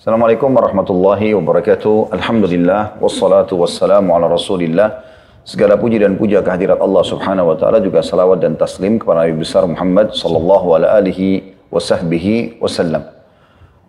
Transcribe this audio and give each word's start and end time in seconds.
Assalamualaikum 0.00 0.56
warahmatullahi 0.56 1.36
wabarakatuh. 1.36 2.16
Alhamdulillah 2.16 2.96
wassalatu 3.04 3.60
wassalamu 3.60 4.16
ala 4.16 4.32
Rasulillah. 4.32 5.04
Segala 5.44 5.76
puji 5.76 6.00
dan 6.00 6.16
puja 6.16 6.40
kehadirat 6.40 6.80
Allah 6.80 7.04
Subhanahu 7.04 7.52
wa 7.52 7.56
taala 7.60 7.84
juga 7.84 8.00
salawat 8.00 8.40
dan 8.40 8.56
taslim 8.56 8.96
kepada 8.96 9.28
Nabi 9.28 9.36
besar 9.36 9.68
Muhammad 9.68 10.16
sallallahu 10.16 10.72
alaihi 10.72 11.52
wasahbihi 11.68 12.64
wasallam. 12.64 13.12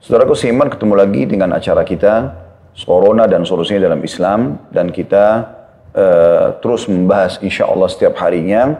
Saudaraku 0.03 0.35
seiman 0.35 0.67
ketemu 0.67 0.99
lagi 0.99 1.23
dengan 1.31 1.55
acara 1.55 1.87
kita 1.87 2.35
Corona 2.83 3.23
dan 3.23 3.47
solusinya 3.47 3.87
dalam 3.87 4.03
Islam 4.03 4.59
dan 4.67 4.91
kita 4.91 5.47
uh, 5.95 6.59
terus 6.59 6.91
membahas 6.91 7.39
insya 7.39 7.71
Allah 7.71 7.87
setiap 7.87 8.19
harinya 8.19 8.75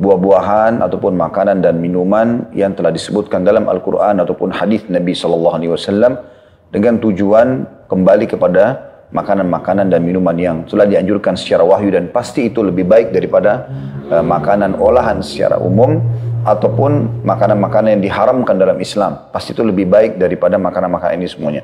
buah-buahan 0.00 0.80
ataupun 0.80 1.20
makanan 1.20 1.60
dan 1.60 1.76
minuman 1.76 2.48
yang 2.56 2.72
telah 2.72 2.88
disebutkan 2.88 3.44
dalam 3.44 3.68
Al-Quran 3.68 4.24
ataupun 4.24 4.56
hadis 4.56 4.88
Nabi 4.88 5.12
Sallallahu 5.12 5.52
Alaihi 5.52 5.76
Wasallam 5.76 6.31
dengan 6.72 6.96
tujuan 6.96 7.68
kembali 7.86 8.32
kepada 8.32 8.92
makanan-makanan 9.12 9.92
dan 9.92 10.00
minuman 10.00 10.32
yang 10.40 10.56
telah 10.64 10.88
dianjurkan 10.88 11.36
secara 11.36 11.60
wahyu 11.60 11.92
dan 11.92 12.08
pasti 12.08 12.48
itu 12.48 12.64
lebih 12.64 12.88
baik 12.88 13.12
daripada 13.12 13.68
uh, 14.08 14.24
makanan 14.24 14.80
olahan 14.80 15.20
secara 15.20 15.60
umum 15.60 16.00
ataupun 16.42 17.22
makanan-makanan 17.22 18.00
yang 18.00 18.02
diharamkan 18.02 18.56
dalam 18.56 18.80
Islam. 18.80 19.30
Pasti 19.30 19.52
itu 19.52 19.62
lebih 19.62 19.86
baik 19.86 20.16
daripada 20.16 20.56
makanan-makanan 20.56 21.20
ini 21.20 21.28
semuanya. 21.28 21.62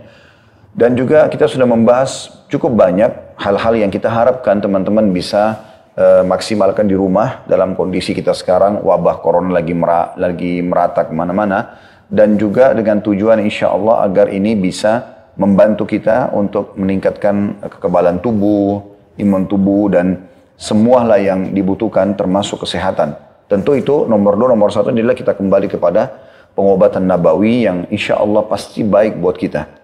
Dan 0.77 0.95
juga 0.95 1.27
kita 1.27 1.49
sudah 1.49 1.67
membahas 1.67 2.45
cukup 2.53 2.77
banyak 2.77 3.11
hal-hal 3.41 3.75
yang 3.75 3.91
kita 3.91 4.07
harapkan 4.13 4.61
teman-teman 4.61 5.11
bisa 5.11 5.59
uh, 5.97 6.23
maksimalkan 6.23 6.85
di 6.85 6.95
rumah 6.95 7.43
dalam 7.49 7.73
kondisi 7.75 8.13
kita 8.13 8.37
sekarang 8.37 8.85
wabah 8.85 9.25
corona 9.25 9.57
lagi 9.57 9.73
merah, 9.73 10.15
lagi 10.21 10.61
merata 10.61 11.09
ke 11.09 11.17
mana-mana 11.17 11.88
dan 12.09 12.41
juga 12.41 12.73
dengan 12.73 13.05
tujuan 13.05 13.41
insya 13.45 13.73
Allah 13.73 14.09
agar 14.09 14.33
ini 14.33 14.57
bisa 14.57 15.17
membantu 15.37 15.87
kita 15.87 16.33
untuk 16.35 16.75
meningkatkan 16.75 17.63
kekebalan 17.63 18.19
tubuh, 18.19 18.83
imun 19.21 19.47
tubuh 19.47 19.93
dan 19.93 20.27
semualah 20.59 21.21
yang 21.21 21.55
dibutuhkan 21.55 22.17
termasuk 22.19 22.67
kesehatan. 22.67 23.15
Tentu 23.47 23.79
itu 23.79 24.05
nomor 24.11 24.35
dua, 24.35 24.53
nomor 24.53 24.75
satu 24.75 24.91
adalah 24.91 25.15
kita 25.15 25.33
kembali 25.37 25.71
kepada 25.71 26.11
pengobatan 26.59 27.07
nabawi 27.07 27.65
yang 27.71 27.87
insya 27.89 28.19
Allah 28.19 28.43
pasti 28.45 28.83
baik 28.83 29.17
buat 29.23 29.39
kita. 29.39 29.79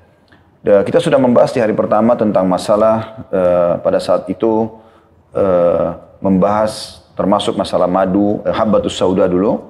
Kita 0.64 0.96
sudah 0.96 1.20
membahas 1.20 1.52
di 1.52 1.60
hari 1.60 1.76
pertama 1.76 2.16
tentang 2.16 2.48
masalah 2.48 3.28
uh, 3.28 3.76
pada 3.84 4.00
saat 4.00 4.24
itu 4.32 4.72
uh, 5.36 5.92
membahas 6.24 7.04
termasuk 7.12 7.52
masalah 7.52 7.84
madu, 7.84 8.40
uh, 8.40 8.48
habbatus 8.48 8.96
sauda 8.96 9.28
dulu, 9.28 9.60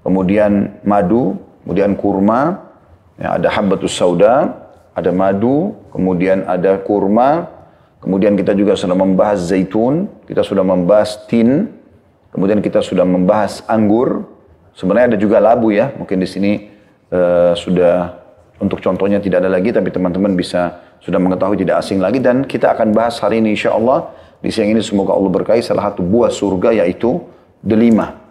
kemudian 0.00 0.80
madu, 0.80 1.36
kemudian 1.68 1.92
kurma, 2.00 2.64
ya, 3.20 3.36
ada 3.36 3.52
habbatus 3.52 3.92
sauda, 3.92 4.56
ada 4.96 5.12
madu, 5.12 5.76
kemudian 5.92 6.48
ada 6.48 6.80
kurma, 6.80 7.44
kemudian 8.00 8.32
kita 8.40 8.56
juga 8.56 8.72
sudah 8.72 8.96
membahas 8.96 9.52
zaitun, 9.52 10.08
kita 10.24 10.40
sudah 10.40 10.64
membahas 10.64 11.28
tin, 11.28 11.68
kemudian 12.32 12.64
kita 12.64 12.80
sudah 12.80 13.04
membahas 13.04 13.60
anggur, 13.68 14.24
sebenarnya 14.72 15.12
ada 15.12 15.18
juga 15.20 15.44
labu 15.44 15.76
ya, 15.76 15.92
mungkin 15.92 16.24
di 16.24 16.28
sini 16.32 16.52
uh, 17.12 17.52
sudah 17.52 18.16
untuk 18.64 18.80
contohnya 18.80 19.20
tidak 19.20 19.44
ada 19.44 19.52
lagi, 19.52 19.76
tapi 19.76 19.92
teman-teman 19.92 20.32
bisa 20.32 20.80
sudah 21.04 21.20
mengetahui 21.20 21.62
tidak 21.62 21.84
asing 21.84 22.02
lagi. 22.02 22.18
Dan 22.18 22.48
kita 22.48 22.74
akan 22.74 22.90
bahas 22.90 23.20
hari 23.22 23.38
ini 23.38 23.54
insya 23.54 23.76
Allah. 23.76 24.10
Di 24.38 24.54
siang 24.54 24.70
ini 24.70 24.78
semoga 24.82 25.14
Allah 25.14 25.30
berkahi 25.30 25.62
salah 25.62 25.90
satu 25.90 26.02
buah 26.02 26.30
surga 26.30 26.82
yaitu 26.82 27.18
delima. 27.62 28.27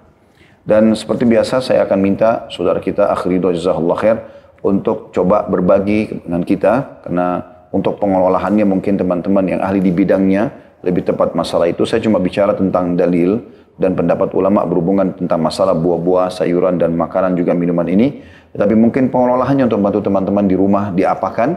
Dan 0.68 0.92
seperti 1.00 1.24
biasa 1.24 1.64
saya 1.64 1.88
akan 1.88 2.00
minta 2.04 2.52
saudara 2.52 2.84
kita 2.84 3.08
akhiri 3.16 3.40
jazakallah 3.40 3.96
khair 3.96 4.18
untuk 4.60 5.16
coba 5.16 5.48
berbagi 5.48 6.28
dengan 6.28 6.44
kita 6.44 7.08
karena 7.08 7.40
untuk 7.72 7.96
pengelolaannya 8.04 8.68
mungkin 8.68 9.00
teman-teman 9.00 9.48
yang 9.48 9.62
ahli 9.64 9.80
di 9.80 9.96
bidangnya 9.96 10.52
lebih 10.84 11.08
tepat 11.08 11.32
masalah 11.40 11.72
itu 11.72 11.88
saya 11.88 12.04
cuma 12.04 12.20
bicara 12.20 12.52
tentang 12.52 13.00
dalil 13.00 13.40
dan 13.78 13.94
pendapat 13.94 14.34
ulama 14.34 14.66
berhubungan 14.66 15.14
tentang 15.14 15.40
masalah 15.40 15.78
buah-buah, 15.78 16.34
sayuran 16.34 16.82
dan 16.82 16.98
makanan 16.98 17.38
juga 17.38 17.54
minuman 17.54 17.86
ini. 17.88 18.20
Tapi 18.52 18.74
mungkin 18.74 19.14
pengelolaannya 19.14 19.70
untuk 19.70 19.78
membantu 19.78 20.02
teman-teman 20.10 20.46
di 20.50 20.56
rumah 20.58 20.90
diapakan, 20.90 21.50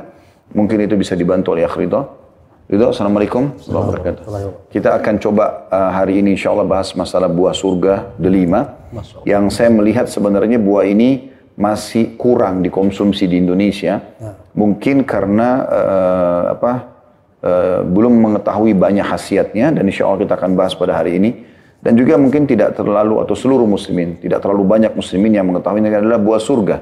mungkin 0.52 0.84
itu 0.84 1.00
bisa 1.00 1.16
dibantu 1.16 1.56
oleh 1.56 1.64
Akhrido. 1.64 2.20
Ridho, 2.70 2.94
Assalamualaikum 2.94 3.58
warahmatullahi 3.66 4.70
Kita 4.70 4.94
akan 4.94 5.18
coba 5.18 5.66
uh, 5.74 5.90
hari 5.90 6.22
ini 6.22 6.38
insya 6.38 6.54
Allah 6.54 6.62
bahas 6.62 6.94
masalah 6.94 7.26
buah 7.26 7.50
surga 7.50 8.14
delima. 8.14 8.78
Yang 9.26 9.58
saya 9.58 9.74
melihat 9.74 10.06
sebenarnya 10.06 10.62
buah 10.62 10.86
ini 10.86 11.34
masih 11.58 12.14
kurang 12.14 12.62
dikonsumsi 12.62 13.26
di 13.26 13.42
Indonesia. 13.42 13.98
Ya. 13.98 14.38
Mungkin 14.54 15.02
karena 15.02 15.66
uh, 15.66 16.42
apa 16.54 16.72
uh, 17.42 17.80
belum 17.90 18.14
mengetahui 18.30 18.78
banyak 18.78 19.02
khasiatnya 19.02 19.74
dan 19.74 19.82
insya 19.90 20.06
Allah 20.06 20.22
kita 20.22 20.38
akan 20.38 20.54
bahas 20.54 20.78
pada 20.78 20.94
hari 20.94 21.18
ini. 21.18 21.42
Dan 21.82 21.98
juga 21.98 22.14
mungkin 22.22 22.46
tidak 22.46 22.78
terlalu 22.78 23.18
atau 23.18 23.34
seluruh 23.34 23.66
muslimin, 23.66 24.22
tidak 24.22 24.46
terlalu 24.46 24.62
banyak 24.62 24.94
muslimin 24.94 25.34
yang 25.34 25.50
mengetahui 25.50 25.82
ini 25.82 25.90
adalah 25.90 26.22
buah 26.22 26.38
surga. 26.38 26.76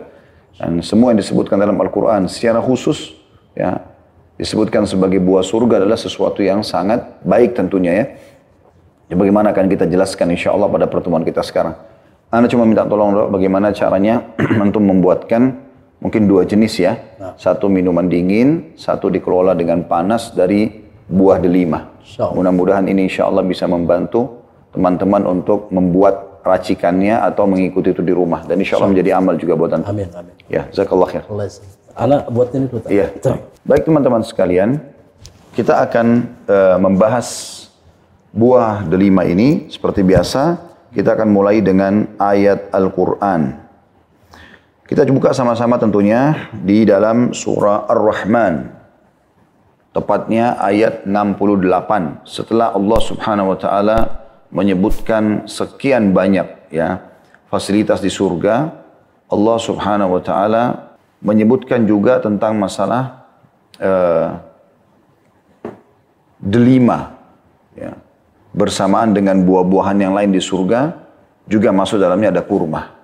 Dan 0.53 0.85
semua 0.85 1.17
yang 1.17 1.25
disebutkan 1.25 1.57
dalam 1.57 1.81
Al-Quran 1.81 2.29
secara 2.29 2.61
khusus 2.61 3.17
ya 3.57 3.88
disebutkan 4.39 4.87
sebagai 4.87 5.19
buah 5.19 5.43
surga 5.43 5.83
adalah 5.83 5.99
sesuatu 5.99 6.41
yang 6.41 6.63
sangat 6.63 7.21
baik 7.27 7.59
tentunya 7.59 7.93
ya. 7.93 8.05
ya 9.11 9.15
bagaimana 9.19 9.51
akan 9.51 9.67
kita 9.67 9.85
jelaskan 9.91 10.33
insya 10.33 10.55
Allah 10.55 10.71
pada 10.71 10.87
pertemuan 10.87 11.27
kita 11.27 11.43
sekarang. 11.43 11.75
Anda 12.31 12.47
cuma 12.47 12.69
minta 12.69 12.87
tolong 12.87 13.13
dok, 13.13 13.29
bagaimana 13.35 13.75
caranya 13.75 14.23
untuk 14.65 14.81
membuatkan 14.85 15.69
mungkin 15.99 16.31
dua 16.31 16.47
jenis 16.47 16.79
ya. 16.79 16.93
Nah. 17.19 17.35
Satu 17.35 17.67
minuman 17.67 18.07
dingin, 18.07 18.79
satu 18.79 19.11
dikelola 19.11 19.59
dengan 19.59 19.85
panas 19.91 20.31
dari 20.31 20.71
buah 21.09 21.43
delima. 21.43 21.99
Mudah-mudahan 22.17 22.87
ini 22.89 23.11
insya 23.11 23.27
Allah 23.27 23.45
bisa 23.45 23.65
membantu 23.69 24.45
teman-teman 24.73 25.25
untuk 25.25 25.73
membuat 25.73 26.45
racikannya 26.45 27.21
atau 27.21 27.45
mengikuti 27.49 27.93
itu 27.93 28.05
di 28.05 28.13
rumah. 28.13 28.45
Dan 28.45 28.61
insya 28.61 28.79
Allah 28.79 28.93
menjadi 28.93 29.17
amal 29.17 29.35
juga 29.41 29.57
buat 29.57 29.73
anda. 29.73 29.89
Amin, 29.89 30.09
amin. 30.13 30.33
Ya, 30.49 30.69
zakallah 30.73 31.09
khair. 31.09 31.25
Anak 31.97 32.29
buat 32.33 32.53
ini 32.53 32.67
dulu. 32.69 32.85
Iya. 32.89 33.13
Baik 33.69 33.85
teman-teman 33.85 34.25
sekalian, 34.25 34.81
kita 35.53 35.83
akan 35.85 36.07
uh, 36.47 36.77
membahas 36.81 37.27
buah 38.33 38.87
delima 38.87 39.27
ini 39.27 39.69
seperti 39.73 40.07
biasa. 40.07 40.57
Kita 40.89 41.13
akan 41.13 41.29
mulai 41.29 41.61
dengan 41.61 42.17
ayat 42.17 42.73
Al-Quran. 42.73 43.61
Kita 44.89 45.05
buka 45.13 45.37
sama-sama 45.37 45.77
tentunya 45.77 46.49
di 46.65 46.89
dalam 46.89 47.37
surah 47.37 47.85
Ar-Rahman. 47.93 48.73
Tepatnya 49.93 50.57
ayat 50.57 51.05
68. 51.05 52.25
Setelah 52.25 52.73
Allah 52.73 53.01
subhanahu 53.05 53.53
wa 53.53 53.59
ta'ala 53.61 53.99
menyebutkan 54.49 55.45
sekian 55.45 56.17
banyak 56.17 56.73
ya 56.73 57.05
fasilitas 57.53 58.01
di 58.01 58.09
surga, 58.09 58.73
Allah 59.29 59.57
subhanahu 59.61 60.17
wa 60.17 60.23
ta'ala 60.25 60.88
menyebutkan 61.23 61.85
juga 61.87 62.23
tentang 62.23 62.55
masalah 62.59 63.27
uh, 63.83 64.39
delima 66.39 67.19
ya. 67.75 67.99
bersamaan 68.55 69.11
dengan 69.11 69.43
buah-buahan 69.43 69.99
yang 69.99 70.15
lain 70.15 70.31
di 70.31 70.43
surga 70.43 70.95
juga 71.51 71.75
masuk 71.75 71.99
dalamnya 71.99 72.31
ada 72.31 72.43
kurma. 72.47 72.95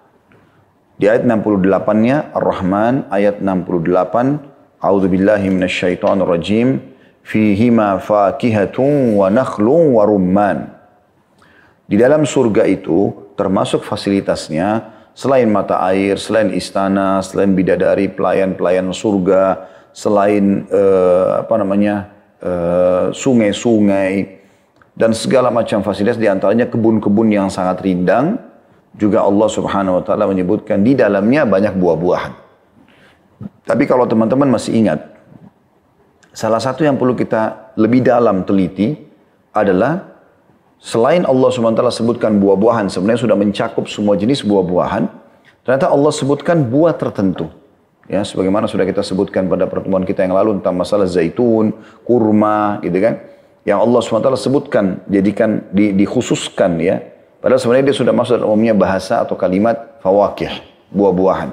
Di 0.94 1.10
ayat 1.10 1.26
68-nya 1.26 2.30
Ar-Rahman 2.30 3.10
ayat 3.10 3.42
68 3.42 4.54
A'udzu 4.84 5.08
billahi 5.10 5.48
minasyaitonir 5.50 6.28
rajim 6.28 6.78
fihima 7.24 7.98
fakihatun 7.98 9.16
wa 9.16 9.32
nakhlun 9.32 9.96
wa 9.96 10.04
rumman. 10.04 10.70
Di 11.88 11.96
dalam 11.96 12.28
surga 12.28 12.68
itu 12.68 13.10
termasuk 13.34 13.82
fasilitasnya 13.82 14.93
Selain 15.14 15.46
mata 15.46 15.78
air, 15.86 16.18
selain 16.18 16.50
istana, 16.50 17.22
selain 17.22 17.54
bidadari, 17.54 18.10
pelayan-pelayan 18.10 18.90
surga, 18.90 19.70
selain 19.94 20.66
uh, 20.74 21.46
apa 21.46 21.54
namanya 21.54 22.10
eh, 22.42 23.14
sungai-sungai 23.14 24.42
dan 24.98 25.14
segala 25.14 25.54
macam 25.54 25.86
fasilitas 25.86 26.18
di 26.18 26.26
antaranya 26.26 26.66
kebun-kebun 26.66 27.30
yang 27.30 27.46
sangat 27.46 27.82
rindang 27.82 28.38
juga 28.94 29.26
Allah 29.26 29.48
Subhanahu 29.50 30.02
Wa 30.02 30.04
Taala 30.06 30.30
menyebutkan 30.30 30.82
di 30.86 30.94
dalamnya 30.94 31.42
banyak 31.46 31.74
buah-buahan. 31.74 32.32
Tapi 33.66 33.84
kalau 33.90 34.06
teman-teman 34.06 34.54
masih 34.54 34.76
ingat, 34.76 35.02
salah 36.30 36.62
satu 36.62 36.86
yang 36.86 36.94
perlu 36.94 37.18
kita 37.18 37.74
lebih 37.74 38.06
dalam 38.06 38.46
teliti 38.46 38.94
adalah 39.50 40.13
Selain 40.84 41.24
Allah 41.24 41.48
SWT 41.48 41.80
sebutkan 41.96 42.36
buah-buahan, 42.36 42.92
sebenarnya 42.92 43.24
sudah 43.24 43.36
mencakup 43.40 43.88
semua 43.88 44.20
jenis 44.20 44.44
buah-buahan. 44.44 45.08
Ternyata 45.64 45.88
Allah 45.88 46.12
sebutkan 46.12 46.60
buah 46.60 46.92
tertentu. 46.92 47.48
Ya, 48.04 48.20
sebagaimana 48.20 48.68
sudah 48.68 48.84
kita 48.84 49.00
sebutkan 49.00 49.48
pada 49.48 49.64
pertemuan 49.64 50.04
kita 50.04 50.28
yang 50.28 50.36
lalu 50.36 50.60
tentang 50.60 50.76
masalah 50.76 51.08
zaitun, 51.08 51.72
kurma, 52.04 52.84
gitu 52.84 53.00
kan. 53.00 53.16
Yang 53.64 53.78
Allah 53.80 54.00
SWT 54.04 54.28
sebutkan, 54.36 54.84
jadikan, 55.08 55.64
di, 55.72 55.96
dikhususkan 55.96 56.76
ya. 56.76 57.00
Padahal 57.40 57.64
sebenarnya 57.64 57.88
dia 57.88 57.96
sudah 57.96 58.12
masuk 58.12 58.44
dalam 58.44 58.52
umumnya 58.52 58.76
bahasa 58.76 59.24
atau 59.24 59.40
kalimat 59.40 59.96
fawakih, 60.04 60.52
buah-buahan. 60.92 61.48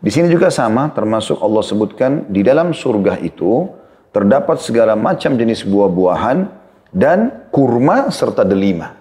Di 0.00 0.08
sini 0.08 0.32
juga 0.32 0.48
sama, 0.48 0.88
termasuk 0.96 1.44
Allah 1.44 1.60
sebutkan 1.60 2.24
di 2.32 2.40
dalam 2.40 2.72
surga 2.72 3.20
itu 3.20 3.68
terdapat 4.16 4.64
segala 4.64 4.96
macam 4.96 5.36
jenis 5.36 5.68
buah-buahan 5.68 6.61
dan 6.92 7.48
kurma 7.48 8.12
serta 8.12 8.44
delima. 8.44 8.94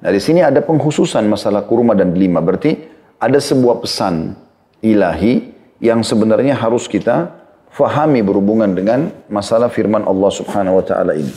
Nah 0.00 0.10
di 0.10 0.18
sini 0.18 0.40
ada 0.40 0.64
penghususan 0.64 1.28
masalah 1.28 1.68
kurma 1.68 1.92
dan 1.92 2.16
delima. 2.16 2.40
Berarti 2.40 2.80
ada 3.20 3.36
sebuah 3.36 3.84
pesan 3.84 4.32
ilahi 4.80 5.52
yang 5.84 6.00
sebenarnya 6.00 6.56
harus 6.56 6.88
kita 6.88 7.36
fahami 7.70 8.24
berhubungan 8.24 8.72
dengan 8.72 9.12
masalah 9.28 9.68
firman 9.68 10.02
Allah 10.08 10.30
Subhanahu 10.32 10.80
wa 10.80 10.84
taala 10.84 11.12
ini. 11.14 11.32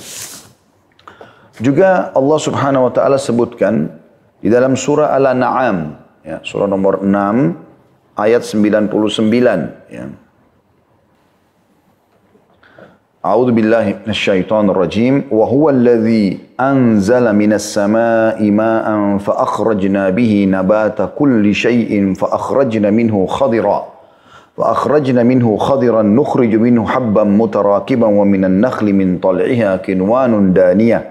Juga 1.60 2.10
Allah 2.16 2.40
Subhanahu 2.40 2.90
wa 2.90 2.94
taala 2.96 3.20
sebutkan 3.20 4.00
di 4.40 4.48
dalam 4.48 4.80
surah 4.80 5.12
Al-An'am 5.14 6.00
ya, 6.24 6.40
surah 6.42 6.66
nomor 6.66 7.04
6 7.04 8.18
ayat 8.18 8.42
99 8.42 8.90
ya. 9.92 10.08
أعوذ 13.26 13.52
بالله 13.52 13.86
من 14.04 14.10
الشيطان 14.10 14.70
الرجيم. 14.70 15.24
وهو 15.32 15.70
الذي 15.70 16.38
أنزل 16.60 17.36
من 17.36 17.54
السماء 17.54 18.52
ماء 18.52 19.18
فأخرجنا 19.18 20.10
به 20.10 20.48
نبات 20.50 20.98
كل 21.16 21.56
شيء 21.56 22.14
فأخرجنا 22.14 22.90
منه 22.92 23.26
خضرا 23.26 23.84
فأخرجنا 24.58 25.24
منه 25.24 25.58
خضرا 25.58 26.02
نخرج 26.02 26.56
منه 26.56 26.86
حبا 26.86 27.24
متراكبا 27.24 28.08
ومن 28.08 28.46
النخل 28.46 28.94
من 28.94 29.18
طلعها 29.18 29.76
كنوان 29.76 30.54
دانية 30.54 31.04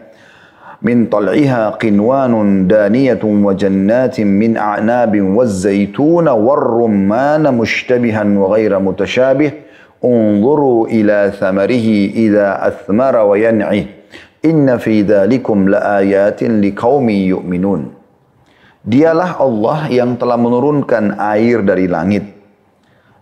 من 0.83 1.07
طلعها 1.07 1.71
قنوان 1.71 2.67
دانية 2.69 3.21
وجنات 3.25 4.21
من 4.21 4.57
أعناب 4.57 5.21
والزيتون 5.21 6.29
والرمان 6.29 7.55
مشتبها 7.55 8.25
وغير 8.25 8.79
متشابه 8.79 9.53
Unzuru 10.03 10.91
ila 10.91 11.31
samarihi 11.31 12.27
idza 12.27 12.59
athmara 12.59 13.23
wa 13.23 13.39
yan'ih. 13.39 13.87
Inna 14.43 14.75
fi 14.83 15.07
dhalikum 15.07 15.71
laayatin 15.71 16.59
liqaumi 16.59 17.31
yu'minun. 17.31 17.95
Dialah 18.83 19.39
Allah 19.39 19.87
yang 19.95 20.19
telah 20.19 20.35
menurunkan 20.35 21.23
air 21.23 21.63
dari 21.63 21.87
langit. 21.87 22.27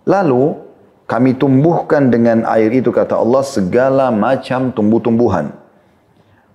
Lalu 0.08 0.56
kami 1.04 1.36
tumbuhkan 1.36 2.08
dengan 2.08 2.48
air 2.48 2.72
itu 2.72 2.88
kata 2.88 3.20
Allah 3.20 3.44
segala 3.44 4.08
macam 4.08 4.72
tumbuh-tumbuhan. 4.72 5.52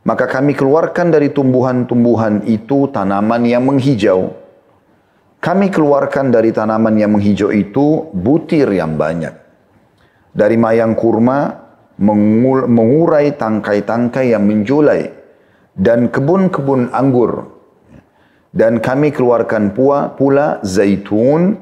Maka 0.09 0.25
kami 0.25 0.57
keluarkan 0.57 1.13
dari 1.13 1.29
tumbuhan-tumbuhan 1.29 2.49
itu 2.49 2.89
tanaman 2.89 3.45
yang 3.45 3.61
menghijau. 3.61 4.33
Kami 5.37 5.69
keluarkan 5.69 6.33
dari 6.33 6.49
tanaman 6.49 6.97
yang 6.97 7.13
menghijau 7.13 7.53
itu 7.53 8.09
butir 8.09 8.73
yang 8.73 8.97
banyak 8.97 9.44
dari 10.35 10.59
mayang 10.59 10.99
kurma 10.99 11.47
mengurai 12.67 13.31
tangkai-tangkai 13.39 14.35
yang 14.35 14.43
menjulai 14.43 15.07
dan 15.75 16.11
kebun-kebun 16.11 16.91
anggur. 16.91 17.55
Dan 18.55 18.79
kami 18.79 19.11
keluarkan 19.11 19.75
pula, 19.75 20.15
pula 20.15 20.63
zaitun 20.63 21.59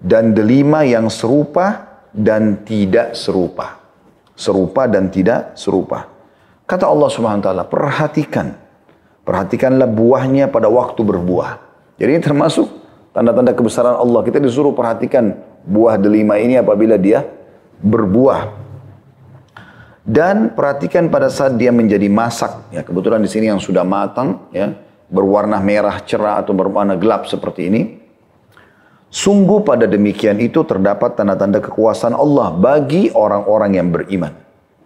dan 0.00 0.36
delima 0.36 0.84
yang 0.84 1.08
serupa 1.08 1.88
dan 2.12 2.60
tidak 2.64 3.16
serupa. 3.16 3.80
Serupa 4.36 4.84
dan 4.88 5.08
tidak 5.12 5.56
serupa. 5.56 6.08
Kata 6.68 6.88
Allah 6.88 7.08
Subhanahu 7.08 7.40
wa 7.40 7.46
taala, 7.48 7.64
perhatikan. 7.68 8.56
Perhatikanlah 9.24 9.88
buahnya 9.88 10.48
pada 10.48 10.68
waktu 10.68 11.00
berbuah. 11.04 11.60
Jadi 12.00 12.10
ini 12.16 12.22
termasuk 12.24 12.68
tanda-tanda 13.12 13.52
kebesaran 13.52 13.96
Allah. 13.96 14.20
Kita 14.24 14.40
disuruh 14.40 14.72
perhatikan 14.72 15.36
buah 15.64 16.00
delima 16.00 16.40
ini 16.40 16.56
apabila 16.56 16.96
dia 16.96 17.24
berbuah. 17.80 18.60
Dan 20.00 20.56
perhatikan 20.56 21.12
pada 21.12 21.28
saat 21.28 21.60
dia 21.60 21.70
menjadi 21.70 22.08
masak. 22.08 22.72
Ya, 22.72 22.80
kebetulan 22.80 23.20
di 23.20 23.30
sini 23.30 23.52
yang 23.52 23.60
sudah 23.60 23.84
matang, 23.84 24.48
ya, 24.50 24.74
berwarna 25.10 25.60
merah 25.60 26.00
cerah 26.02 26.40
atau 26.40 26.56
berwarna 26.56 26.96
gelap 26.96 27.28
seperti 27.28 27.68
ini. 27.68 27.82
Sungguh 29.10 29.66
pada 29.66 29.90
demikian 29.90 30.38
itu 30.38 30.62
terdapat 30.62 31.18
tanda-tanda 31.18 31.58
kekuasaan 31.58 32.14
Allah 32.14 32.54
bagi 32.54 33.10
orang-orang 33.10 33.74
yang 33.74 33.90
beriman. 33.90 34.30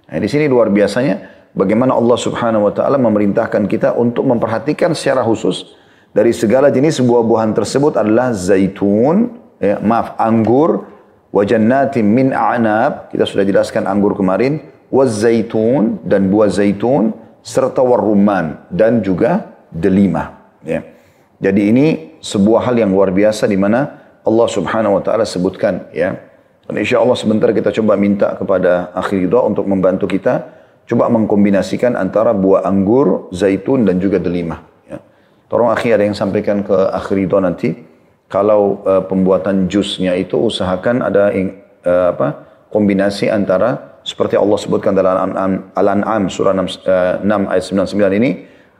Nah, 0.08 0.18
di 0.18 0.28
sini 0.32 0.48
luar 0.48 0.72
biasanya 0.72 1.48
bagaimana 1.52 1.92
Allah 1.92 2.16
Subhanahu 2.16 2.64
wa 2.64 2.72
taala 2.72 2.96
memerintahkan 2.96 3.68
kita 3.68 3.92
untuk 3.92 4.24
memperhatikan 4.24 4.96
secara 4.96 5.20
khusus 5.20 5.76
dari 6.16 6.32
segala 6.32 6.72
jenis 6.72 7.04
buah-buahan 7.04 7.52
tersebut 7.52 8.00
adalah 8.00 8.32
zaitun, 8.32 9.36
ya, 9.60 9.76
maaf, 9.84 10.16
anggur, 10.16 10.88
wajannatin 11.34 12.06
min 12.06 12.30
a'nab, 12.30 13.10
kita 13.10 13.26
sudah 13.26 13.42
jelaskan 13.42 13.90
anggur 13.90 14.14
kemarin, 14.14 14.62
zaitun 14.94 15.98
dan 16.06 16.30
buah 16.30 16.46
zaitun 16.46 17.10
serta 17.42 17.82
warruman 17.82 18.62
dan 18.70 19.02
juga 19.02 19.50
delima, 19.74 20.54
ya. 20.62 20.86
Jadi 21.42 21.74
ini 21.74 21.86
sebuah 22.22 22.70
hal 22.70 22.78
yang 22.78 22.94
luar 22.94 23.10
biasa 23.10 23.50
di 23.50 23.58
mana 23.58 24.06
Allah 24.22 24.46
Subhanahu 24.46 24.96
wa 24.96 25.02
taala 25.02 25.26
sebutkan 25.26 25.90
ya. 25.90 26.14
Dan 26.64 26.80
insya 26.80 27.02
Allah 27.02 27.18
sebentar 27.18 27.50
kita 27.50 27.74
coba 27.74 27.98
minta 27.98 28.38
kepada 28.38 28.94
akhir 28.94 29.28
doa 29.28 29.44
untuk 29.44 29.68
membantu 29.68 30.08
kita 30.08 30.54
Coba 30.84 31.08
mengkombinasikan 31.08 31.96
antara 31.96 32.36
buah 32.36 32.68
anggur, 32.68 33.32
zaitun 33.32 33.88
dan 33.88 33.96
juga 33.96 34.20
delima. 34.20 34.60
Ya. 34.84 35.00
Tolong 35.48 35.72
akhir 35.72 35.96
ada 35.96 36.04
yang 36.04 36.16
sampaikan 36.16 36.60
ke 36.60 36.76
akhir 36.92 37.16
itu 37.24 37.36
nanti. 37.40 37.68
Kalau 38.28 38.82
uh, 38.82 39.04
pembuatan 39.04 39.68
jusnya 39.70 40.16
itu 40.16 40.40
usahakan 40.40 41.04
ada 41.04 41.30
uh, 41.30 42.08
apa 42.10 42.28
kombinasi 42.72 43.30
antara 43.30 44.00
seperti 44.04 44.36
Allah 44.36 44.58
sebutkan 44.58 44.92
dalam 44.92 45.32
Al-An'am 45.72 46.28
surah 46.28 46.52
6, 46.52 46.84
uh, 46.84 47.24
6 47.24 47.52
ayat 47.52 47.64
99 47.64 48.20
ini 48.20 48.30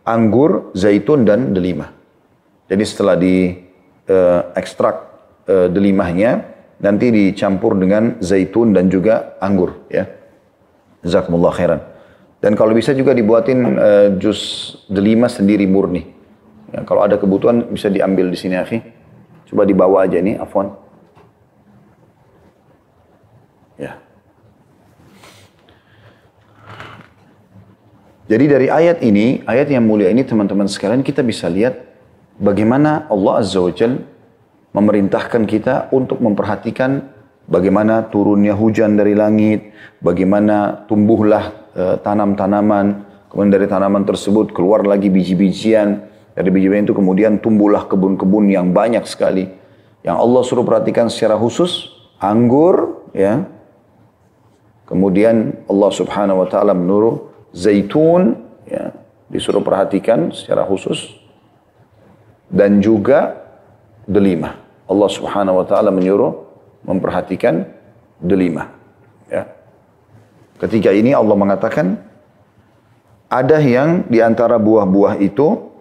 anggur, 0.05 0.75
zaitun 0.77 1.25
dan 1.25 1.57
delima. 1.57 1.89
Jadi 2.69 2.85
setelah 2.85 3.17
di 3.17 3.57
uh, 4.09 4.53
ekstrak 4.57 4.97
uh, 5.49 5.69
delimahnya 5.73 6.45
nanti 6.81 7.09
dicampur 7.09 7.77
dengan 7.81 8.21
zaitun 8.21 8.77
dan 8.77 8.93
juga 8.93 9.37
anggur 9.41 9.89
ya. 9.89 10.05
Jazakumullah 11.05 11.53
khairan. 11.53 11.81
Dan 12.45 12.57
kalau 12.61 12.77
bisa 12.77 12.93
juga 12.93 13.17
dibuatin 13.17 13.59
uh, 13.77 14.09
jus 14.21 14.73
delima 14.89 15.33
sendiri 15.33 15.65
murni. 15.65 16.05
Ya, 16.73 16.85
kalau 16.85 17.01
ada 17.01 17.17
kebutuhan 17.17 17.73
bisa 17.73 17.89
diambil 17.89 18.29
di 18.29 18.37
sini, 18.37 18.61
akhi. 18.61 18.85
Coba 19.51 19.63
dibawa 19.69 20.05
aja 20.05 20.19
nih, 20.21 20.41
afwan. 20.41 20.73
Ya. 23.81 23.99
Jadi 28.31 28.45
dari 28.49 28.67
ayat 28.73 29.05
ini, 29.05 29.45
ayat 29.45 29.69
yang 29.69 29.85
mulia 29.85 30.09
ini 30.09 30.25
teman-teman 30.25 30.71
sekalian 30.71 31.05
kita 31.05 31.21
bisa 31.21 31.51
lihat 31.51 31.77
bagaimana 32.41 33.05
Allah 33.13 33.45
Azza 33.45 33.61
wa 33.61 33.73
Jal 33.75 34.01
memerintahkan 34.73 35.45
kita 35.45 35.93
untuk 35.93 36.25
memperhatikan 36.25 37.13
bagaimana 37.47 38.09
turunnya 38.09 38.57
hujan 38.57 38.97
dari 38.97 39.13
langit, 39.13 39.71
bagaimana 40.01 40.89
tumbuhlah 40.89 41.65
Eh, 41.75 41.99
tanam-tanaman, 42.07 43.03
kemudian 43.27 43.51
dari 43.51 43.67
tanaman 43.67 44.07
tersebut 44.07 44.55
keluar 44.55 44.87
lagi 44.87 45.11
biji-bijian, 45.11 46.07
dari 46.35 46.51
biji-bijian 46.51 46.91
itu 46.91 46.95
kemudian 46.99 47.39
tumbuhlah 47.39 47.87
kebun-kebun 47.87 48.51
yang 48.51 48.75
banyak 48.75 49.07
sekali. 49.07 49.47
Yang 50.03 50.17
Allah 50.19 50.43
suruh 50.43 50.67
perhatikan 50.67 51.07
secara 51.07 51.39
khusus, 51.39 51.95
anggur, 52.19 53.07
ya. 53.15 53.47
Kemudian 54.85 55.65
Allah 55.71 55.91
subhanahu 55.95 56.45
wa 56.45 56.49
ta'ala 56.51 56.75
menuruh 56.75 57.31
zaitun, 57.55 58.37
ya, 58.67 58.93
disuruh 59.31 59.63
perhatikan 59.63 60.35
secara 60.35 60.67
khusus. 60.67 61.15
Dan 62.51 62.83
juga 62.83 63.41
delima. 64.05 64.59
Allah 64.85 65.09
subhanahu 65.09 65.63
wa 65.63 65.67
ta'ala 65.67 65.89
menyuruh 65.95 66.45
memperhatikan 66.85 67.65
delima. 68.21 68.75
Ya. 69.31 69.49
Ketika 70.61 70.93
ini 70.93 71.17
Allah 71.17 71.33
mengatakan 71.39 71.97
ada 73.33 73.59
yang 73.59 74.05
di 74.07 74.21
antara 74.21 74.61
buah-buah 74.61 75.19
itu 75.19 75.74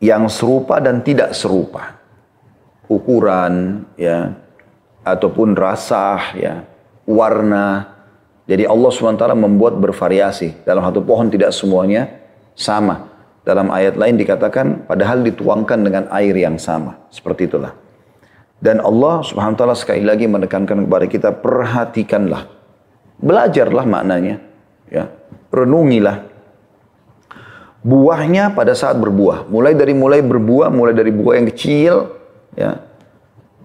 yang 0.00 0.26
serupa 0.26 0.80
dan 0.80 1.04
tidak 1.04 1.36
serupa. 1.36 2.00
Ukuran 2.90 3.86
ya 3.94 4.34
ataupun 5.06 5.54
rasa 5.54 6.34
ya, 6.34 6.66
warna. 7.06 7.96
Jadi 8.50 8.66
Allah 8.66 8.90
SWT 8.90 9.24
membuat 9.38 9.78
bervariasi. 9.78 10.66
Dalam 10.66 10.82
satu 10.82 11.06
pohon 11.06 11.30
tidak 11.30 11.54
semuanya 11.54 12.10
sama. 12.58 13.06
Dalam 13.46 13.70
ayat 13.70 13.94
lain 13.94 14.18
dikatakan 14.18 14.90
padahal 14.90 15.22
dituangkan 15.22 15.78
dengan 15.86 16.04
air 16.10 16.34
yang 16.34 16.58
sama. 16.58 16.98
Seperti 17.14 17.46
itulah. 17.46 17.70
Dan 18.58 18.82
Allah 18.82 19.22
SWT 19.22 19.62
sekali 19.78 20.02
lagi 20.02 20.26
menekankan 20.26 20.84
kepada 20.84 21.06
kita 21.06 21.30
perhatikanlah 21.38 22.60
Belajarlah 23.20 23.84
maknanya. 23.84 24.40
Ya. 24.88 25.12
Renungilah. 25.52 26.29
Buahnya 27.80 28.52
pada 28.52 28.76
saat 28.76 29.00
berbuah. 29.00 29.48
Mulai 29.48 29.72
dari 29.72 29.96
mulai 29.96 30.20
berbuah, 30.20 30.68
mulai 30.68 30.92
dari 30.92 31.08
buah 31.08 31.40
yang 31.40 31.48
kecil, 31.48 32.12
ya, 32.52 32.76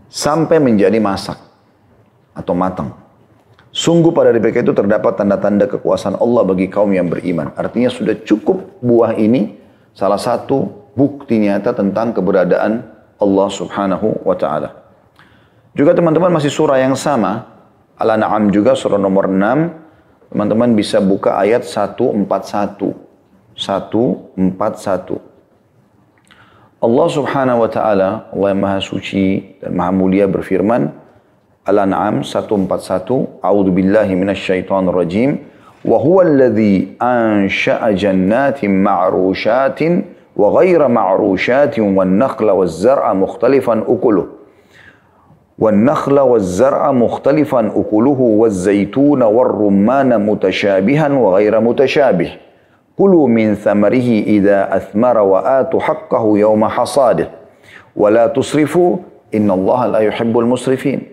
sampai 0.07 0.59
menjadi 0.61 0.97
masak. 1.03 1.43
atau 2.35 2.51
matang. 2.51 2.91
Sungguh 3.71 4.11
pada 4.11 4.35
mereka 4.35 4.59
itu 4.59 4.75
terdapat 4.75 5.15
tanda-tanda 5.15 5.71
kekuasaan 5.71 6.19
Allah 6.19 6.43
bagi 6.43 6.67
kaum 6.67 6.91
yang 6.91 7.07
beriman. 7.07 7.55
Artinya 7.55 7.87
sudah 7.87 8.11
cukup 8.27 8.79
buah 8.83 9.15
ini 9.15 9.55
salah 9.95 10.19
satu 10.19 10.91
bukti 10.95 11.39
nyata 11.39 11.71
tentang 11.75 12.11
keberadaan 12.15 12.87
Allah 13.19 13.47
subhanahu 13.51 14.23
wa 14.23 14.35
ta'ala. 14.35 14.69
Juga 15.75 15.91
teman-teman 15.91 16.31
masih 16.31 16.51
surah 16.51 16.79
yang 16.79 16.95
sama. 16.95 17.51
Al-An'am 17.99 18.51
juga 18.51 18.75
surah 18.75 18.99
nomor 18.99 19.27
6. 19.27 20.31
Teman-teman 20.31 20.71
bisa 20.75 20.99
buka 21.03 21.35
ayat 21.39 21.67
141. 21.67 22.95
141. 23.55 25.19
Allah 26.83 27.07
subhanahu 27.09 27.59
wa 27.65 27.69
ta'ala, 27.71 28.09
Allah 28.29 28.47
yang 28.51 28.61
maha 28.61 28.79
suci 28.83 29.57
dan 29.63 29.73
maha 29.73 29.91
mulia 29.95 30.27
berfirman, 30.27 30.91
Al-An'am 31.65 32.21
141, 32.21 33.41
A'udhu 33.41 33.73
billahi 33.73 34.13
minasyaitan 34.13 34.85
rajim, 34.91 35.39
wa 35.81 35.97
huwa 35.97 36.27
alladhi 36.27 36.93
ansha'a 36.99 37.95
jannatin 37.95 38.85
ma'rushatin 38.85 40.03
wa 40.37 40.51
ghaira 40.61 40.85
ma'rushatin 40.85 41.95
wan 41.95 42.21
nakhla 42.21 42.53
waz 42.53 42.77
zar'a 42.83 43.15
mukhtalifan 43.17 43.81
ukuluh. 43.87 44.35
والنخل 45.59 46.19
والزرع 46.19 46.91
مختلفا 46.91 47.59
أكله 47.75 48.19
والزيتون 48.21 49.23
والرمان 49.23 50.25
متشابها 50.25 51.07
وغير 51.09 51.59
متشابه 51.59 52.29
Kulu 52.95 53.27
min 53.27 53.59
thamarihi 53.59 54.39
idha 54.39 54.71
athmara 54.71 55.19
wa 55.19 55.43
atu 55.59 55.83
haqqahu 55.83 56.39
yawma 56.39 56.71
hasadih. 56.71 57.27
Wa 57.91 58.07
la 58.07 58.31
tusrifu 58.31 59.03
innallaha 59.35 59.99
la 59.99 60.01
yuhibbul 60.07 60.47
musrifin. 60.47 61.03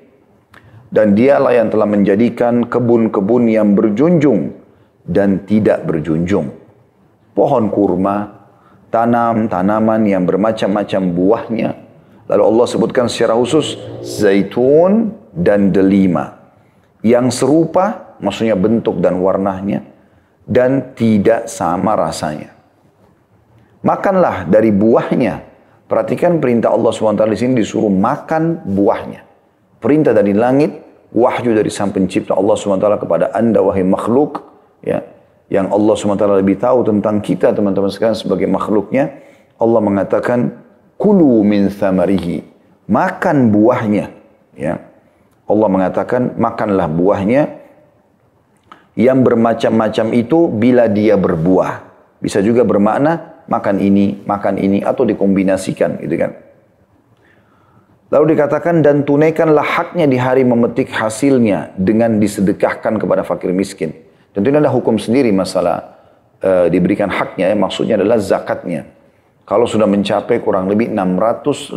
Dan 0.94 1.18
dialah 1.18 1.58
yang 1.58 1.74
telah 1.74 1.90
menjadikan 1.90 2.70
kebun-kebun 2.70 3.50
yang 3.50 3.74
berjunjung 3.74 4.54
dan 5.02 5.42
tidak 5.42 5.82
berjunjung. 5.82 6.54
Pohon 7.34 7.66
kurma, 7.74 8.30
tanam 8.94 9.50
tanaman 9.50 10.06
yang 10.06 10.22
bermacam-macam 10.22 11.02
buahnya. 11.10 11.70
Lalu 12.30 12.42
Allah 12.46 12.66
sebutkan 12.70 13.10
secara 13.10 13.34
khusus 13.34 13.74
zaitun 14.06 15.10
dan 15.34 15.74
delima. 15.74 16.38
Yang 17.02 17.42
serupa, 17.42 18.14
maksudnya 18.22 18.54
bentuk 18.54 19.02
dan 19.02 19.18
warnanya 19.18 19.82
dan 20.46 20.94
tidak 20.98 21.46
sama 21.46 21.94
rasanya. 21.94 22.50
Makanlah 23.82 24.46
dari 24.46 24.70
buahnya. 24.70 25.50
Perhatikan 25.90 26.40
perintah 26.40 26.72
Allah 26.72 26.88
SWT 26.88 27.20
di 27.28 27.36
sini 27.36 27.52
disuruh 27.60 27.92
makan 27.92 28.64
buahnya. 28.64 29.28
Perintah 29.82 30.16
dari 30.16 30.32
langit, 30.32 30.72
wahyu 31.12 31.52
dari 31.52 31.68
sang 31.68 31.92
pencipta 31.92 32.32
Allah 32.32 32.56
SWT 32.56 32.86
kepada 33.02 33.34
anda 33.36 33.60
wahai 33.60 33.84
makhluk. 33.84 34.40
Ya, 34.80 35.04
yang 35.52 35.68
Allah 35.68 35.92
SWT 35.92 36.24
lebih 36.40 36.56
tahu 36.56 36.86
tentang 36.88 37.20
kita 37.20 37.52
teman-teman 37.52 37.92
sekalian 37.92 38.16
sebagai 38.16 38.48
makhluknya. 38.48 39.20
Allah 39.60 39.80
mengatakan, 39.84 40.62
Kulu 40.96 41.42
min 41.42 41.68
thamarihi. 41.68 42.46
Makan 42.86 43.50
buahnya. 43.50 44.06
Ya. 44.54 44.80
Allah 45.50 45.68
mengatakan, 45.68 46.38
makanlah 46.38 46.86
buahnya 46.86 47.61
yang 48.98 49.24
bermacam-macam 49.24 50.06
itu 50.12 50.48
bila 50.52 50.88
dia 50.88 51.16
berbuah. 51.16 51.90
Bisa 52.20 52.38
juga 52.44 52.62
bermakna 52.62 53.44
makan 53.50 53.80
ini, 53.82 54.22
makan 54.22 54.60
ini 54.60 54.78
atau 54.84 55.02
dikombinasikan 55.08 55.98
gitu 56.04 56.16
kan. 56.20 56.32
Lalu 58.12 58.36
dikatakan 58.36 58.84
dan 58.84 59.08
tunaikanlah 59.08 59.64
haknya 59.64 60.04
di 60.04 60.20
hari 60.20 60.44
memetik 60.44 60.92
hasilnya 60.92 61.72
dengan 61.80 62.20
disedekahkan 62.20 63.00
kepada 63.00 63.24
fakir 63.24 63.56
miskin. 63.56 63.96
Tentu 64.36 64.52
ini 64.52 64.60
ada 64.60 64.68
hukum 64.68 65.00
sendiri 65.00 65.32
masalah 65.32 65.96
e, 66.36 66.68
diberikan 66.68 67.08
haknya 67.08 67.48
ya, 67.48 67.56
maksudnya 67.56 67.96
adalah 67.96 68.20
zakatnya. 68.20 68.84
Kalau 69.48 69.64
sudah 69.64 69.88
mencapai 69.88 70.44
kurang 70.44 70.68
lebih 70.68 70.92
652.8 70.92 71.72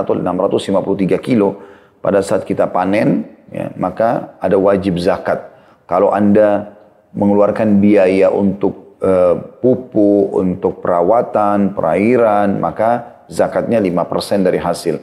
atau 0.00 0.12
653 0.16 1.20
kilo 1.20 1.60
pada 2.00 2.24
saat 2.24 2.48
kita 2.48 2.72
panen, 2.72 3.31
ya, 3.52 3.70
maka 3.76 4.34
ada 4.40 4.56
wajib 4.56 4.96
zakat. 4.98 5.52
Kalau 5.86 6.10
Anda 6.10 6.72
mengeluarkan 7.12 7.78
biaya 7.78 8.32
untuk 8.32 8.98
uh, 9.04 9.36
pupuk, 9.60 10.32
untuk 10.32 10.80
perawatan, 10.80 11.76
perairan, 11.76 12.56
maka 12.56 13.22
zakatnya 13.28 13.78
5% 13.78 14.48
dari 14.48 14.56
hasil. 14.56 14.96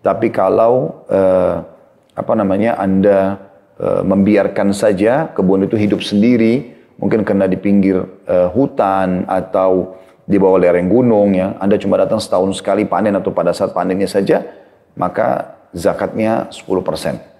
Tapi 0.00 0.30
kalau 0.30 1.02
uh, 1.10 1.66
apa 2.14 2.32
namanya 2.38 2.78
Anda 2.78 3.42
uh, 3.82 4.02
membiarkan 4.06 4.70
saja 4.70 5.34
kebun 5.34 5.66
itu 5.66 5.74
hidup 5.74 6.00
sendiri, 6.06 6.78
mungkin 7.02 7.26
karena 7.26 7.50
di 7.50 7.58
pinggir 7.58 7.98
uh, 8.30 8.48
hutan 8.54 9.26
atau 9.26 9.98
di 10.26 10.38
bawah 10.38 10.58
lereng 10.58 10.86
gunung 10.86 11.34
ya, 11.34 11.58
Anda 11.58 11.78
cuma 11.78 11.98
datang 11.98 12.22
setahun 12.22 12.58
sekali 12.58 12.86
panen 12.86 13.18
atau 13.18 13.34
pada 13.34 13.50
saat 13.50 13.74
panennya 13.74 14.06
saja, 14.06 14.46
maka 14.94 15.58
zakatnya 15.74 16.50
10%. 16.54 17.35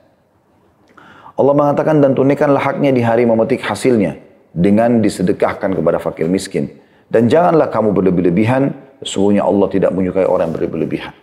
Allah 1.37 1.53
mengatakan 1.53 2.01
dan 2.01 2.17
tunaikanlah 2.17 2.65
haknya 2.65 2.97
di 2.97 3.05
hari 3.05 3.29
memetik 3.29 3.61
hasilnya 3.61 4.17
dengan 4.57 5.05
disedekahkan 5.05 5.77
kepada 5.77 6.01
fakir 6.01 6.25
miskin. 6.33 6.73
Dan 7.13 7.29
janganlah 7.29 7.69
kamu 7.69 7.93
berlebih-lebihan, 7.93 8.73
sesungguhnya 9.05 9.45
Allah 9.45 9.69
tidak 9.69 9.93
menyukai 9.93 10.25
orang 10.25 10.51
yang 10.51 10.57
berlebih-lebihan. 10.57 11.15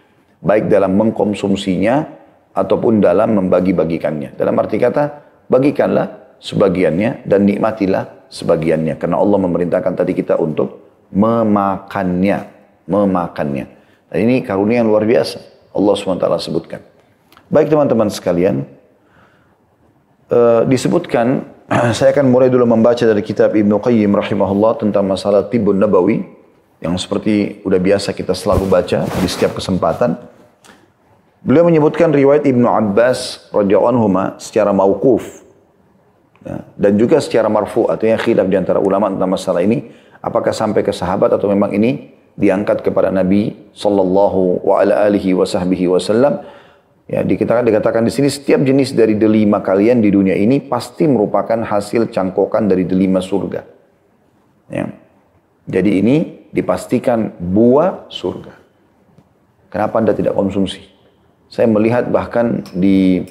Baik 0.46 0.70
dalam 0.70 0.94
mengkonsumsinya 0.96 2.06
ataupun 2.54 3.02
dalam 3.02 3.42
membagi-bagikannya. 3.42 4.38
Dalam 4.38 4.54
arti 4.62 4.78
kata, 4.78 5.04
bagikanlah 5.50 6.38
sebagiannya 6.38 7.26
dan 7.26 7.50
nikmatilah 7.50 8.30
sebagiannya. 8.30 9.02
Karena 9.02 9.18
Allah 9.18 9.40
memerintahkan 9.42 9.94
tadi 9.98 10.14
kita 10.14 10.38
untuk 10.38 10.78
memakannya. 11.10 12.54
Memakannya. 12.86 13.66
Dan 14.14 14.18
ini 14.30 14.46
karunia 14.46 14.86
yang 14.86 14.92
luar 14.94 15.10
biasa. 15.10 15.42
Allah 15.74 15.94
SWT 15.98 16.28
sebutkan. 16.38 16.84
Baik 17.50 17.72
teman-teman 17.74 18.12
sekalian, 18.14 18.68
Eh, 20.32 20.62
disebutkan, 20.72 21.44
saya 21.98 22.16
akan 22.16 22.32
mulai 22.32 22.48
dulu 22.48 22.64
membaca 22.64 23.04
dari 23.04 23.20
kitab 23.20 23.52
Ibnu 23.60 23.84
Qayyim 23.84 24.08
rahimahullah 24.16 24.80
tentang 24.80 25.04
masalah 25.04 25.52
tibun 25.52 25.76
nabawi 25.76 26.24
yang 26.80 26.96
seperti 26.96 27.60
udah 27.68 27.80
biasa 27.80 28.16
kita 28.16 28.32
selalu 28.32 28.72
baca 28.72 29.04
di 29.04 29.28
setiap 29.28 29.60
kesempatan. 29.60 30.16
Beliau 31.44 31.68
menyebutkan 31.68 32.08
riwayat 32.16 32.48
Ibnu 32.48 32.64
Abbas 32.64 33.52
radhiyallahu 33.52 34.40
secara 34.40 34.72
mauquf 34.72 35.44
ya, 36.48 36.64
dan 36.80 36.96
juga 36.96 37.20
secara 37.20 37.52
marfu 37.52 37.92
artinya 37.92 38.16
khilaf 38.16 38.48
di 38.48 38.56
antara 38.56 38.80
ulama 38.80 39.12
tentang 39.12 39.28
masalah 39.28 39.60
ini 39.60 39.92
apakah 40.24 40.56
sampai 40.56 40.88
ke 40.88 40.96
sahabat 40.96 41.36
atau 41.36 41.52
memang 41.52 41.76
ini 41.76 42.16
diangkat 42.40 42.80
kepada 42.80 43.12
Nabi 43.12 43.52
sallallahu 43.76 44.64
wa 44.64 44.80
ala 44.80 45.12
wa 45.12 45.44
wasallam 46.00 46.48
Ya, 47.14 47.22
dikatakan, 47.22 47.62
dikatakan 47.62 48.02
di 48.02 48.10
sini 48.10 48.26
setiap 48.26 48.66
jenis 48.66 48.98
dari 48.98 49.14
delima 49.14 49.62
kalian 49.62 50.02
di 50.02 50.10
dunia 50.10 50.34
ini 50.34 50.58
pasti 50.58 51.06
merupakan 51.06 51.62
hasil 51.62 52.10
cangkokan 52.10 52.66
dari 52.66 52.90
delima 52.90 53.22
surga. 53.22 53.62
Ya. 54.74 54.90
Jadi 55.70 56.02
ini 56.02 56.50
dipastikan 56.50 57.38
buah 57.38 58.10
surga. 58.10 58.58
Kenapa 59.70 60.02
anda 60.02 60.18
tidak 60.18 60.34
konsumsi? 60.34 60.82
Saya 61.54 61.70
melihat 61.70 62.10
bahkan 62.10 62.66
di 62.74 63.22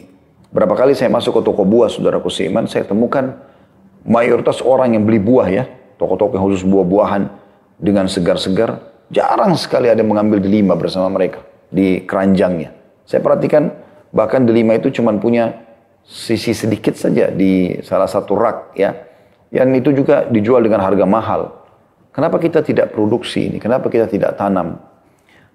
berapa 0.55 0.79
kali 0.79 0.95
saya 0.95 1.11
masuk 1.11 1.43
ke 1.43 1.51
toko 1.51 1.67
buah, 1.67 1.91
saudaraku 1.91 2.31
seiman, 2.31 2.71
saya 2.71 2.87
temukan 2.87 3.35
mayoritas 4.07 4.63
orang 4.63 4.95
yang 4.95 5.03
beli 5.03 5.19
buah 5.19 5.51
ya, 5.51 5.67
toko-toko 5.99 6.39
yang 6.39 6.47
khusus 6.47 6.63
buah-buahan 6.63 7.27
dengan 7.83 8.07
segar-segar, 8.07 8.79
jarang 9.11 9.59
sekali 9.59 9.91
ada 9.91 9.99
yang 10.07 10.15
mengambil 10.15 10.39
delima 10.39 10.79
bersama 10.79 11.11
mereka 11.11 11.43
di 11.67 12.07
keranjangnya. 12.07 12.82
Saya 13.07 13.21
perhatikan 13.21 13.73
bahkan 14.13 14.45
delima 14.45 14.77
itu 14.77 14.93
cuma 14.93 15.13
punya 15.17 15.63
sisi 16.03 16.53
sedikit 16.53 16.99
saja 16.99 17.31
di 17.31 17.81
salah 17.83 18.11
satu 18.11 18.35
rak 18.35 18.77
ya. 18.79 18.95
Yang 19.53 19.85
itu 19.85 19.91
juga 20.05 20.25
dijual 20.27 20.65
dengan 20.65 20.81
harga 20.81 21.05
mahal. 21.05 21.53
Kenapa 22.13 22.41
kita 22.41 22.65
tidak 22.65 22.93
produksi 22.93 23.53
ini? 23.53 23.61
Kenapa 23.61 23.89
kita 23.89 24.09
tidak 24.09 24.37
tanam? 24.37 24.81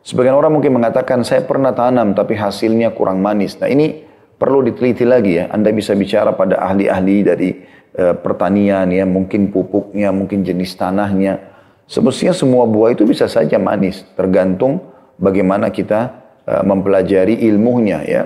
Sebagian 0.06 0.38
orang 0.38 0.54
mungkin 0.54 0.78
mengatakan 0.78 1.26
saya 1.26 1.44
pernah 1.44 1.74
tanam 1.74 2.14
tapi 2.14 2.38
hasilnya 2.38 2.94
kurang 2.94 3.20
manis. 3.22 3.58
Nah 3.58 3.70
ini 3.70 4.06
perlu 4.38 4.62
diteliti 4.64 5.04
lagi 5.04 5.42
ya. 5.42 5.50
Anda 5.50 5.74
bisa 5.74 5.98
bicara 5.98 6.34
pada 6.38 6.62
ahli-ahli 6.62 7.18
dari 7.26 7.50
e, 7.92 8.04
pertanian 8.16 8.88
ya, 8.94 9.04
mungkin 9.04 9.50
pupuknya, 9.50 10.14
mungkin 10.14 10.46
jenis 10.46 10.78
tanahnya. 10.78 11.42
Semestinya 11.90 12.32
semua 12.32 12.64
buah 12.70 12.94
itu 12.94 13.04
bisa 13.08 13.26
saja 13.26 13.58
manis, 13.58 14.06
tergantung 14.14 14.80
bagaimana 15.18 15.72
kita 15.72 16.27
mempelajari 16.48 17.44
ilmunya 17.52 18.00
ya. 18.08 18.24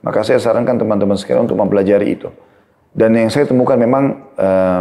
Maka 0.00 0.24
saya 0.24 0.40
sarankan 0.40 0.80
teman-teman 0.80 1.14
sekalian 1.14 1.44
untuk 1.44 1.60
mempelajari 1.60 2.16
itu. 2.18 2.32
Dan 2.90 3.14
yang 3.14 3.30
saya 3.30 3.46
temukan 3.46 3.78
memang 3.78 4.32
uh, 4.34 4.80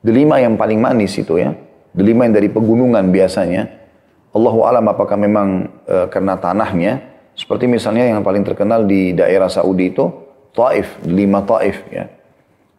delima 0.00 0.40
yang 0.40 0.56
paling 0.56 0.80
manis 0.80 1.18
itu 1.18 1.36
ya. 1.36 1.52
Delima 1.92 2.24
yang 2.24 2.34
dari 2.36 2.48
pegunungan 2.48 3.10
biasanya. 3.10 3.68
Allahu 4.32 4.64
alam 4.64 4.84
apakah 4.86 5.16
memang 5.16 5.68
uh, 5.88 6.06
karena 6.12 6.36
tanahnya 6.36 7.16
Seperti 7.36 7.68
misalnya 7.68 8.08
yang 8.08 8.24
paling 8.24 8.40
terkenal 8.48 8.88
di 8.88 9.12
daerah 9.12 9.52
Saudi 9.52 9.92
itu 9.92 10.08
Taif, 10.56 10.96
lima 11.04 11.44
Taif 11.44 11.84
ya. 11.92 12.08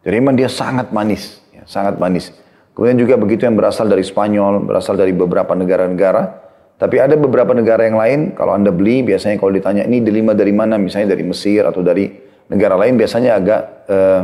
Jadi 0.02 0.14
memang 0.18 0.34
dia 0.34 0.50
sangat 0.50 0.90
manis, 0.90 1.38
ya, 1.54 1.62
sangat 1.62 1.94
manis. 1.94 2.34
Kemudian 2.74 2.98
juga 2.98 3.14
begitu 3.14 3.46
yang 3.46 3.54
berasal 3.54 3.86
dari 3.86 4.02
Spanyol, 4.02 4.66
berasal 4.66 4.98
dari 4.98 5.14
beberapa 5.14 5.54
negara-negara. 5.54 6.47
Tapi 6.78 6.96
ada 7.02 7.18
beberapa 7.18 7.50
negara 7.58 7.82
yang 7.90 7.98
lain, 7.98 8.20
kalau 8.38 8.54
Anda 8.54 8.70
beli, 8.70 9.02
biasanya 9.02 9.34
kalau 9.42 9.50
ditanya 9.50 9.82
ini 9.82 9.98
delima 9.98 10.30
dari 10.30 10.54
mana, 10.54 10.78
misalnya 10.78 11.18
dari 11.18 11.26
Mesir 11.26 11.66
atau 11.66 11.82
dari 11.82 12.06
negara 12.46 12.78
lain, 12.78 12.94
biasanya 12.94 13.34
agak 13.34 13.60
uh, 13.90 14.22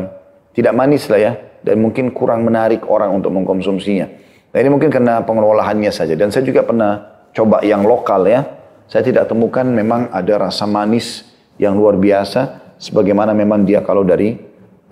tidak 0.55 0.73
manis 0.79 1.11
lah 1.11 1.19
ya. 1.19 1.33
Dan 1.67 1.83
mungkin 1.83 2.15
kurang 2.15 2.47
menarik 2.47 2.87
orang 2.87 3.11
untuk 3.11 3.35
mengkonsumsinya. 3.35 4.07
Nah 4.55 4.59
ini 4.63 4.71
mungkin 4.71 4.87
karena 4.87 5.27
pengelolaannya 5.27 5.91
saja. 5.91 6.15
Dan 6.15 6.31
saya 6.31 6.47
juga 6.47 6.63
pernah 6.63 7.27
coba 7.35 7.59
yang 7.67 7.83
lokal 7.83 8.23
ya. 8.31 8.47
Saya 8.87 9.03
tidak 9.03 9.27
temukan 9.27 9.67
memang 9.67 10.13
ada 10.15 10.47
rasa 10.47 10.69
manis 10.71 11.27
yang 11.59 11.75
luar 11.75 11.99
biasa 11.99 12.63
sebagaimana 12.79 13.35
memang 13.35 13.67
dia 13.67 13.83
kalau 13.83 14.07
dari 14.07 14.39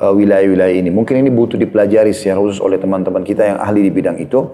uh, 0.02 0.10
wilayah-wilayah 0.10 0.74
ini. 0.82 0.90
Mungkin 0.90 1.22
ini 1.22 1.30
butuh 1.30 1.54
dipelajari 1.54 2.10
secara 2.10 2.42
khusus 2.42 2.58
oleh 2.58 2.82
teman-teman 2.82 3.22
kita 3.22 3.54
yang 3.54 3.58
ahli 3.62 3.86
di 3.86 3.92
bidang 3.94 4.18
itu 4.18 4.50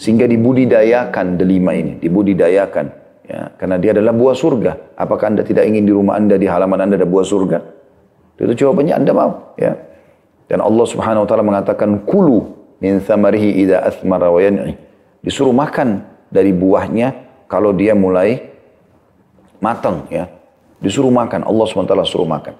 sehingga 0.00 0.24
dibudidayakan 0.24 1.36
delima 1.36 1.76
ini, 1.76 2.00
dibudidayakan 2.00 2.88
ya 3.28 3.52
karena 3.60 3.76
dia 3.76 3.92
adalah 3.92 4.16
buah 4.16 4.32
surga. 4.32 4.96
Apakah 4.96 5.28
Anda 5.28 5.44
tidak 5.44 5.68
ingin 5.68 5.84
di 5.84 5.92
rumah 5.92 6.16
Anda 6.16 6.40
di 6.40 6.48
halaman 6.48 6.80
Anda 6.80 6.96
ada 6.96 7.04
buah 7.04 7.26
surga? 7.28 7.58
Itu 8.40 8.56
jawabannya 8.56 8.96
Anda 8.96 9.12
mau 9.12 9.52
ya. 9.60 9.76
Dan 10.48 10.64
Allah 10.64 10.86
Subhanahu 10.88 11.22
wa 11.22 11.28
taala 11.28 11.44
mengatakan 11.44 12.00
kulu 12.08 12.48
min 12.80 13.04
thamarihi 13.04 13.60
idza 13.60 13.84
athmara 13.84 14.32
wa 14.32 14.40
yan'i. 14.40 14.72
Disuruh 15.20 15.52
makan 15.52 16.00
dari 16.32 16.56
buahnya 16.56 17.44
kalau 17.44 17.76
dia 17.76 17.92
mulai 17.92 18.40
matang 19.60 20.08
ya. 20.08 20.32
Disuruh 20.80 21.12
makan, 21.12 21.44
Allah 21.44 21.68
SWT 21.68 21.92
suruh 22.08 22.24
makan. 22.24 22.56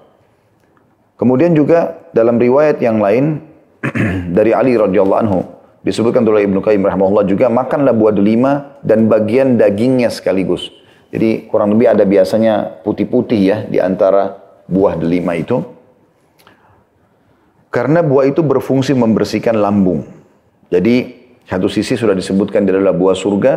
Kemudian 1.17 1.57
juga 1.57 2.05
dalam 2.13 2.37
riwayat 2.37 2.77
yang 2.77 3.01
lain 3.01 3.41
dari 4.37 4.53
Ali 4.53 4.77
radhiyallahu 4.77 5.21
anhu 5.25 5.41
disebutkan 5.81 6.21
oleh 6.25 6.45
Ibnu 6.45 6.61
Qayyim 6.61 6.85
rahimahullah 6.85 7.25
juga 7.25 7.49
makanlah 7.49 7.93
buah 7.93 8.13
delima 8.13 8.77
dan 8.85 9.09
bagian 9.09 9.57
dagingnya 9.57 10.13
sekaligus. 10.13 10.69
Jadi 11.11 11.49
kurang 11.51 11.75
lebih 11.75 11.91
ada 11.91 12.07
biasanya 12.07 12.81
putih-putih 12.85 13.39
ya 13.41 13.57
di 13.67 13.81
antara 13.83 14.39
buah 14.69 14.95
delima 14.95 15.35
itu. 15.35 15.59
Karena 17.71 18.03
buah 18.03 18.27
itu 18.31 18.43
berfungsi 18.43 18.95
membersihkan 18.95 19.59
lambung. 19.59 20.07
Jadi 20.71 21.21
satu 21.47 21.67
sisi 21.67 21.99
sudah 21.99 22.15
disebutkan 22.15 22.63
dia 22.63 22.79
adalah 22.79 22.95
buah 22.95 23.15
surga, 23.15 23.53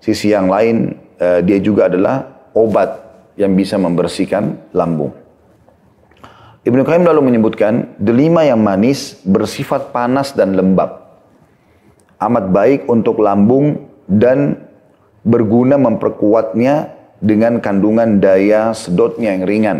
sisi 0.00 0.32
yang 0.32 0.48
lain 0.48 0.96
uh, 1.20 1.40
dia 1.44 1.60
juga 1.60 1.92
adalah 1.92 2.48
obat 2.56 3.04
yang 3.36 3.52
bisa 3.52 3.76
membersihkan 3.76 4.72
lambung. 4.72 5.12
Ibnu 6.64 6.80
Qayyim 6.80 7.04
lalu 7.04 7.20
menyebutkan, 7.28 7.92
delima 8.00 8.40
yang 8.48 8.64
manis 8.64 9.20
bersifat 9.20 9.92
panas 9.92 10.32
dan 10.32 10.56
lembab. 10.56 11.03
Amat 12.24 12.48
baik 12.48 12.88
untuk 12.88 13.20
lambung 13.20 13.84
dan 14.08 14.64
berguna 15.20 15.76
memperkuatnya 15.76 16.96
dengan 17.20 17.60
kandungan 17.60 18.20
daya 18.20 18.72
sedotnya 18.72 19.36
yang 19.36 19.44
ringan. 19.44 19.78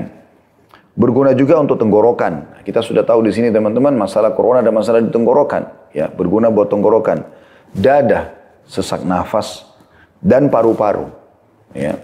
Berguna 0.94 1.32
juga 1.32 1.56
untuk 1.56 1.80
tenggorokan. 1.80 2.62
Kita 2.62 2.84
sudah 2.84 3.02
tahu 3.02 3.26
di 3.26 3.32
sini 3.32 3.48
teman-teman 3.48 3.96
masalah 3.96 4.36
corona 4.36 4.60
ada 4.60 4.70
masalah 4.70 5.00
di 5.00 5.08
tenggorokan. 5.08 5.66
Ya, 5.96 6.06
berguna 6.12 6.52
buat 6.52 6.68
tenggorokan. 6.68 7.24
Dada, 7.74 8.36
sesak 8.68 9.02
nafas, 9.02 9.66
dan 10.22 10.46
paru-paru. 10.52 11.10
Ya. 11.74 11.98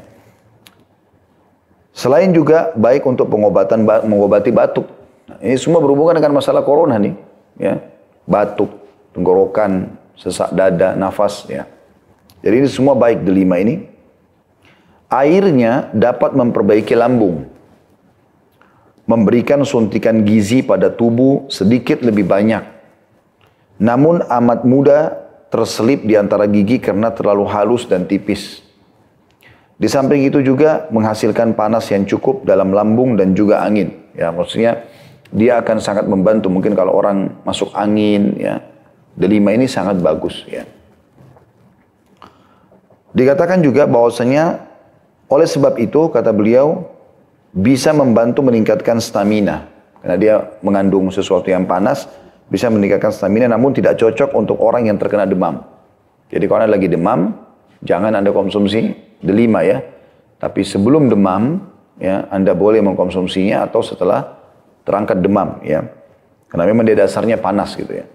Selain 1.95 2.33
juga 2.35 2.75
baik 2.75 3.07
untuk 3.07 3.31
pengobatan 3.31 3.85
mengobati 3.85 4.51
batuk. 4.51 4.89
Nah, 5.31 5.39
ini 5.39 5.55
semua 5.55 5.79
berhubungan 5.79 6.19
dengan 6.19 6.35
masalah 6.35 6.67
corona 6.67 6.99
nih, 6.99 7.15
ya. 7.61 7.79
Batuk, 8.27 8.73
tenggorokan, 9.15 10.00
sesak 10.21 10.53
dada, 10.53 10.93
nafas, 10.93 11.49
ya. 11.49 11.65
Jadi 12.45 12.55
ini 12.65 12.69
semua 12.69 12.93
baik 12.93 13.25
delima 13.25 13.57
ini. 13.57 13.89
Airnya 15.11 15.91
dapat 15.91 16.37
memperbaiki 16.37 16.95
lambung. 16.95 17.49
Memberikan 19.09 19.67
suntikan 19.67 20.23
gizi 20.23 20.63
pada 20.63 20.87
tubuh 20.93 21.51
sedikit 21.51 22.05
lebih 22.05 22.31
banyak. 22.31 22.63
Namun 23.83 24.23
amat 24.23 24.63
mudah 24.63 25.19
terselip 25.51 26.07
di 26.07 26.15
antara 26.15 26.47
gigi 26.47 26.79
karena 26.79 27.11
terlalu 27.11 27.49
halus 27.51 27.91
dan 27.91 28.07
tipis. 28.07 28.63
Di 29.81 29.89
samping 29.89 30.29
itu 30.29 30.45
juga 30.45 30.87
menghasilkan 30.93 31.57
panas 31.57 31.89
yang 31.89 32.05
cukup 32.05 32.45
dalam 32.45 32.71
lambung 32.71 33.17
dan 33.17 33.33
juga 33.33 33.65
angin. 33.65 34.13
Ya, 34.13 34.29
maksudnya 34.31 34.85
dia 35.33 35.59
akan 35.59 35.81
sangat 35.81 36.05
membantu. 36.07 36.53
Mungkin 36.53 36.77
kalau 36.77 36.95
orang 36.95 37.41
masuk 37.43 37.73
angin, 37.73 38.37
ya, 38.37 38.61
delima 39.17 39.55
ini 39.55 39.67
sangat 39.71 39.99
bagus. 39.99 40.45
Ya. 40.47 40.67
Dikatakan 43.11 43.63
juga 43.63 43.91
bahwasanya 43.91 44.63
oleh 45.31 45.47
sebab 45.47 45.79
itu 45.83 46.11
kata 46.11 46.31
beliau 46.31 46.87
bisa 47.51 47.91
membantu 47.91 48.47
meningkatkan 48.47 49.03
stamina 49.03 49.67
karena 50.03 50.17
dia 50.19 50.35
mengandung 50.63 51.11
sesuatu 51.11 51.51
yang 51.51 51.67
panas 51.67 52.07
bisa 52.47 52.71
meningkatkan 52.71 53.11
stamina 53.11 53.51
namun 53.51 53.75
tidak 53.75 53.99
cocok 53.99 54.31
untuk 54.39 54.59
orang 54.63 54.87
yang 54.87 54.99
terkena 54.99 55.27
demam. 55.27 55.63
Jadi 56.31 56.47
kalau 56.47 56.63
anda 56.63 56.79
lagi 56.79 56.87
demam 56.87 57.35
jangan 57.83 58.15
anda 58.15 58.31
konsumsi 58.31 58.95
delima 59.23 59.67
ya. 59.67 59.83
Tapi 60.41 60.65
sebelum 60.65 61.13
demam, 61.13 61.69
ya 62.01 62.25
Anda 62.33 62.57
boleh 62.57 62.81
mengkonsumsinya 62.81 63.69
atau 63.69 63.85
setelah 63.85 64.41
terangkat 64.89 65.21
demam 65.21 65.61
ya. 65.61 65.85
Karena 66.49 66.65
memang 66.67 66.89
dia 66.89 66.97
dasarnya 66.97 67.37
panas 67.37 67.77
gitu 67.77 67.93
ya. 67.93 68.09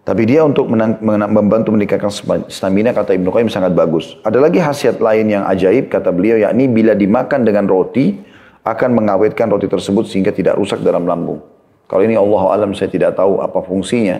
Tapi 0.00 0.22
dia 0.24 0.42
untuk 0.42 0.66
membantu 0.68 1.76
meningkatkan 1.76 2.08
stamina 2.48 2.90
kata 2.90 3.14
Ibnu 3.14 3.28
Qayyim 3.30 3.52
sangat 3.52 3.76
bagus. 3.76 4.16
Ada 4.24 4.40
lagi 4.40 4.58
khasiat 4.58 4.98
lain 4.98 5.28
yang 5.28 5.44
ajaib 5.44 5.92
kata 5.92 6.08
beliau 6.10 6.40
yakni 6.40 6.66
bila 6.66 6.96
dimakan 6.96 7.44
dengan 7.44 7.68
roti 7.68 8.16
akan 8.64 8.96
mengawetkan 8.96 9.52
roti 9.52 9.68
tersebut 9.68 10.08
sehingga 10.08 10.32
tidak 10.32 10.56
rusak 10.56 10.80
dalam 10.80 11.04
lambung. 11.04 11.44
Kalau 11.84 12.02
ini 12.02 12.16
Allah 12.16 12.42
alam 12.56 12.72
saya 12.72 12.88
tidak 12.88 13.14
tahu 13.14 13.44
apa 13.44 13.60
fungsinya. 13.60 14.18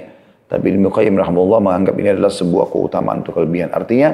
Tapi 0.51 0.77
Ibnu 0.77 0.93
Qayyim 0.93 1.16
rahimahullah 1.16 1.62
menganggap 1.62 1.95
ini 1.97 2.09
adalah 2.12 2.31
sebuah 2.31 2.69
keutamaan 2.69 3.23
untuk 3.25 3.38
kelebihan. 3.38 3.71
Artinya 3.71 4.11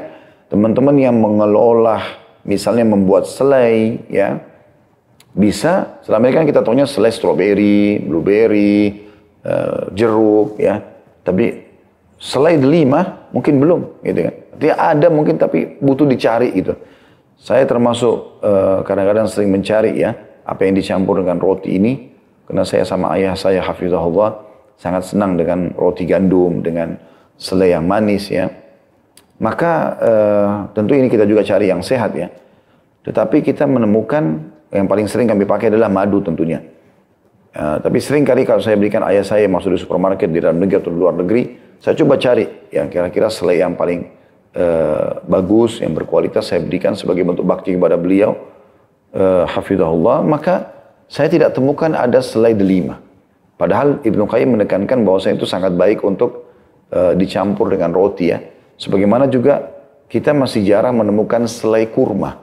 Teman-teman 0.46 0.94
yang 0.94 1.18
mengelola, 1.18 2.22
misalnya 2.46 2.86
membuat 2.86 3.26
selai, 3.26 3.98
ya, 4.06 4.38
bisa. 5.34 5.98
Selama 6.06 6.30
ini 6.30 6.34
kan 6.38 6.46
kita 6.46 6.62
tahunya 6.62 6.86
selai 6.86 7.10
strawberry, 7.10 7.98
blueberry, 7.98 9.10
uh, 9.42 9.90
jeruk, 9.90 10.54
ya. 10.62 10.86
Tapi 11.26 11.66
selai 12.22 12.54
delima 12.62 13.26
mungkin 13.34 13.58
belum, 13.58 13.80
gitu 14.06 14.20
kan. 14.30 14.34
Dia 14.56 14.74
ada 14.78 15.10
mungkin 15.10 15.36
tapi 15.36 15.82
butuh 15.82 16.06
dicari 16.06 16.54
gitu. 16.54 16.78
Saya 17.36 17.66
termasuk 17.66 18.40
eh, 18.40 18.78
kadang-kadang 18.86 19.26
sering 19.26 19.50
mencari 19.50 19.98
ya 19.98 20.14
apa 20.46 20.62
yang 20.64 20.78
dicampur 20.78 21.20
dengan 21.20 21.42
roti 21.42 21.76
ini 21.76 21.92
karena 22.46 22.62
saya 22.62 22.86
sama 22.86 23.12
ayah 23.18 23.34
saya 23.34 23.60
hafizahullah 23.60 24.46
sangat 24.78 25.10
senang 25.10 25.34
dengan 25.34 25.74
roti 25.74 26.06
gandum 26.06 26.62
dengan 26.62 26.96
selai 27.36 27.76
yang 27.76 27.84
manis 27.84 28.30
ya 28.30 28.48
maka 29.36 29.72
uh, 30.00 30.50
tentu 30.72 30.96
ini 30.96 31.12
kita 31.12 31.28
juga 31.28 31.44
cari 31.44 31.68
yang 31.68 31.84
sehat 31.84 32.16
ya. 32.16 32.32
Tetapi 33.04 33.44
kita 33.44 33.68
menemukan 33.68 34.40
yang 34.72 34.88
paling 34.88 35.06
sering 35.06 35.28
kami 35.28 35.44
pakai 35.44 35.68
adalah 35.68 35.92
madu 35.92 36.24
tentunya. 36.24 36.64
Uh, 37.56 37.80
tapi 37.80 38.04
sering 38.04 38.20
kali 38.20 38.44
kalau 38.44 38.60
saya 38.60 38.76
berikan 38.76 39.00
ayah 39.08 39.24
saya 39.24 39.48
masuk 39.48 39.72
di 39.72 39.80
supermarket 39.80 40.28
di 40.28 40.44
dalam 40.44 40.60
negeri 40.60 40.76
atau 40.76 40.92
di 40.92 40.98
luar 41.00 41.16
negeri, 41.16 41.56
saya 41.80 41.96
coba 41.96 42.20
cari 42.20 42.44
yang 42.68 42.92
kira-kira 42.92 43.32
selai 43.32 43.64
yang 43.64 43.72
paling 43.72 44.12
uh, 44.52 45.24
bagus, 45.24 45.80
yang 45.80 45.96
berkualitas 45.96 46.52
saya 46.52 46.60
berikan 46.60 46.92
sebagai 46.92 47.24
bentuk 47.24 47.48
bakti 47.48 47.72
kepada 47.72 47.96
beliau, 47.96 48.36
uh, 49.16 49.48
hafidahullah, 49.48 50.20
maka 50.20 50.68
saya 51.08 51.32
tidak 51.32 51.56
temukan 51.56 51.96
ada 51.96 52.20
selai 52.20 52.52
delima. 52.52 53.00
Padahal 53.56 54.04
Ibnu 54.04 54.28
Qayyim 54.28 54.60
menekankan 54.60 55.00
bahwa 55.00 55.16
saya 55.16 55.40
itu 55.40 55.48
sangat 55.48 55.72
baik 55.72 56.04
untuk 56.04 56.52
uh, 56.92 57.16
dicampur 57.16 57.72
dengan 57.72 57.88
roti 57.96 58.36
ya. 58.36 58.38
Sebagaimana 58.76 59.32
juga 59.32 59.64
kita 60.12 60.36
masih 60.36 60.60
jarang 60.60 61.00
menemukan 61.00 61.48
selai 61.48 61.88
kurma. 61.88 62.36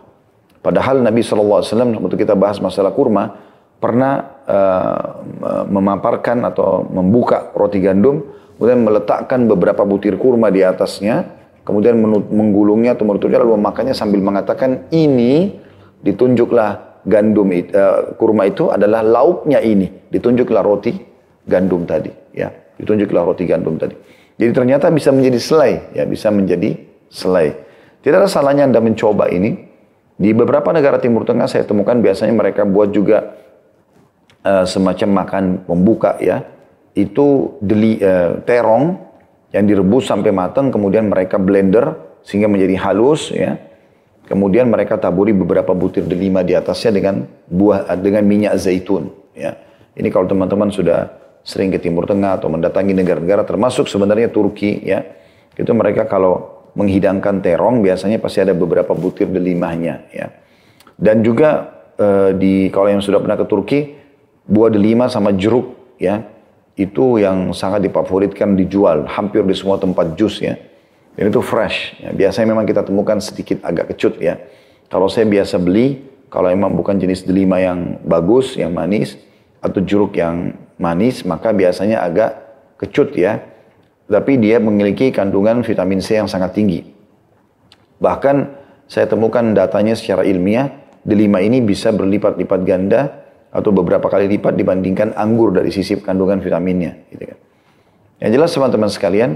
Padahal 0.66 1.06
Nabi 1.06 1.22
SAW 1.22 1.62
waktu 2.02 2.18
kita 2.18 2.34
bahas 2.34 2.58
masalah 2.58 2.90
kurma 2.98 3.38
pernah 3.78 4.33
uh, 4.48 5.24
memaparkan 5.68 6.44
atau 6.48 6.86
membuka 6.88 7.52
roti 7.56 7.80
gandum 7.84 8.24
kemudian 8.58 8.84
meletakkan 8.86 9.46
beberapa 9.50 9.84
butir 9.84 10.16
kurma 10.16 10.54
di 10.54 10.62
atasnya 10.62 11.26
kemudian 11.64 11.96
menggulungnya 12.32 12.96
atau 12.96 13.08
menutupnya 13.08 13.40
lalu 13.40 13.60
memakannya 13.60 13.96
sambil 13.96 14.20
mengatakan 14.20 14.88
ini 14.92 15.58
ditunjuklah 16.04 17.02
gandum 17.08 17.52
uh, 17.52 18.16
kurma 18.20 18.48
itu 18.48 18.72
adalah 18.72 19.04
lauknya 19.04 19.64
ini 19.64 20.12
ditunjuklah 20.12 20.64
roti 20.64 20.96
gandum 21.48 21.84
tadi 21.84 22.12
ya 22.36 22.52
ditunjuklah 22.80 23.24
roti 23.24 23.44
gandum 23.48 23.76
tadi 23.80 23.96
jadi 24.38 24.52
ternyata 24.52 24.90
bisa 24.90 25.14
menjadi 25.14 25.40
selai, 25.40 25.74
ya 25.94 26.04
bisa 26.10 26.34
menjadi 26.34 26.74
selai. 27.10 27.54
Tidak 28.02 28.18
ada 28.18 28.30
salahnya 28.30 28.66
Anda 28.66 28.82
mencoba 28.82 29.30
ini. 29.30 29.72
Di 30.14 30.30
beberapa 30.30 30.70
negara 30.70 31.02
Timur 31.02 31.26
Tengah 31.26 31.50
saya 31.50 31.66
temukan 31.66 31.98
biasanya 31.98 32.34
mereka 32.38 32.66
buat 32.70 32.94
juga 32.94 33.34
uh, 34.44 34.66
semacam 34.68 35.10
makan 35.24 35.44
pembuka 35.66 36.20
ya. 36.20 36.44
Itu 36.94 37.58
deli, 37.64 37.98
uh, 38.04 38.44
terong 38.46 39.02
yang 39.50 39.66
direbus 39.66 40.06
sampai 40.06 40.30
matang, 40.30 40.70
kemudian 40.70 41.10
mereka 41.10 41.42
blender 41.42 41.98
sehingga 42.22 42.48
menjadi 42.48 42.76
halus 42.80 43.34
ya. 43.34 43.58
Kemudian 44.24 44.72
mereka 44.72 44.96
taburi 44.96 45.36
beberapa 45.36 45.76
butir 45.76 46.08
delima 46.08 46.48
di 46.48 46.56
atasnya 46.56 46.96
dengan 46.96 47.28
buah 47.52 47.92
dengan 48.00 48.24
minyak 48.24 48.56
zaitun 48.56 49.12
ya. 49.36 49.52
Ini 49.94 50.08
kalau 50.10 50.32
teman-teman 50.32 50.72
sudah 50.72 51.12
sering 51.44 51.76
ke 51.76 51.78
Timur 51.78 52.08
Tengah 52.08 52.40
atau 52.40 52.48
mendatangi 52.48 52.96
negara-negara 52.96 53.44
termasuk 53.44 53.92
sebenarnya 53.92 54.32
Turki 54.32 54.80
ya. 54.80 55.04
Itu 55.54 55.76
mereka 55.76 56.08
kalau 56.08 56.64
menghidangkan 56.74 57.44
terong 57.44 57.86
biasanya 57.86 58.18
pasti 58.18 58.42
ada 58.42 58.56
beberapa 58.58 58.96
butir 58.98 59.30
delimahnya 59.30 60.10
ya. 60.10 60.32
Dan 60.98 61.22
juga 61.22 61.70
e, 62.00 62.34
di 62.40 62.54
kalau 62.74 62.90
yang 62.90 63.04
sudah 63.04 63.22
pernah 63.22 63.38
ke 63.38 63.46
Turki 63.46 63.80
buah 64.48 64.70
delima 64.72 65.08
sama 65.08 65.32
jeruk 65.36 65.76
ya 66.00 66.26
itu 66.74 67.22
yang 67.22 67.54
sangat 67.54 67.86
difavoritkan 67.86 68.58
dijual 68.58 69.06
hampir 69.06 69.46
di 69.46 69.54
semua 69.54 69.78
tempat 69.78 70.18
jus 70.18 70.42
ya. 70.42 70.58
Dan 71.14 71.30
itu 71.30 71.46
fresh. 71.46 72.02
Ya. 72.02 72.10
Biasanya 72.10 72.58
memang 72.58 72.66
kita 72.66 72.82
temukan 72.82 73.22
sedikit 73.22 73.62
agak 73.62 73.94
kecut 73.94 74.18
ya. 74.18 74.42
Kalau 74.90 75.06
saya 75.06 75.30
biasa 75.30 75.62
beli, 75.62 76.02
kalau 76.34 76.50
memang 76.50 76.74
bukan 76.74 76.98
jenis 76.98 77.22
delima 77.22 77.62
yang 77.62 78.02
bagus, 78.02 78.58
yang 78.58 78.74
manis, 78.74 79.22
atau 79.62 79.78
jeruk 79.78 80.18
yang 80.18 80.58
manis, 80.82 81.22
maka 81.22 81.54
biasanya 81.54 82.02
agak 82.02 82.34
kecut 82.82 83.14
ya 83.14 83.54
tapi 84.08 84.38
dia 84.38 84.60
memiliki 84.60 85.10
kandungan 85.10 85.64
vitamin 85.64 86.04
C 86.04 86.20
yang 86.20 86.28
sangat 86.28 86.54
tinggi. 86.56 86.84
Bahkan 88.04 88.36
saya 88.86 89.08
temukan 89.08 89.56
datanya 89.56 89.96
secara 89.96 90.28
ilmiah, 90.28 90.70
delima 91.08 91.40
ini 91.40 91.64
bisa 91.64 91.90
berlipat-lipat 91.96 92.60
ganda 92.68 93.23
atau 93.54 93.70
beberapa 93.70 94.10
kali 94.10 94.26
lipat 94.26 94.58
dibandingkan 94.58 95.14
anggur 95.14 95.54
dari 95.54 95.70
sisi 95.70 96.02
kandungan 96.02 96.42
vitaminnya. 96.42 97.06
Gitu 97.14 97.24
kan. 97.30 97.38
Yang 98.18 98.32
jelas 98.34 98.50
teman-teman 98.58 98.90
sekalian, 98.90 99.32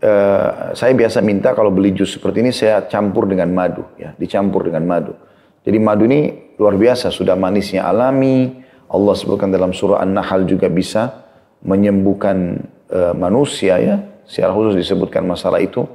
eh, 0.00 0.48
saya 0.72 0.92
biasa 0.96 1.20
minta 1.20 1.52
kalau 1.52 1.68
beli 1.68 1.92
jus 1.92 2.16
seperti 2.16 2.40
ini 2.40 2.50
saya 2.50 2.88
campur 2.88 3.28
dengan 3.28 3.52
madu, 3.52 3.84
ya, 4.00 4.16
dicampur 4.16 4.64
dengan 4.64 4.88
madu. 4.88 5.12
Jadi 5.62 5.78
madu 5.78 6.08
ini 6.08 6.54
luar 6.56 6.80
biasa, 6.80 7.12
sudah 7.12 7.36
manisnya 7.36 7.84
alami. 7.84 8.64
Allah 8.92 9.14
sebutkan 9.16 9.48
dalam 9.48 9.72
surah 9.72 10.04
An-Nahl 10.04 10.44
juga 10.44 10.68
bisa 10.68 11.24
menyembuhkan 11.64 12.60
e, 12.92 13.00
manusia 13.16 13.80
ya, 13.80 13.96
secara 14.28 14.52
khusus 14.52 14.76
disebutkan 14.76 15.24
masalah 15.24 15.64
itu, 15.64 15.86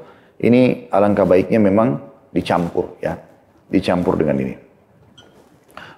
ini 0.41 0.89
alangkah 0.89 1.27
baiknya 1.27 1.61
memang 1.61 2.01
dicampur 2.33 2.97
ya, 2.97 3.21
dicampur 3.69 4.17
dengan 4.17 4.41
ini. 4.41 4.66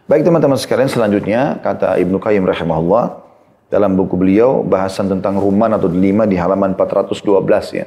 Baik 0.09 0.25
teman-teman 0.25 0.57
sekalian 0.57 0.89
selanjutnya 0.89 1.61
kata 1.61 2.01
Ibnu 2.01 2.17
Qayyim 2.17 2.41
rahimahullah 2.41 3.29
dalam 3.69 3.93
buku 3.93 4.17
beliau 4.17 4.65
bahasan 4.65 5.05
tentang 5.05 5.37
ruman 5.37 5.69
atau 5.69 5.85
delima 5.85 6.25
di 6.25 6.33
halaman 6.33 6.73
412 6.73 7.77
ya. 7.77 7.85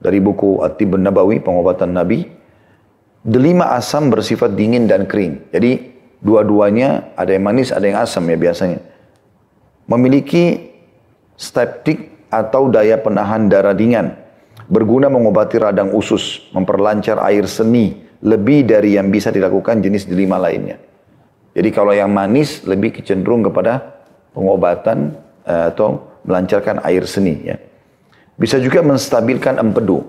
Dari 0.00 0.16
buku 0.16 0.64
At-Tibun 0.64 1.04
Nabawi, 1.04 1.44
pengobatan 1.44 1.92
Nabi. 1.92 2.24
Delima 3.20 3.76
asam 3.76 4.08
bersifat 4.08 4.56
dingin 4.56 4.88
dan 4.88 5.04
kering. 5.04 5.52
Jadi 5.52 5.92
dua-duanya 6.24 7.12
ada 7.20 7.36
yang 7.36 7.44
manis, 7.44 7.68
ada 7.68 7.84
yang 7.84 8.00
asam 8.00 8.24
ya 8.32 8.40
biasanya. 8.40 8.80
Memiliki 9.92 10.72
steptik 11.36 12.32
atau 12.32 12.72
daya 12.72 12.96
penahan 12.96 13.52
darah 13.52 13.76
dingin. 13.76 14.08
Berguna 14.72 15.12
mengobati 15.12 15.60
radang 15.60 15.92
usus, 15.92 16.48
memperlancar 16.56 17.20
air 17.28 17.44
seni, 17.44 17.92
lebih 18.24 18.64
dari 18.64 18.96
yang 18.96 19.12
bisa 19.12 19.28
dilakukan 19.28 19.84
jenis 19.84 20.08
delima 20.08 20.40
lainnya. 20.40 20.85
Jadi 21.56 21.72
kalau 21.72 21.96
yang 21.96 22.12
manis 22.12 22.68
lebih 22.68 23.00
cenderung 23.00 23.40
kepada 23.40 24.04
pengobatan 24.36 25.16
uh, 25.48 25.72
atau 25.72 26.04
melancarkan 26.28 26.84
air 26.84 27.08
seni. 27.08 27.48
Ya. 27.48 27.56
Bisa 28.36 28.60
juga 28.60 28.84
menstabilkan 28.84 29.56
empedu, 29.56 30.04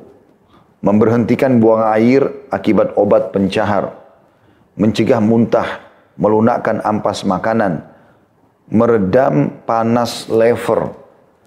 memberhentikan 0.84 1.64
buang 1.64 1.88
air 1.88 2.28
akibat 2.52 2.92
obat 3.00 3.32
pencahar, 3.32 3.96
mencegah 4.76 5.24
muntah, 5.24 5.88
melunakkan 6.20 6.84
ampas 6.84 7.24
makanan, 7.24 7.80
meredam 8.68 9.64
panas 9.64 10.28
lever, 10.28 10.92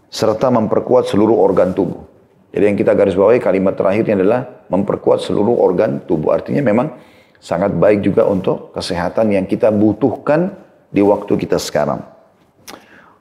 serta 0.08 0.48
memperkuat 0.48 1.12
seluruh 1.12 1.36
organ 1.36 1.76
tubuh. 1.76 2.08
Jadi 2.56 2.64
yang 2.64 2.78
kita 2.80 2.96
garis 2.96 3.12
bawahi 3.12 3.38
kalimat 3.38 3.76
terakhirnya 3.76 4.16
adalah 4.16 4.40
memperkuat 4.72 5.20
seluruh 5.20 5.60
organ 5.60 6.00
tubuh. 6.08 6.32
Artinya 6.32 6.64
memang 6.64 6.96
sangat 7.40 7.72
baik 7.72 8.04
juga 8.04 8.28
untuk 8.28 8.70
kesehatan 8.76 9.32
yang 9.32 9.48
kita 9.48 9.72
butuhkan 9.72 10.54
di 10.92 11.00
waktu 11.00 11.34
kita 11.40 11.56
sekarang. 11.56 12.04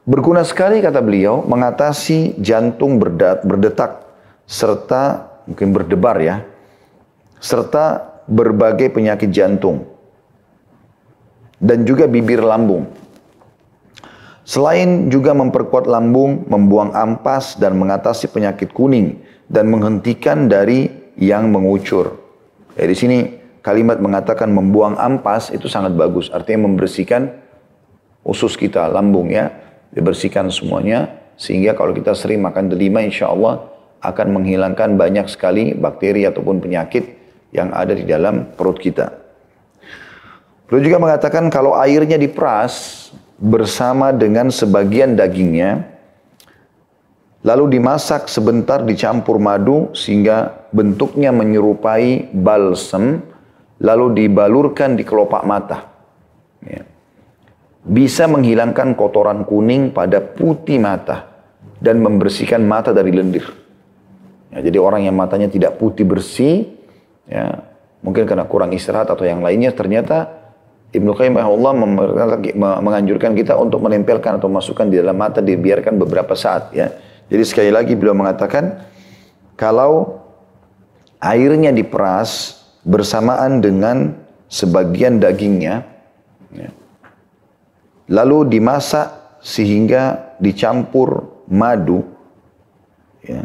Berguna 0.03 0.43
sekali 0.43 0.83
kata 0.83 0.99
beliau 0.99 1.41
mengatasi 1.47 2.37
jantung 2.43 2.99
berdetak 2.99 4.03
serta 4.43 5.31
mungkin 5.47 5.71
berdebar 5.71 6.19
ya. 6.19 6.43
Serta 7.39 8.19
berbagai 8.27 8.91
penyakit 8.91 9.31
jantung 9.31 9.87
dan 11.63 11.87
juga 11.87 12.07
bibir 12.07 12.43
lambung. 12.43 12.87
Selain 14.43 15.13
juga 15.13 15.37
memperkuat 15.37 15.85
lambung, 15.85 16.49
membuang 16.49 16.91
ampas 16.97 17.53
dan 17.61 17.77
mengatasi 17.77 18.33
penyakit 18.33 18.73
kuning 18.73 19.21
dan 19.45 19.69
menghentikan 19.69 20.49
dari 20.49 20.89
yang 21.21 21.53
mengucur. 21.53 22.17
Ya, 22.73 22.89
di 22.89 22.97
sini 22.97 23.38
kalimat 23.61 23.99
mengatakan 23.99 24.49
membuang 24.51 24.95
ampas 24.95 25.51
itu 25.51 25.67
sangat 25.67 25.95
bagus, 25.95 26.31
artinya 26.31 26.67
membersihkan 26.67 27.31
usus 28.23 28.55
kita, 28.55 28.87
lambung 28.91 29.31
ya, 29.31 29.51
dibersihkan 29.93 30.51
semuanya 30.53 31.19
sehingga 31.39 31.73
kalau 31.73 31.95
kita 31.95 32.11
sering 32.13 32.43
makan 32.43 32.67
delima 32.67 32.99
insya 32.99 33.31
Allah 33.31 33.67
akan 34.03 34.39
menghilangkan 34.39 34.95
banyak 34.95 35.27
sekali 35.27 35.75
bakteri 35.75 36.27
ataupun 36.27 36.59
penyakit 36.59 37.15
yang 37.55 37.71
ada 37.73 37.95
di 37.95 38.05
dalam 38.05 38.51
perut 38.55 38.79
kita. 38.79 39.11
Beliau 40.69 40.85
juga 40.85 40.99
mengatakan 41.01 41.49
kalau 41.49 41.73
airnya 41.73 42.19
diperas, 42.19 43.09
bersama 43.39 44.11
dengan 44.11 44.51
sebagian 44.51 45.15
dagingnya, 45.15 45.87
lalu 47.47 47.79
dimasak 47.79 48.27
sebentar 48.27 48.83
dicampur 48.83 49.39
madu 49.39 49.95
sehingga 49.95 50.67
bentuknya 50.75 51.31
menyerupai 51.31 52.35
balsem, 52.35 53.23
lalu 53.79 54.23
dibalurkan 54.25 54.95
di 54.99 55.03
kelopak 55.07 55.43
mata. 55.47 55.87
Ya. 56.63 56.83
Bisa 57.79 58.27
menghilangkan 58.27 58.93
kotoran 58.93 59.47
kuning 59.47 59.95
pada 59.95 60.19
putih 60.19 60.77
mata 60.83 61.31
dan 61.79 62.03
membersihkan 62.03 62.59
mata 62.63 62.91
dari 62.91 63.15
lendir. 63.15 63.47
Ya, 64.51 64.59
jadi 64.65 64.77
orang 64.81 65.07
yang 65.07 65.15
matanya 65.15 65.47
tidak 65.47 65.79
putih 65.79 66.03
bersih, 66.03 66.67
ya, 67.29 67.63
mungkin 68.03 68.27
karena 68.27 68.43
kurang 68.49 68.75
istirahat 68.75 69.07
atau 69.07 69.23
yang 69.23 69.39
lainnya, 69.39 69.71
ternyata 69.71 70.39
Ibnu 70.89 71.13
Qayyim 71.13 71.37
Allah 71.37 71.73
menganjurkan 72.57 73.37
kita 73.37 73.53
untuk 73.61 73.79
menempelkan 73.85 74.41
atau 74.41 74.49
masukkan 74.49 74.89
di 74.89 74.97
dalam 74.97 75.15
mata 75.15 75.37
dibiarkan 75.37 76.01
beberapa 76.01 76.33
saat 76.33 76.73
ya. 76.73 76.89
Jadi 77.29 77.43
sekali 77.45 77.69
lagi 77.69 77.93
beliau 77.93 78.17
mengatakan 78.17 78.89
kalau 79.53 80.17
airnya 81.21 81.69
diperas 81.69 82.58
bersamaan 82.83 83.59
dengan 83.59 84.15
sebagian 84.49 85.19
dagingnya 85.19 85.83
ya, 86.55 86.69
lalu 88.09 88.59
dimasak 88.59 89.39
sehingga 89.39 90.35
dicampur 90.41 91.27
madu 91.47 92.03
ya, 93.23 93.43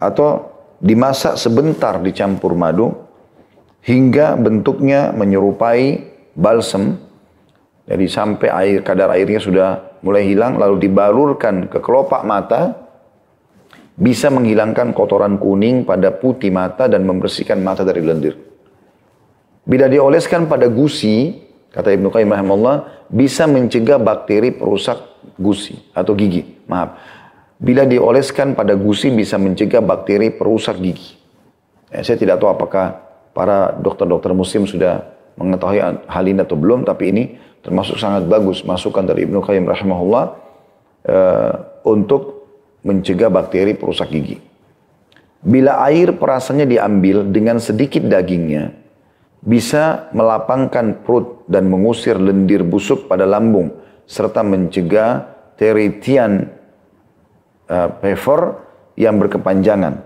atau 0.00 0.48
dimasak 0.80 1.36
sebentar 1.36 2.00
dicampur 2.00 2.56
madu 2.56 2.94
hingga 3.84 4.36
bentuknya 4.36 5.12
menyerupai 5.12 6.08
balsem, 6.36 7.00
jadi 7.88 8.06
sampai 8.08 8.48
air 8.48 8.78
kadar 8.84 9.12
airnya 9.12 9.40
sudah 9.40 9.68
mulai 10.00 10.24
hilang, 10.28 10.56
lalu 10.56 10.88
dibalurkan 10.88 11.68
ke 11.68 11.80
kelopak 11.80 12.24
mata, 12.24 12.76
bisa 14.00 14.32
menghilangkan 14.32 14.96
kotoran 14.96 15.36
kuning 15.36 15.84
pada 15.84 16.12
putih 16.12 16.48
mata 16.48 16.88
dan 16.88 17.04
membersihkan 17.04 17.60
mata 17.60 17.84
dari 17.84 18.00
lendir. 18.00 18.49
Bila 19.64 19.86
dioleskan 19.86 20.48
pada 20.48 20.66
gusi, 20.66 21.36
kata 21.70 21.92
Ibnu 21.92 22.08
Qayyim 22.08 22.30
rahimahullah, 22.32 23.08
bisa 23.12 23.44
mencegah 23.44 24.00
bakteri 24.00 24.54
perusak 24.54 24.98
gusi 25.36 25.76
atau 25.92 26.16
gigi. 26.16 26.46
Maaf. 26.66 26.96
Bila 27.60 27.84
dioleskan 27.84 28.56
pada 28.56 28.72
gusi 28.72 29.12
bisa 29.12 29.36
mencegah 29.36 29.84
bakteri 29.84 30.32
perusak 30.32 30.80
gigi. 30.80 31.20
Ya, 31.92 32.00
saya 32.00 32.16
tidak 32.16 32.40
tahu 32.40 32.48
apakah 32.48 33.04
para 33.36 33.76
dokter-dokter 33.76 34.32
muslim 34.32 34.64
sudah 34.64 35.04
mengetahui 35.36 35.80
hal 36.08 36.24
ini 36.24 36.40
atau 36.40 36.56
belum, 36.56 36.88
tapi 36.88 37.12
ini 37.12 37.24
termasuk 37.60 38.00
sangat 38.00 38.24
bagus 38.24 38.64
masukan 38.64 39.04
dari 39.04 39.28
Ibnu 39.28 39.44
Qayyim 39.44 39.68
rahimahullah 39.68 40.24
uh, 41.04 41.52
untuk 41.84 42.48
mencegah 42.80 43.28
bakteri 43.28 43.76
perusak 43.76 44.08
gigi. 44.08 44.40
Bila 45.40 45.80
air 45.88 46.16
perasannya 46.16 46.68
diambil 46.68 47.24
dengan 47.28 47.60
sedikit 47.60 48.04
dagingnya, 48.04 48.72
bisa 49.40 50.12
melapangkan 50.12 51.00
perut 51.00 51.48
dan 51.48 51.72
mengusir 51.72 52.20
lendir 52.20 52.60
busuk 52.60 53.08
pada 53.08 53.24
lambung 53.24 53.72
serta 54.04 54.44
mencegah 54.44 55.32
teritian 55.56 56.52
uh, 57.68 57.88
pever 58.00 58.40
yang 59.00 59.16
berkepanjangan. 59.16 59.96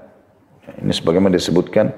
Ini 0.80 0.92
sebagaimana 0.94 1.34
disebutkan. 1.34 1.90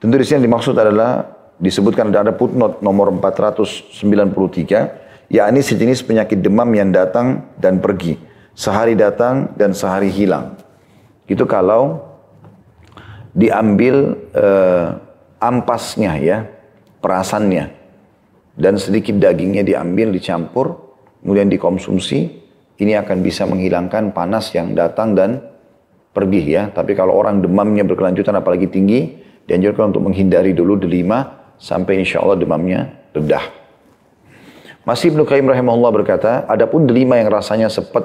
Tentu 0.00 0.16
di 0.16 0.24
sini 0.24 0.46
dimaksud 0.46 0.78
adalah 0.78 1.26
disebutkan 1.60 2.08
ada 2.08 2.32
footnote 2.32 2.80
nomor 2.80 3.12
493, 3.12 5.28
yakni 5.28 5.60
sejenis 5.60 6.00
penyakit 6.06 6.40
demam 6.40 6.72
yang 6.72 6.88
datang 6.88 7.44
dan 7.60 7.84
pergi, 7.84 8.16
sehari 8.56 8.96
datang 8.96 9.52
dan 9.60 9.76
sehari 9.76 10.08
hilang. 10.08 10.56
Itu 11.28 11.44
kalau 11.44 12.00
diambil 13.36 14.16
uh, 14.34 15.09
ampasnya 15.40 16.12
ya, 16.20 16.38
perasannya. 17.00 17.72
Dan 18.60 18.76
sedikit 18.76 19.16
dagingnya 19.16 19.64
diambil, 19.64 20.12
dicampur, 20.12 20.76
kemudian 21.24 21.48
dikonsumsi. 21.48 22.38
Ini 22.80 22.96
akan 23.04 23.20
bisa 23.20 23.44
menghilangkan 23.44 24.12
panas 24.12 24.52
yang 24.56 24.72
datang 24.72 25.12
dan 25.16 25.40
pergi 26.12 26.40
ya. 26.48 26.68
Tapi 26.72 26.96
kalau 26.96 27.16
orang 27.16 27.40
demamnya 27.44 27.84
berkelanjutan 27.84 28.36
apalagi 28.36 28.68
tinggi, 28.68 29.20
dianjurkan 29.48 29.92
untuk 29.92 30.04
menghindari 30.08 30.56
dulu 30.56 30.80
delima 30.80 31.52
sampai 31.60 32.00
insya 32.00 32.24
Allah 32.24 32.40
demamnya 32.40 32.88
redah. 33.12 33.44
Masih 34.88 35.12
Ibnu 35.12 35.28
Qayyim 35.28 35.44
rahimahullah 35.44 35.92
berkata, 35.92 36.32
adapun 36.48 36.88
delima 36.88 37.20
yang 37.20 37.28
rasanya 37.28 37.68
sepet, 37.68 38.00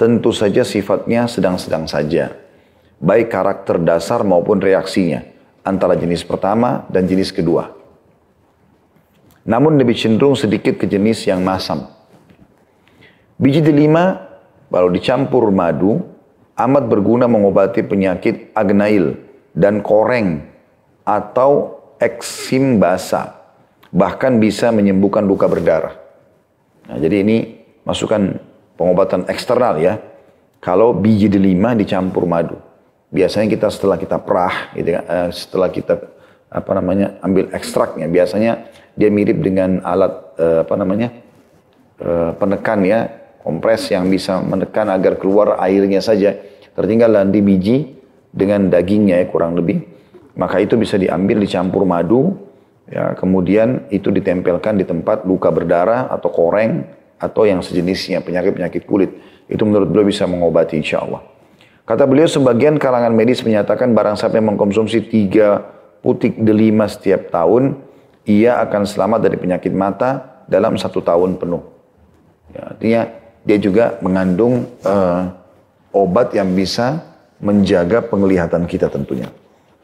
tentu 0.00 0.32
saja 0.32 0.64
sifatnya 0.64 1.28
sedang-sedang 1.28 1.84
saja. 1.84 2.32
Baik 3.04 3.28
karakter 3.28 3.76
dasar 3.84 4.24
maupun 4.24 4.64
reaksinya 4.64 5.33
antara 5.64 5.96
jenis 5.96 6.22
pertama 6.22 6.84
dan 6.92 7.08
jenis 7.08 7.32
kedua. 7.32 7.72
Namun 9.48 9.80
lebih 9.80 9.96
cenderung 9.96 10.36
sedikit 10.36 10.76
ke 10.76 10.84
jenis 10.84 11.24
yang 11.24 11.40
masam. 11.40 11.88
Biji 13.40 13.64
delima, 13.64 14.20
kalau 14.68 14.88
dicampur 14.92 15.48
madu, 15.50 16.00
amat 16.54 16.84
berguna 16.86 17.28
mengobati 17.28 17.82
penyakit 17.84 18.54
agnail 18.56 19.18
dan 19.52 19.80
koreng 19.84 20.44
atau 21.04 21.80
eksim 22.00 22.78
basah. 22.80 23.36
Bahkan 23.92 24.40
bisa 24.40 24.72
menyembuhkan 24.72 25.24
luka 25.24 25.44
berdarah. 25.44 25.96
Nah, 26.88 26.98
jadi 27.00 27.20
ini 27.24 27.36
masukan 27.84 28.40
pengobatan 28.80 29.28
eksternal 29.28 29.80
ya. 29.80 30.00
Kalau 30.64 30.96
biji 30.96 31.28
delima 31.28 31.76
dicampur 31.76 32.24
madu 32.24 32.56
biasanya 33.14 33.46
kita 33.46 33.70
setelah 33.70 33.94
kita 33.94 34.18
perah 34.18 34.74
gitu 34.74 34.90
kan, 34.98 35.30
setelah 35.30 35.70
kita 35.70 35.94
apa 36.50 36.70
namanya 36.74 37.18
ambil 37.22 37.50
ekstraknya 37.54 38.10
biasanya 38.10 38.66
dia 38.98 39.10
mirip 39.10 39.38
dengan 39.38 39.78
alat 39.86 40.34
uh, 40.38 40.66
apa 40.66 40.74
namanya 40.74 41.14
uh, 42.02 42.34
penekan 42.34 42.82
ya 42.82 43.10
kompres 43.42 43.90
yang 43.92 44.10
bisa 44.10 44.40
menekan 44.40 44.88
agar 44.90 45.20
keluar 45.20 45.60
airnya 45.60 46.00
saja. 46.00 46.34
Tertinggal 46.74 47.30
di 47.30 47.38
biji 47.38 47.76
dengan 48.34 48.66
dagingnya 48.66 49.22
ya 49.22 49.26
kurang 49.30 49.54
lebih. 49.54 49.84
Maka 50.34 50.58
itu 50.58 50.74
bisa 50.74 50.98
diambil 50.98 51.38
dicampur 51.38 51.86
madu 51.86 52.34
ya 52.90 53.14
kemudian 53.14 53.86
itu 53.94 54.10
ditempelkan 54.10 54.74
di 54.74 54.82
tempat 54.82 55.22
luka 55.22 55.54
berdarah 55.54 56.10
atau 56.10 56.28
koreng 56.34 56.82
atau 57.14 57.46
yang 57.46 57.62
sejenisnya 57.62 58.26
penyakit-penyakit 58.26 58.82
kulit. 58.90 59.14
Itu 59.46 59.62
menurut 59.68 59.86
beliau 59.86 60.08
bisa 60.08 60.26
mengobati 60.26 60.80
insya 60.80 61.04
Allah. 61.04 61.22
Kata 61.84 62.08
beliau 62.08 62.24
sebagian 62.24 62.80
kalangan 62.80 63.12
medis 63.12 63.44
menyatakan 63.44 63.92
barang 63.92 64.16
siapa 64.16 64.40
yang 64.40 64.56
mengkonsumsi 64.56 65.04
tiga 65.04 65.60
putik 66.00 66.40
delima 66.40 66.88
setiap 66.88 67.28
tahun, 67.28 67.76
ia 68.24 68.56
akan 68.64 68.88
selamat 68.88 69.20
dari 69.20 69.36
penyakit 69.36 69.68
mata 69.76 70.40
dalam 70.48 70.80
satu 70.80 71.04
tahun 71.04 71.36
penuh. 71.36 71.60
Ya, 72.56 72.62
artinya 72.72 73.02
dia 73.44 73.58
juga 73.60 74.00
mengandung 74.00 74.64
uh, 74.80 75.28
obat 75.92 76.32
yang 76.32 76.56
bisa 76.56 77.04
menjaga 77.36 78.00
penglihatan 78.00 78.64
kita 78.64 78.88
tentunya. 78.88 79.28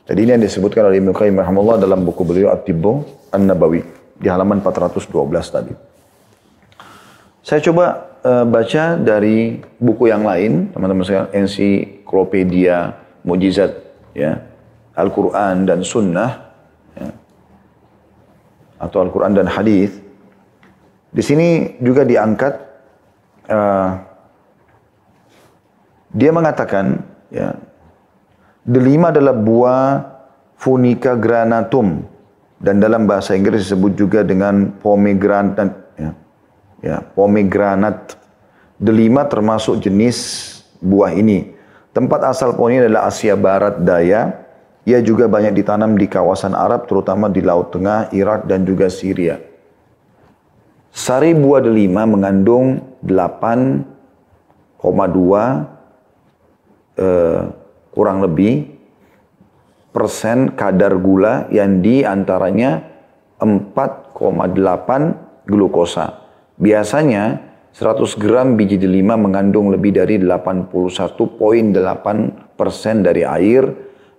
Jadi 0.08 0.24
ini 0.24 0.30
yang 0.40 0.42
disebutkan 0.42 0.88
oleh 0.88 1.04
Ibnu 1.04 1.12
Qayyim 1.12 1.36
rahimahullah 1.36 1.84
dalam 1.84 2.02
buku 2.02 2.24
beliau 2.24 2.48
At-Tibbu 2.50 2.92
An-Nabawi 3.30 3.84
di 4.16 4.26
halaman 4.26 4.64
412 4.64 5.04
tadi. 5.52 5.72
Saya 7.44 7.60
coba 7.60 8.09
uh, 8.24 8.44
baca 8.46 8.96
dari 9.00 9.60
buku 9.80 10.08
yang 10.08 10.24
lain, 10.24 10.72
teman-teman 10.72 11.04
sekalian, 11.04 11.30
ensiklopedia 11.34 12.96
mujizat 13.24 13.72
ya, 14.16 14.40
Al-Quran 14.96 15.68
dan 15.68 15.80
Sunnah, 15.84 16.30
ya, 16.96 17.08
atau 18.80 18.98
Al-Quran 19.04 19.36
dan 19.36 19.48
Hadis. 19.48 19.96
Di 21.10 21.22
sini 21.24 21.76
juga 21.82 22.06
diangkat, 22.06 22.54
uh, 23.50 23.90
dia 26.14 26.30
mengatakan, 26.30 27.02
ya, 27.30 27.54
delima 28.64 29.10
adalah 29.10 29.34
buah 29.34 29.84
Funica 30.60 31.16
granatum 31.16 32.04
dan 32.60 32.76
dalam 32.76 33.08
bahasa 33.08 33.32
Inggris 33.32 33.64
disebut 33.64 33.96
juga 33.96 34.20
dengan 34.20 34.68
pomegranate 34.84 35.72
ya, 35.96 36.12
ya, 36.84 37.00
pomegranat. 37.14 38.18
Delima 38.80 39.28
termasuk 39.28 39.76
jenis 39.80 40.16
buah 40.80 41.12
ini. 41.12 41.52
Tempat 41.92 42.32
asal 42.32 42.56
pohon 42.56 42.72
ini 42.72 42.88
adalah 42.88 43.12
Asia 43.12 43.36
Barat 43.36 43.84
Daya. 43.84 44.48
Ia 44.88 45.04
juga 45.04 45.28
banyak 45.28 45.52
ditanam 45.52 46.00
di 46.00 46.08
kawasan 46.08 46.56
Arab, 46.56 46.88
terutama 46.88 47.28
di 47.28 47.44
Laut 47.44 47.68
Tengah, 47.68 48.08
Irak, 48.16 48.48
dan 48.48 48.64
juga 48.64 48.88
Syria. 48.88 49.36
Sari 50.90 51.36
buah 51.36 51.62
delima 51.62 52.08
mengandung 52.08 52.80
8,2 53.04 54.80
eh, 56.98 57.40
kurang 57.92 58.24
lebih 58.24 58.80
persen 59.90 60.54
kadar 60.54 60.94
gula 60.98 61.46
yang 61.50 61.82
di 61.82 62.06
antaranya 62.06 62.82
4,8 63.42 65.46
glukosa. 65.46 66.29
Biasanya 66.60 67.40
100 67.72 68.20
gram 68.20 68.52
biji 68.52 68.76
delima 68.76 69.16
mengandung 69.16 69.72
lebih 69.72 69.96
dari 69.96 70.20
81.8 70.20 70.68
persen 72.52 73.00
dari 73.00 73.24
air, 73.24 73.64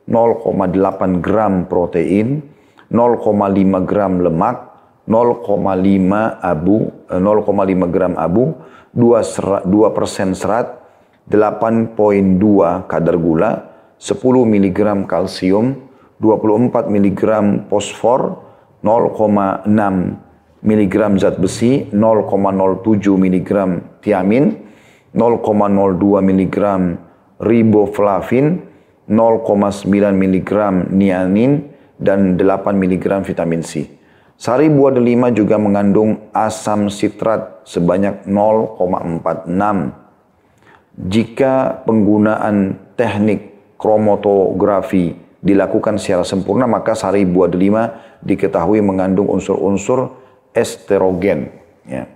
0,8 0.09 1.21
gram 1.21 1.69
protein, 1.69 2.41
0,5 2.89 3.85
gram 3.85 4.13
lemak, 4.25 4.57
0,5 5.05 6.41
abu, 6.41 6.89
0,5 7.13 7.13
eh, 7.13 7.89
gram 7.93 8.13
abu, 8.17 8.57
2 8.97 9.69
persen 9.93 10.33
serat, 10.33 10.81
8,2 11.29 12.89
kadar 12.89 13.15
gula, 13.21 13.51
10 14.01 14.17
mg 14.49 15.05
kalsium, 15.05 15.77
24 16.17 16.89
mg 16.89 17.21
fosfor, 17.69 18.41
0,6 18.81 20.30
miligram 20.61 21.17
zat 21.17 21.37
besi, 21.41 21.89
0,07 21.89 23.17
miligram 23.17 23.81
tiamin, 24.01 24.57
0,02 25.13 26.21
miligram 26.21 26.97
riboflavin, 27.41 28.61
0,9 29.09 29.89
miligram 30.13 30.87
nianin, 30.93 31.67
dan 32.01 32.37
8 32.37 32.73
miligram 32.73 33.21
vitamin 33.21 33.61
C. 33.61 33.85
Sari 34.41 34.73
buah 34.73 34.97
delima 34.97 35.29
juga 35.29 35.61
mengandung 35.61 36.33
asam 36.33 36.89
sitrat 36.89 37.61
sebanyak 37.61 38.25
0,46. 38.25 39.45
Jika 40.97 41.85
penggunaan 41.85 42.73
teknik 42.97 43.53
kromatografi 43.77 45.13
dilakukan 45.45 46.01
secara 46.01 46.25
sempurna, 46.25 46.65
maka 46.65 46.97
sari 46.97 47.21
buah 47.21 47.53
delima 47.53 48.01
diketahui 48.25 48.81
mengandung 48.81 49.29
unsur-unsur 49.29 50.20
estrogen. 50.55 51.51
Ya. 51.87 52.07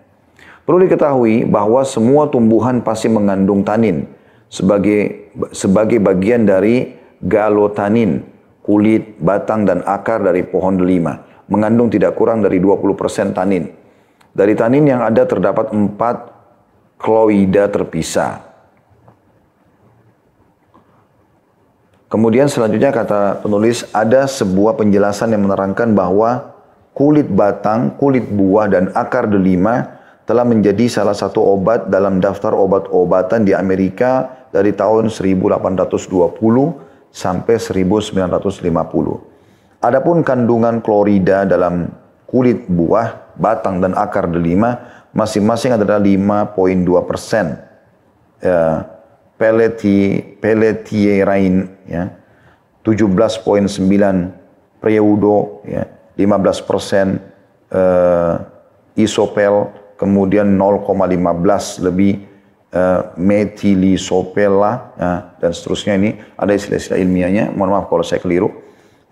Perlu 0.66 0.82
diketahui 0.90 1.46
bahwa 1.46 1.86
semua 1.86 2.26
tumbuhan 2.26 2.82
pasti 2.82 3.06
mengandung 3.06 3.62
tanin 3.62 4.10
sebagai 4.50 5.30
sebagai 5.54 6.02
bagian 6.02 6.48
dari 6.48 6.96
galotanin, 7.22 8.26
kulit, 8.66 9.18
batang, 9.22 9.66
dan 9.66 9.86
akar 9.86 10.26
dari 10.26 10.42
pohon 10.42 10.80
delima. 10.80 11.22
Mengandung 11.46 11.94
tidak 11.94 12.18
kurang 12.18 12.42
dari 12.42 12.58
20% 12.58 13.38
tanin. 13.38 13.70
Dari 14.34 14.54
tanin 14.58 14.90
yang 14.90 15.06
ada 15.06 15.24
terdapat 15.30 15.70
empat 15.70 16.34
kloida 16.98 17.70
terpisah. 17.70 18.42
Kemudian 22.10 22.48
selanjutnya 22.48 22.96
kata 22.96 23.44
penulis 23.44 23.86
ada 23.92 24.26
sebuah 24.26 24.80
penjelasan 24.80 25.36
yang 25.36 25.46
menerangkan 25.46 25.94
bahwa 25.94 26.55
kulit 26.96 27.28
batang, 27.28 28.00
kulit 28.00 28.24
buah, 28.32 28.72
dan 28.72 28.88
akar 28.96 29.28
delima 29.28 30.00
telah 30.26 30.42
menjadi 30.48 30.90
salah 30.90 31.14
satu 31.14 31.44
obat 31.44 31.92
dalam 31.92 32.24
daftar 32.24 32.56
obat-obatan 32.56 33.46
di 33.46 33.54
Amerika 33.54 34.26
dari 34.50 34.74
tahun 34.74 35.12
1820 35.12 36.40
sampai 37.12 37.56
1950. 37.60 39.84
Adapun 39.86 40.26
kandungan 40.26 40.82
klorida 40.82 41.46
dalam 41.46 41.94
kulit 42.26 42.66
buah, 42.66 43.38
batang 43.38 43.78
dan 43.84 43.94
akar 43.94 44.26
delima 44.32 44.80
masing-masing 45.14 45.78
adalah 45.78 46.02
5.2 46.02 46.56
persen. 47.06 47.62
Ya, 48.40 48.88
peleti, 49.36 50.24
peletierain, 50.40 51.68
ya, 51.86 52.16
17.9 52.84 54.80
preudo, 54.80 55.62
ya, 55.68 55.84
15 56.16 56.68
persen 56.68 57.20
uh, 57.72 58.36
isopel, 58.96 59.72
kemudian 60.00 60.56
0,15 60.56 61.86
lebih 61.86 62.24
uh, 62.72 63.12
metilisopela, 63.20 64.96
ya, 64.96 65.12
dan 65.40 65.52
seterusnya 65.52 65.94
ini 66.00 66.10
ada 66.40 66.52
istilah-istilah 66.56 67.00
ilmiahnya. 67.00 67.44
Mohon 67.52 67.72
maaf 67.76 67.86
kalau 67.92 68.04
saya 68.08 68.24
keliru, 68.24 68.52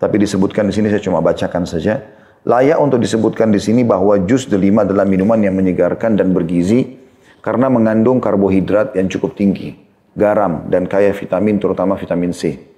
tapi 0.00 0.16
disebutkan 0.20 0.68
di 0.68 0.74
sini 0.74 0.88
saya 0.88 1.00
cuma 1.04 1.20
bacakan 1.20 1.68
saja. 1.68 2.00
Layak 2.44 2.76
untuk 2.76 3.00
disebutkan 3.00 3.48
di 3.48 3.56
sini 3.56 3.88
bahwa 3.88 4.20
jus 4.20 4.44
delima 4.44 4.84
adalah 4.84 5.08
minuman 5.08 5.40
yang 5.40 5.56
menyegarkan 5.56 6.12
dan 6.20 6.36
bergizi 6.36 7.00
karena 7.40 7.72
mengandung 7.72 8.20
karbohidrat 8.20 8.92
yang 8.96 9.08
cukup 9.08 9.32
tinggi, 9.32 9.76
garam 10.12 10.68
dan 10.68 10.84
kaya 10.84 11.16
vitamin 11.16 11.56
terutama 11.56 11.96
vitamin 11.96 12.36
C. 12.36 12.73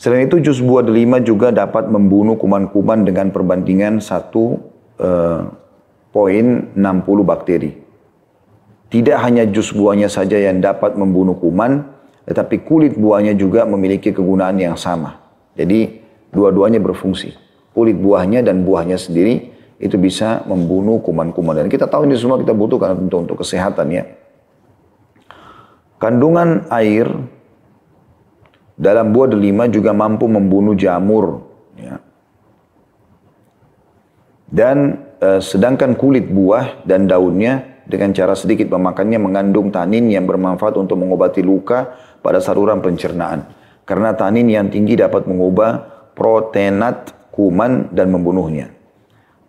Selain 0.00 0.24
itu 0.24 0.40
jus 0.40 0.64
buah 0.64 0.80
delima 0.80 1.20
juga 1.20 1.52
dapat 1.52 1.92
membunuh 1.92 2.40
kuman-kuman 2.40 3.04
dengan 3.04 3.28
perbandingan 3.28 4.00
1 4.00 4.08
eh, 4.08 5.40
poin 6.08 6.46
60 6.72 6.80
bakteri. 7.20 7.76
Tidak 8.88 9.18
hanya 9.20 9.44
jus 9.44 9.76
buahnya 9.76 10.08
saja 10.08 10.40
yang 10.40 10.64
dapat 10.64 10.96
membunuh 10.96 11.36
kuman, 11.36 11.84
tetapi 12.24 12.64
kulit 12.64 12.96
buahnya 12.96 13.36
juga 13.36 13.68
memiliki 13.68 14.08
kegunaan 14.08 14.56
yang 14.56 14.80
sama. 14.80 15.20
Jadi 15.52 16.00
dua-duanya 16.32 16.80
berfungsi 16.80 17.36
kulit 17.76 18.00
buahnya 18.00 18.40
dan 18.40 18.64
buahnya 18.64 18.96
sendiri 18.96 19.52
itu 19.76 20.00
bisa 20.00 20.48
membunuh 20.48 21.00
kuman-kuman. 21.04 21.60
Dan 21.60 21.68
kita 21.68 21.84
tahu 21.84 22.08
ini 22.08 22.16
semua 22.16 22.40
kita 22.40 22.56
butuhkan 22.56 22.96
untuk, 22.96 23.28
untuk 23.28 23.36
kesehatan 23.44 23.86
ya. 23.92 24.04
Kandungan 26.00 26.64
air 26.72 27.04
dalam 28.80 29.12
buah 29.12 29.28
delima 29.28 29.68
juga 29.68 29.92
mampu 29.92 30.24
membunuh 30.24 30.72
jamur. 30.72 31.44
Ya. 31.76 32.00
Dan 34.48 35.04
eh, 35.20 35.44
sedangkan 35.44 36.00
kulit 36.00 36.32
buah 36.32 36.80
dan 36.88 37.04
daunnya 37.04 37.84
dengan 37.84 38.16
cara 38.16 38.32
sedikit 38.32 38.72
memakannya 38.72 39.20
mengandung 39.20 39.68
tanin 39.68 40.08
yang 40.08 40.24
bermanfaat 40.24 40.80
untuk 40.80 40.96
mengobati 40.96 41.44
luka 41.44 41.92
pada 42.24 42.40
saluran 42.40 42.80
pencernaan. 42.80 43.52
Karena 43.84 44.16
tanin 44.16 44.48
yang 44.48 44.72
tinggi 44.72 44.96
dapat 44.96 45.28
mengubah 45.28 45.84
proteinat 46.16 47.12
kuman 47.36 47.92
dan 47.92 48.08
membunuhnya. 48.08 48.72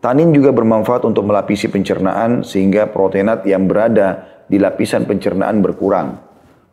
Tanin 0.02 0.34
juga 0.34 0.50
bermanfaat 0.50 1.06
untuk 1.06 1.30
melapisi 1.30 1.70
pencernaan 1.70 2.41
sehingga 2.41 2.89
proteinat 2.89 3.46
yang 3.46 3.70
berada 3.70 4.26
di 4.50 4.58
lapisan 4.58 5.06
pencernaan 5.06 5.62
berkurang. 5.62 6.31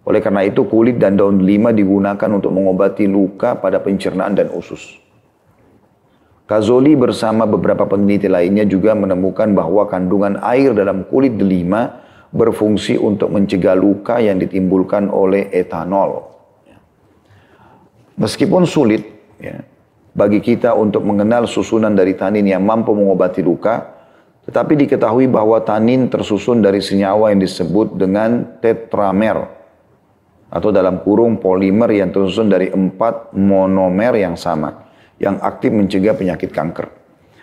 Oleh 0.09 0.25
karena 0.25 0.41
itu 0.41 0.65
kulit 0.65 0.97
dan 0.97 1.21
daun 1.21 1.37
delima 1.37 1.69
digunakan 1.69 2.33
untuk 2.33 2.49
mengobati 2.49 3.05
luka 3.05 3.61
pada 3.61 3.77
pencernaan 3.77 4.33
dan 4.33 4.49
usus. 4.49 4.97
Kazoli 6.49 6.97
bersama 6.97 7.45
beberapa 7.45 7.85
peneliti 7.85 8.25
lainnya 8.25 8.65
juga 8.65 8.97
menemukan 8.97 9.53
bahwa 9.53 9.85
kandungan 9.85 10.41
air 10.41 10.73
dalam 10.73 11.05
kulit 11.05 11.37
delima 11.37 12.01
berfungsi 12.33 12.97
untuk 12.97 13.29
mencegah 13.37 13.77
luka 13.77 14.17
yang 14.17 14.41
ditimbulkan 14.41 15.13
oleh 15.13 15.53
etanol. 15.53 16.25
Meskipun 18.17 18.65
sulit, 18.65 19.05
ya, 19.37 19.61
bagi 20.17 20.41
kita 20.41 20.73
untuk 20.73 21.05
mengenal 21.05 21.45
susunan 21.45 21.93
dari 21.93 22.17
tanin 22.17 22.49
yang 22.49 22.65
mampu 22.65 22.97
mengobati 22.97 23.45
luka, 23.45 23.93
tetapi 24.49 24.89
diketahui 24.89 25.29
bahwa 25.29 25.61
tanin 25.61 26.09
tersusun 26.09 26.65
dari 26.65 26.81
senyawa 26.81 27.29
yang 27.29 27.45
disebut 27.45 27.93
dengan 28.01 28.57
tetramer 28.65 29.58
atau 30.49 30.73
dalam 30.73 31.05
kurung 31.05 31.37
polimer 31.37 31.93
yang 31.93 32.09
tersusun 32.09 32.49
dari 32.49 32.73
empat 32.73 33.37
monomer 33.37 34.17
yang 34.17 34.35
sama 34.35 34.89
yang 35.19 35.37
aktif 35.43 35.75
mencegah 35.75 36.15
penyakit 36.15 36.55
kanker. 36.55 36.89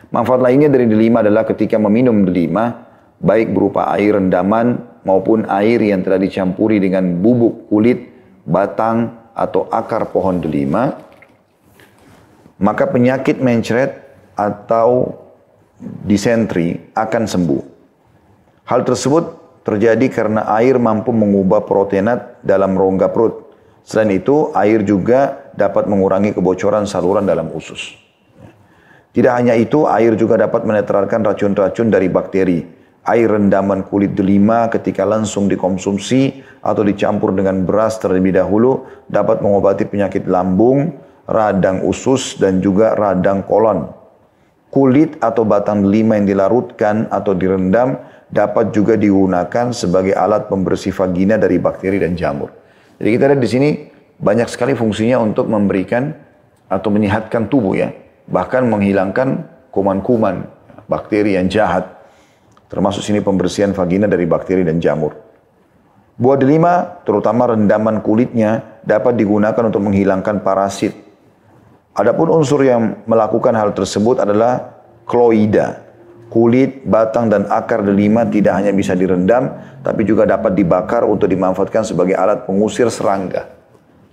Manfaat 0.10 0.42
lainnya 0.42 0.72
dari 0.72 0.88
delima 0.88 1.20
adalah 1.20 1.44
ketika 1.44 1.76
meminum 1.76 2.24
delima, 2.24 2.88
baik 3.20 3.52
berupa 3.52 3.92
air 3.94 4.16
rendaman 4.16 4.80
maupun 5.04 5.44
air 5.52 5.84
yang 5.84 6.02
telah 6.02 6.18
dicampuri 6.18 6.80
dengan 6.80 7.20
bubuk 7.20 7.68
kulit, 7.68 8.10
batang, 8.48 9.12
atau 9.36 9.68
akar 9.68 10.08
pohon 10.16 10.40
delima, 10.40 10.96
maka 12.56 12.88
penyakit 12.88 13.44
mencret 13.44 13.92
atau 14.40 15.12
disentri 16.08 16.80
akan 16.96 17.28
sembuh. 17.28 17.64
Hal 18.64 18.88
tersebut 18.88 19.45
terjadi 19.66 20.06
karena 20.14 20.46
air 20.62 20.78
mampu 20.78 21.10
mengubah 21.10 21.66
proteinat 21.66 22.40
dalam 22.46 22.78
rongga 22.78 23.10
perut. 23.10 23.50
Selain 23.82 24.14
itu, 24.14 24.54
air 24.54 24.86
juga 24.86 25.50
dapat 25.58 25.90
mengurangi 25.90 26.38
kebocoran 26.38 26.86
saluran 26.86 27.26
dalam 27.26 27.50
usus. 27.50 27.98
Tidak 29.10 29.34
hanya 29.34 29.58
itu, 29.58 29.90
air 29.90 30.14
juga 30.14 30.38
dapat 30.38 30.70
menetralkan 30.70 31.26
racun-racun 31.26 31.90
dari 31.90 32.08
bakteri. 32.10 32.62
Air 33.06 33.38
rendaman 33.38 33.86
kulit 33.86 34.18
delima 34.18 34.66
ketika 34.70 35.06
langsung 35.06 35.46
dikonsumsi 35.46 36.42
atau 36.66 36.82
dicampur 36.82 37.34
dengan 37.38 37.62
beras 37.62 38.02
terlebih 38.02 38.34
dahulu 38.34 38.90
dapat 39.06 39.46
mengobati 39.46 39.86
penyakit 39.86 40.26
lambung, 40.26 40.98
radang 41.30 41.86
usus 41.86 42.38
dan 42.42 42.62
juga 42.62 42.98
radang 42.98 43.46
kolon. 43.46 43.94
Kulit 44.74 45.22
atau 45.22 45.46
batang 45.46 45.86
delima 45.86 46.18
yang 46.18 46.26
dilarutkan 46.26 47.06
atau 47.14 47.38
direndam 47.38 48.02
dapat 48.36 48.76
juga 48.76 49.00
digunakan 49.00 49.72
sebagai 49.72 50.12
alat 50.12 50.52
pembersih 50.52 50.92
vagina 50.92 51.40
dari 51.40 51.56
bakteri 51.56 52.04
dan 52.04 52.20
jamur. 52.20 52.52
Jadi 53.00 53.10
kita 53.16 53.24
lihat 53.32 53.40
di 53.40 53.50
sini 53.50 53.70
banyak 54.20 54.52
sekali 54.52 54.76
fungsinya 54.76 55.24
untuk 55.24 55.48
memberikan 55.48 56.12
atau 56.68 56.92
menyehatkan 56.92 57.48
tubuh 57.48 57.80
ya. 57.80 57.96
Bahkan 58.28 58.68
menghilangkan 58.68 59.28
kuman-kuman, 59.72 60.44
bakteri 60.92 61.40
yang 61.40 61.48
jahat. 61.48 61.88
Termasuk 62.68 63.00
sini 63.00 63.24
pembersihan 63.24 63.72
vagina 63.72 64.12
dari 64.12 64.28
bakteri 64.28 64.68
dan 64.68 64.84
jamur. 64.84 65.16
Buah 66.20 66.36
delima, 66.36 67.00
terutama 67.08 67.56
rendaman 67.56 68.04
kulitnya, 68.04 68.82
dapat 68.84 69.16
digunakan 69.16 69.64
untuk 69.64 69.84
menghilangkan 69.84 70.44
parasit 70.44 71.06
Adapun 71.96 72.28
unsur 72.28 72.60
yang 72.60 73.08
melakukan 73.08 73.56
hal 73.56 73.72
tersebut 73.72 74.20
adalah 74.20 74.84
kloida. 75.08 75.85
Kulit, 76.36 76.84
batang, 76.84 77.32
dan 77.32 77.48
akar 77.48 77.80
delima 77.80 78.28
tidak 78.28 78.60
hanya 78.60 78.76
bisa 78.76 78.92
direndam, 78.92 79.56
tapi 79.80 80.04
juga 80.04 80.28
dapat 80.28 80.52
dibakar 80.52 81.08
untuk 81.08 81.32
dimanfaatkan 81.32 81.88
sebagai 81.88 82.12
alat 82.12 82.44
pengusir 82.44 82.92
serangga. 82.92 83.56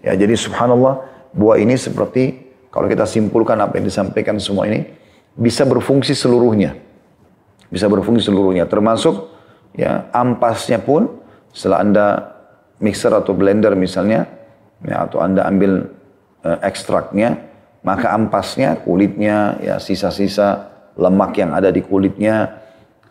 Ya, 0.07 0.15
jadi 0.15 0.39
subhanallah, 0.39 1.03
buah 1.35 1.59
ini 1.59 1.75
seperti 1.75 2.47
kalau 2.71 2.87
kita 2.87 3.11
simpulkan 3.11 3.59
apa 3.59 3.83
yang 3.83 3.91
disampaikan 3.91 4.39
semua 4.39 4.71
ini, 4.71 4.87
bisa 5.35 5.67
berfungsi 5.67 6.15
seluruhnya. 6.15 6.79
Bisa 7.75 7.91
berfungsi 7.91 8.31
seluruhnya, 8.31 8.71
termasuk 8.71 9.35
ya 9.75 10.07
ampasnya 10.15 10.79
pun 10.79 11.11
setelah 11.51 11.83
Anda 11.83 12.07
mixer 12.79 13.11
atau 13.11 13.35
blender 13.35 13.75
misalnya, 13.75 14.31
ya, 14.87 15.11
atau 15.11 15.19
Anda 15.19 15.43
ambil 15.51 15.91
uh, 16.47 16.59
ekstraknya, 16.63 17.51
maka 17.83 18.15
ampasnya, 18.15 18.79
kulitnya, 18.79 19.59
ya 19.59 19.83
sisa-sisa 19.83 20.72
lemak 20.97 21.37
yang 21.41 21.57
ada 21.57 21.73
di 21.73 21.81
kulitnya, 21.81 22.61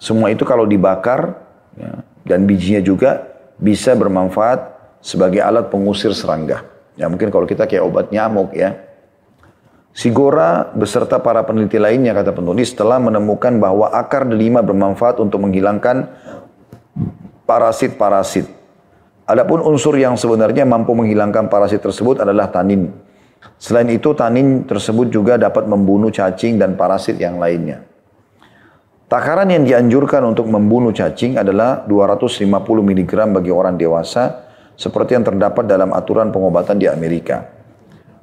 semua 0.02 0.34
itu 0.34 0.42
kalau 0.46 0.66
dibakar 0.66 1.38
ya, 1.78 2.02
dan 2.26 2.46
bijinya 2.46 2.82
juga 2.82 3.26
bisa 3.62 3.94
bermanfaat 3.94 4.74
sebagai 5.02 5.42
alat 5.42 5.70
pengusir 5.70 6.14
serangga. 6.14 6.66
Ya 6.98 7.10
mungkin 7.10 7.34
kalau 7.34 7.46
kita 7.46 7.66
kayak 7.66 7.86
obat 7.86 8.10
nyamuk 8.14 8.54
ya. 8.54 8.78
Sigora 9.92 10.72
beserta 10.72 11.20
para 11.20 11.44
peneliti 11.44 11.76
lainnya 11.76 12.16
kata 12.16 12.32
penulis 12.32 12.72
telah 12.72 12.96
menemukan 12.96 13.60
bahwa 13.60 13.92
akar 13.92 14.24
delima 14.24 14.64
bermanfaat 14.64 15.20
untuk 15.20 15.44
menghilangkan 15.44 16.08
parasit-parasit. 17.44 18.48
Adapun 19.28 19.60
unsur 19.60 20.00
yang 20.00 20.16
sebenarnya 20.16 20.64
mampu 20.64 20.96
menghilangkan 20.96 21.52
parasit 21.52 21.84
tersebut 21.84 22.24
adalah 22.24 22.48
tanin. 22.48 22.88
Selain 23.62 23.89
itu, 23.89 24.14
tanin 24.18 24.66
tersebut 24.66 25.10
juga 25.10 25.38
dapat 25.38 25.70
membunuh 25.70 26.10
cacing 26.10 26.58
dan 26.58 26.74
parasit 26.74 27.18
yang 27.18 27.38
lainnya. 27.38 27.86
Takaran 29.12 29.52
yang 29.52 29.68
dianjurkan 29.68 30.24
untuk 30.24 30.48
membunuh 30.48 30.96
cacing 30.96 31.36
adalah 31.36 31.84
250 31.84 32.48
mg 32.64 33.12
bagi 33.36 33.52
orang 33.52 33.76
dewasa, 33.76 34.48
seperti 34.80 35.20
yang 35.20 35.28
terdapat 35.28 35.68
dalam 35.68 35.92
aturan 35.92 36.32
pengobatan 36.32 36.80
di 36.80 36.88
Amerika. 36.88 37.44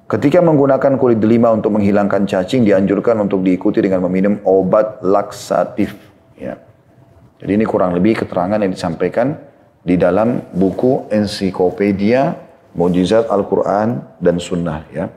Ketika 0.09 0.41
menggunakan 0.41 0.97
kulit 0.97 1.21
delima 1.21 1.53
untuk 1.53 1.77
menghilangkan 1.77 2.25
cacing, 2.25 2.65
dianjurkan 2.65 3.21
untuk 3.21 3.45
diikuti 3.45 3.85
dengan 3.85 4.09
meminum 4.09 4.41
obat 4.49 5.05
laksatif. 5.05 5.93
Ya. 6.41 6.57
Jadi 7.37 7.53
ini 7.53 7.69
kurang 7.69 7.93
lebih 7.93 8.25
keterangan 8.25 8.57
yang 8.57 8.73
disampaikan 8.73 9.37
di 9.85 10.01
dalam 10.01 10.41
buku 10.57 11.13
ensiklopedia 11.13 12.48
Mujizat 12.77 13.31
Al-Quran 13.33 14.05
dan 14.21 14.37
Sunnah 14.37 14.85
ya. 14.93 15.09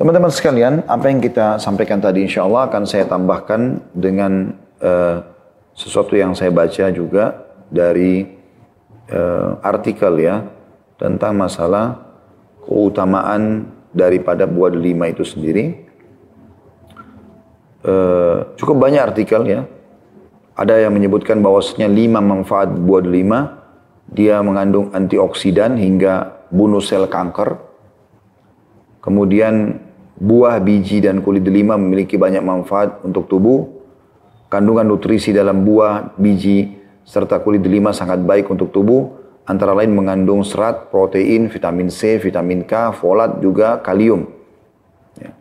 Teman-teman 0.00 0.32
sekalian, 0.32 0.80
apa 0.88 1.12
yang 1.12 1.20
kita 1.20 1.60
sampaikan 1.60 2.00
tadi 2.00 2.24
insya 2.24 2.48
Allah 2.48 2.72
akan 2.72 2.88
saya 2.88 3.04
tambahkan 3.04 3.84
dengan 3.92 4.56
uh, 4.80 5.20
sesuatu 5.76 6.16
yang 6.16 6.32
saya 6.32 6.48
baca 6.48 6.88
juga 6.88 7.44
dari 7.68 8.24
uh, 9.12 9.60
artikel 9.60 10.16
ya 10.16 10.48
tentang 10.96 11.36
masalah 11.36 12.00
keutamaan 12.64 13.68
daripada 13.92 14.48
buah 14.48 14.72
delima 14.72 15.12
itu 15.12 15.20
sendiri. 15.20 15.84
Uh, 17.84 18.56
cukup 18.56 18.80
banyak 18.80 19.04
artikel 19.04 19.44
ya. 19.44 19.68
Ada 20.56 20.80
yang 20.88 20.96
menyebutkan 20.96 21.44
bahwasanya 21.44 21.92
lima 21.92 22.24
manfaat 22.24 22.72
buah 22.72 23.04
delima, 23.04 23.59
dia 24.10 24.42
mengandung 24.42 24.90
antioksidan 24.92 25.78
hingga 25.78 26.44
bunuh 26.50 26.82
sel 26.82 27.06
kanker. 27.06 27.58
Kemudian 29.00 29.86
Buah, 30.20 30.60
biji, 30.60 31.00
dan 31.00 31.24
kulit 31.24 31.40
delima 31.40 31.80
memiliki 31.80 32.20
banyak 32.20 32.44
manfaat 32.44 33.00
untuk 33.00 33.24
tubuh. 33.24 33.64
Kandungan 34.52 34.84
nutrisi 34.84 35.32
dalam 35.32 35.64
buah, 35.64 36.12
biji, 36.20 36.76
serta 37.08 37.40
kulit 37.40 37.64
delima 37.64 37.96
sangat 37.96 38.20
baik 38.20 38.52
untuk 38.52 38.68
tubuh. 38.68 39.16
Antara 39.48 39.72
lain 39.72 39.96
mengandung 39.96 40.44
serat, 40.44 40.92
protein, 40.92 41.48
vitamin 41.48 41.88
C, 41.88 42.20
vitamin 42.20 42.68
K, 42.68 42.92
folat, 43.00 43.40
juga 43.40 43.80
kalium. 43.80 44.28
Ya. 45.16 45.32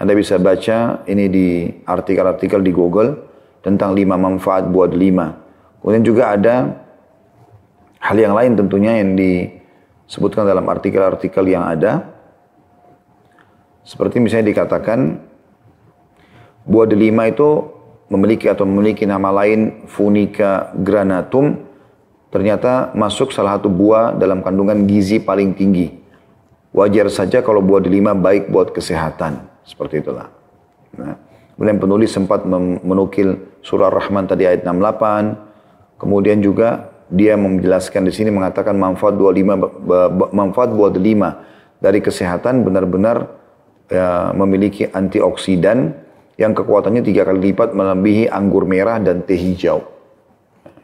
Anda 0.00 0.16
bisa 0.16 0.40
baca 0.40 1.04
ini 1.04 1.28
di 1.28 1.48
artikel-artikel 1.84 2.64
di 2.64 2.72
Google 2.72 3.20
tentang 3.60 3.92
lima 3.92 4.16
manfaat 4.16 4.64
buah 4.64 4.88
delima. 4.88 5.36
Kemudian 5.84 6.04
juga 6.08 6.32
ada 6.32 6.85
hal 8.00 8.16
yang 8.16 8.34
lain 8.36 8.58
tentunya 8.58 9.00
yang 9.00 9.16
disebutkan 9.16 10.44
dalam 10.44 10.66
artikel-artikel 10.68 11.44
yang 11.48 11.64
ada 11.64 12.16
seperti 13.86 14.18
misalnya 14.18 14.50
dikatakan 14.50 15.22
buah 16.66 16.86
delima 16.90 17.30
itu 17.30 17.76
memiliki 18.10 18.50
atau 18.50 18.66
memiliki 18.66 19.06
nama 19.06 19.30
lain 19.30 19.86
Funica 19.86 20.74
granatum 20.74 21.66
ternyata 22.34 22.90
masuk 22.98 23.30
salah 23.30 23.58
satu 23.58 23.70
buah 23.70 24.18
dalam 24.18 24.42
kandungan 24.42 24.84
gizi 24.90 25.22
paling 25.22 25.54
tinggi. 25.54 26.02
Wajar 26.74 27.08
saja 27.08 27.40
kalau 27.40 27.64
buah 27.64 27.80
delima 27.80 28.12
baik 28.12 28.52
buat 28.52 28.74
kesehatan. 28.74 29.48
Seperti 29.64 30.04
itulah. 30.04 30.28
Nah, 30.98 31.16
kemudian 31.56 31.80
penulis 31.80 32.12
sempat 32.12 32.44
menukil 32.84 33.40
surah 33.64 33.88
Rahman 33.88 34.28
tadi 34.28 34.44
ayat 34.44 34.66
68. 34.66 35.96
Kemudian 35.96 36.44
juga 36.44 36.92
dia 37.06 37.38
menjelaskan 37.38 38.02
di 38.06 38.12
sini 38.12 38.34
mengatakan 38.34 38.74
manfaat 38.74 39.14
buah 39.14 39.32
lima 39.34 39.54
manfaat 40.34 40.74
buah 40.74 40.90
delima 40.90 41.46
dari 41.78 42.02
kesehatan 42.02 42.66
benar-benar 42.66 43.30
ya, 43.86 44.34
memiliki 44.34 44.90
antioksidan 44.90 45.94
yang 46.36 46.52
kekuatannya 46.52 47.06
tiga 47.06 47.24
kali 47.24 47.52
lipat 47.52 47.72
melebihi 47.72 48.28
anggur 48.28 48.66
merah 48.66 48.98
dan 48.98 49.22
teh 49.22 49.38
hijau. 49.38 49.86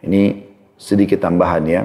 Ini 0.03 0.47
sedikit 0.79 1.23
tambahan 1.23 1.64
ya. 1.66 1.83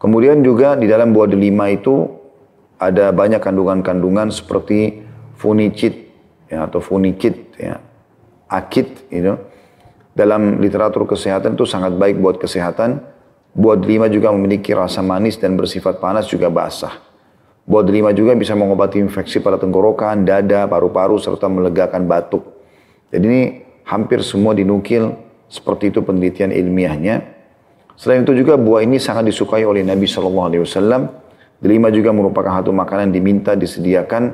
Kemudian 0.00 0.40
juga 0.40 0.74
di 0.80 0.88
dalam 0.88 1.12
buah 1.12 1.28
delima 1.28 1.68
itu 1.68 2.08
ada 2.80 3.12
banyak 3.12 3.38
kandungan-kandungan 3.44 4.32
seperti 4.32 5.04
funicid 5.36 6.08
ya, 6.48 6.64
atau 6.64 6.80
funicid 6.80 7.52
ya, 7.60 7.76
akid 8.48 8.88
you 9.12 9.20
know. 9.20 9.36
Dalam 10.10 10.58
literatur 10.58 11.06
kesehatan 11.06 11.54
itu 11.54 11.64
sangat 11.64 11.94
baik 11.94 12.18
buat 12.18 12.36
kesehatan. 12.36 13.02
Buah 13.50 13.78
delima 13.78 14.06
juga 14.06 14.30
memiliki 14.30 14.70
rasa 14.74 15.02
manis 15.02 15.38
dan 15.38 15.58
bersifat 15.58 15.98
panas 15.98 16.30
juga 16.30 16.50
basah. 16.50 17.02
Buah 17.66 17.86
delima 17.86 18.10
juga 18.10 18.34
bisa 18.34 18.54
mengobati 18.58 18.98
infeksi 18.98 19.38
pada 19.38 19.58
tenggorokan, 19.58 20.26
dada, 20.26 20.66
paru-paru, 20.66 21.18
serta 21.22 21.46
melegakan 21.46 22.06
batuk. 22.06 22.42
Jadi 23.10 23.24
ini 23.26 23.42
hampir 23.86 24.22
semua 24.22 24.54
dinukil 24.54 25.14
seperti 25.50 25.90
itu 25.90 26.02
penelitian 26.02 26.54
ilmiahnya. 26.54 27.22
Selain 27.98 28.22
itu 28.22 28.32
juga 28.32 28.56
buah 28.56 28.86
ini 28.86 28.96
sangat 29.02 29.28
disukai 29.28 29.66
oleh 29.66 29.82
Nabi 29.82 30.06
Shallallahu 30.06 30.46
Alaihi 30.46 30.62
Wasallam. 30.62 31.02
Delima 31.60 31.92
juga 31.92 32.14
merupakan 32.14 32.54
satu 32.56 32.72
makanan 32.72 33.12
diminta 33.12 33.52
disediakan 33.52 34.32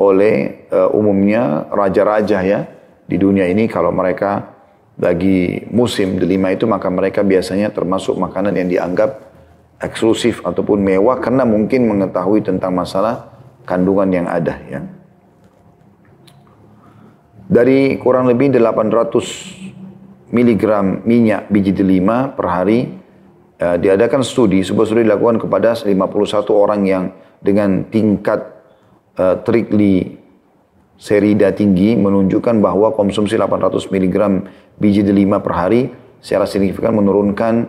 oleh 0.00 0.64
uh, 0.72 0.88
umumnya 0.96 1.68
raja-raja 1.68 2.40
ya 2.40 2.64
di 3.04 3.20
dunia 3.20 3.44
ini 3.44 3.68
kalau 3.68 3.92
mereka 3.92 4.51
lagi 5.00 5.64
musim 5.72 6.20
delima 6.20 6.52
itu 6.52 6.68
maka 6.68 6.92
mereka 6.92 7.24
biasanya 7.24 7.72
termasuk 7.72 8.16
makanan 8.20 8.52
yang 8.56 8.68
dianggap 8.68 9.32
eksklusif 9.80 10.44
ataupun 10.44 10.78
mewah 10.78 11.18
karena 11.18 11.42
mungkin 11.48 11.88
mengetahui 11.88 12.44
tentang 12.44 12.76
masalah 12.76 13.32
kandungan 13.64 14.08
yang 14.12 14.26
ada 14.28 14.54
ya. 14.68 14.80
Dari 17.52 18.00
kurang 18.00 18.32
lebih 18.32 18.48
800 18.56 20.32
mg 20.32 20.64
minyak 21.04 21.52
biji 21.52 21.76
delima 21.76 22.32
per 22.32 22.46
hari 22.48 22.88
uh, 23.60 23.76
diadakan 23.76 24.24
studi, 24.24 24.64
sebuah 24.64 24.88
studi 24.88 25.04
dilakukan 25.04 25.36
kepada 25.36 25.76
51 25.76 25.92
orang 26.48 26.80
yang 26.88 27.04
dengan 27.44 27.84
tingkat 27.92 28.40
uh, 29.20 29.36
triglycerida 31.02 31.50
tinggi 31.50 31.98
menunjukkan 31.98 32.62
bahwa 32.62 32.94
konsumsi 32.94 33.34
800 33.34 33.90
mg 33.90 34.16
biji 34.78 35.02
delima 35.02 35.42
per 35.42 35.52
hari 35.58 35.90
secara 36.22 36.46
signifikan 36.46 36.94
menurunkan 36.94 37.66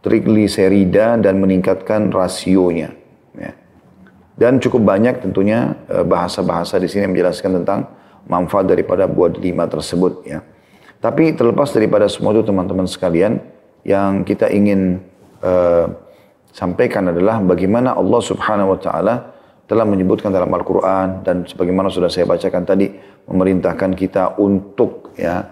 trigliserida 0.00 1.20
dan 1.20 1.36
meningkatkan 1.36 2.08
rasionya. 2.08 2.96
Ya. 3.36 3.52
Dan 4.40 4.56
cukup 4.56 4.88
banyak 4.88 5.20
tentunya 5.20 5.76
eh, 5.92 6.00
bahasa-bahasa 6.00 6.80
di 6.80 6.88
sini 6.88 7.12
menjelaskan 7.12 7.60
tentang 7.60 7.92
manfaat 8.24 8.64
daripada 8.64 9.04
buah 9.04 9.36
delima 9.36 9.68
tersebut. 9.68 10.24
Ya. 10.24 10.40
Tapi 11.04 11.36
terlepas 11.36 11.76
daripada 11.76 12.08
semua 12.08 12.32
itu 12.32 12.40
teman-teman 12.46 12.88
sekalian, 12.88 13.42
yang 13.82 14.22
kita 14.22 14.46
ingin 14.46 15.02
uh, 15.42 15.90
sampaikan 16.54 17.10
adalah 17.10 17.42
bagaimana 17.42 17.98
Allah 17.98 18.22
Subhanahu 18.22 18.78
Wa 18.78 18.78
Taala 18.78 19.14
telah 19.72 19.88
menyebutkan 19.88 20.28
dalam 20.28 20.52
Al-Quran 20.52 21.24
dan 21.24 21.48
sebagaimana 21.48 21.88
sudah 21.88 22.12
saya 22.12 22.28
bacakan 22.28 22.68
tadi 22.68 22.92
memerintahkan 23.24 23.96
kita 23.96 24.36
untuk 24.36 25.16
ya 25.16 25.48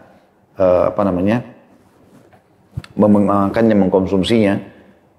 uh, 0.61 0.93
apa 0.93 1.03
namanya 1.09 1.41
memakannya, 3.01 3.77
mengkonsumsinya. 3.81 4.55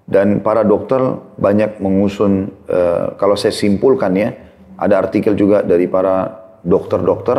Dan 0.02 0.42
para 0.42 0.62
dokter 0.66 0.98
banyak 1.38 1.82
mengusun, 1.82 2.50
uh, 2.70 3.18
kalau 3.18 3.34
saya 3.34 3.54
simpulkan 3.54 4.14
ya, 4.14 4.34
ada 4.78 4.98
artikel 4.98 5.34
juga 5.34 5.62
dari 5.62 5.90
para 5.90 6.30
dokter-dokter 6.62 7.38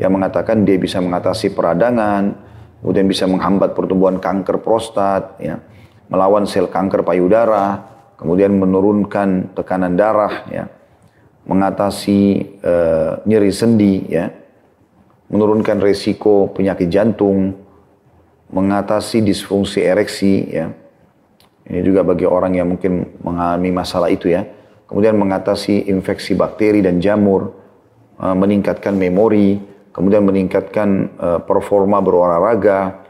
yang 0.00 0.16
mengatakan 0.16 0.64
dia 0.64 0.76
bisa 0.76 1.00
mengatasi 1.00 1.52
peradangan, 1.56 2.36
kemudian 2.80 3.08
bisa 3.08 3.24
menghambat 3.28 3.76
pertumbuhan 3.76 4.16
kanker 4.20 4.60
prostat, 4.60 5.40
ya, 5.40 5.60
melawan 6.12 6.44
sel 6.44 6.68
kanker 6.68 7.00
payudara, 7.04 7.80
kemudian 8.20 8.54
menurunkan 8.60 9.56
tekanan 9.56 9.96
darah, 9.96 10.46
ya, 10.52 10.68
mengatasi 11.42 12.20
uh, 12.62 13.18
nyeri 13.26 13.50
sendi, 13.50 14.06
ya, 14.06 14.30
menurunkan 15.32 15.82
resiko 15.82 16.52
penyakit 16.52 16.86
jantung, 16.92 17.56
mengatasi 18.52 19.24
disfungsi 19.24 19.82
ereksi 19.82 20.34
ya. 20.52 20.70
Ini 21.62 21.80
juga 21.80 22.02
bagi 22.04 22.26
orang 22.28 22.58
yang 22.58 22.68
mungkin 22.74 23.22
mengalami 23.22 23.70
masalah 23.72 24.12
itu 24.12 24.28
ya. 24.28 24.44
Kemudian 24.86 25.16
mengatasi 25.16 25.88
infeksi 25.88 26.36
bakteri 26.36 26.84
dan 26.84 27.00
jamur, 27.00 27.54
eh, 28.20 28.36
meningkatkan 28.36 28.92
memori, 28.92 29.56
kemudian 29.94 30.22
meningkatkan 30.26 30.88
eh, 31.16 31.40
performa 31.42 31.98
berolahraga, 32.04 33.02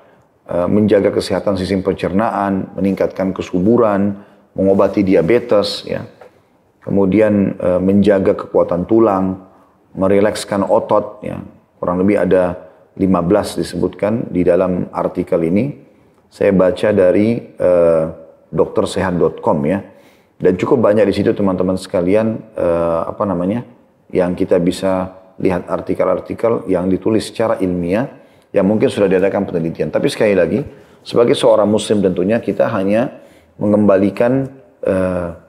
menjaga 0.69 1.15
kesehatan 1.15 1.57
sistem 1.57 1.81
pencernaan, 1.81 2.77
meningkatkan 2.77 3.33
kesuburan, 3.33 4.21
mengobati 4.53 5.01
diabetes 5.01 5.87
ya. 5.89 6.05
Kemudian 6.83 7.55
menjaga 7.79 8.35
kekuatan 8.35 8.91
tulang, 8.91 9.53
merilekskan 9.97 10.65
otot 10.67 11.23
ya. 11.23 11.39
Kurang 11.79 12.03
lebih 12.03 12.19
ada 12.23 12.73
15 12.97 13.61
disebutkan 13.61 14.29
di 14.29 14.45
dalam 14.45 14.89
artikel 14.93 15.41
ini. 15.49 15.73
Saya 16.33 16.53
baca 16.53 16.89
dari 16.97 17.41
uh, 17.61 18.05
doktersehat.com 18.49 19.59
ya. 19.69 19.79
Dan 20.43 20.53
cukup 20.59 20.83
banyak 20.83 21.07
di 21.07 21.15
situ 21.15 21.31
teman-teman 21.37 21.79
sekalian 21.79 22.41
uh, 22.59 23.07
apa 23.07 23.23
namanya 23.29 23.63
yang 24.11 24.35
kita 24.35 24.59
bisa 24.59 25.13
lihat 25.39 25.69
artikel-artikel 25.71 26.67
yang 26.69 26.91
ditulis 26.91 27.31
secara 27.31 27.61
ilmiah 27.63 28.09
yang 28.53 28.69
mungkin 28.69 28.91
sudah 28.91 29.09
diadakan 29.09 29.49
penelitian. 29.49 29.89
Tapi 29.89 30.09
sekali 30.13 30.35
lagi 30.37 30.61
sebagai 31.05 31.37
seorang 31.37 31.69
muslim 31.69 32.05
tentunya 32.05 32.43
kita 32.43 32.69
hanya 32.69 33.23
mengembalikan 33.57 34.51
uh, 34.85 35.42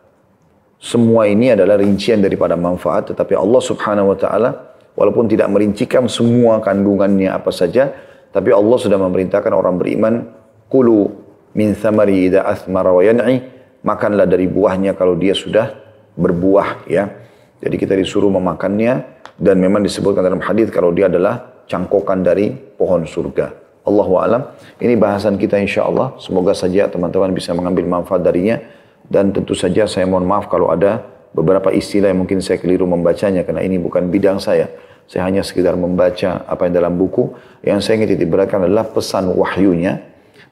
semua 0.84 1.31
ini 1.31 1.55
adalah 1.55 1.79
rincian 1.79 2.19
daripada 2.19 2.59
manfaat 2.59 3.15
tetapi 3.15 3.39
Allah 3.39 3.61
Subhanahu 3.63 4.11
wa 4.11 4.17
taala 4.19 4.73
Walaupun 4.93 5.25
tidak 5.25 5.49
merincikan 5.49 6.05
semua 6.05 6.61
kandungannya 6.61 7.34
apa 7.34 7.49
saja, 7.49 7.89
tapi 8.29 8.53
Allah 8.53 8.77
sudah 8.77 8.97
memerintahkan 9.01 9.49
orang 9.49 9.81
beriman, 9.81 10.29
kulu 10.69 11.09
min 11.57 11.73
thamari 11.73 12.29
idha 12.29 12.45
athmara 12.45 12.93
wa 12.93 13.01
yan'i, 13.01 13.41
makanlah 13.81 14.29
dari 14.29 14.45
buahnya 14.45 14.93
kalau 14.93 15.17
dia 15.17 15.34
sudah 15.34 15.73
berbuah 16.13 16.86
ya. 16.86 17.09
Jadi 17.57 17.75
kita 17.79 17.97
disuruh 17.97 18.29
memakannya 18.29 19.01
dan 19.34 19.57
memang 19.57 19.81
disebutkan 19.81 20.21
dalam 20.21 20.41
hadis 20.45 20.69
kalau 20.69 20.93
dia 20.93 21.09
adalah 21.09 21.65
cangkokan 21.65 22.21
dari 22.21 22.53
pohon 22.53 23.09
surga. 23.09 23.49
Allahu 23.84 24.13
alam. 24.21 24.45
Ini 24.77 24.93
bahasan 24.95 25.41
kita 25.41 25.57
insya 25.57 25.89
Allah. 25.89 26.13
Semoga 26.21 26.53
saja 26.53 26.86
teman-teman 26.86 27.34
bisa 27.34 27.51
mengambil 27.51 27.89
manfaat 27.89 28.21
darinya. 28.21 28.61
Dan 29.08 29.36
tentu 29.36 29.54
saja 29.54 29.88
saya 29.88 30.08
mohon 30.08 30.28
maaf 30.28 30.47
kalau 30.47 30.72
ada 30.72 31.04
beberapa 31.36 31.74
istilah 31.74 32.14
yang 32.14 32.24
mungkin 32.24 32.39
saya 32.39 32.62
keliru 32.62 32.88
membacanya 32.88 33.43
karena 33.43 33.62
ini 33.66 33.82
bukan 33.82 34.08
bidang 34.08 34.39
saya. 34.39 34.70
Saya 35.08 35.28
hanya 35.28 35.43
sekedar 35.43 35.76
membaca 35.76 36.47
apa 36.47 36.68
yang 36.68 36.74
dalam 36.80 36.95
buku. 36.95 37.36
Yang 37.66 37.80
saya 37.84 37.93
ingin 38.01 38.16
titipkan 38.16 38.64
adalah 38.64 38.88
pesan 38.88 39.36
wahyunya 39.36 39.99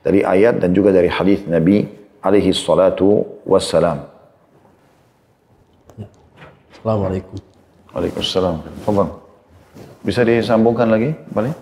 dari 0.04 0.26
ayat 0.26 0.60
dan 0.60 0.76
juga 0.76 0.92
dari 0.92 1.08
hadis 1.08 1.48
Nabi 1.48 1.88
alaihi 2.20 2.52
salatu 2.52 3.40
wassalam. 3.48 4.12
Assalamualaikum. 6.82 7.38
Waalaikumsalam. 7.94 8.56
Bisa 10.02 10.26
disambungkan 10.26 10.90
lagi, 10.90 11.14
balik? 11.30 11.54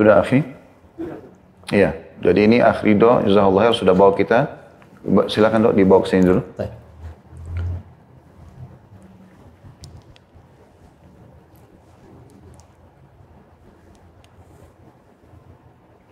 Sudah 0.00 0.24
akhi? 0.24 0.40
Iya. 1.76 1.92
Jadi 2.24 2.40
ini 2.48 2.56
akh 2.64 2.80
Ridho, 2.88 3.20
Jazakallah 3.20 3.76
sudah 3.76 3.92
bawa 3.92 4.16
kita. 4.16 4.48
Silakan 5.28 5.68
dok 5.68 5.76
dibawa 5.76 6.00
ke 6.00 6.08
sini 6.08 6.24
dulu. 6.24 6.40
Baik. 6.56 6.72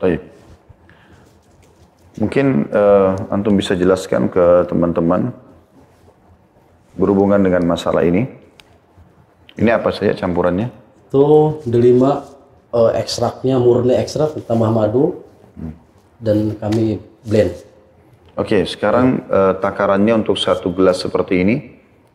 Baik. 0.04 0.20
Mungkin 2.20 2.46
uh, 2.76 3.32
antum 3.32 3.56
bisa 3.56 3.72
jelaskan 3.72 4.28
ke 4.28 4.68
teman-teman 4.68 5.32
berhubungan 6.92 7.40
dengan 7.40 7.64
masalah 7.64 8.04
ini. 8.04 8.28
Ini 9.56 9.80
apa 9.80 9.88
saja 9.96 10.12
campurannya? 10.12 10.68
Itu 11.08 11.56
delima 11.64 12.36
uh, 12.72 12.92
ekstraknya 12.96 13.56
murni 13.60 13.96
ekstrak 13.96 14.36
ditambah 14.36 14.70
madu 14.72 15.24
dan 16.18 16.54
kami 16.58 16.98
blend. 17.22 17.54
Oke, 18.38 18.62
sekarang 18.66 19.26
uh, 19.30 19.54
takarannya 19.58 20.22
untuk 20.22 20.38
satu 20.38 20.70
gelas 20.70 21.02
seperti 21.02 21.42
ini, 21.42 21.56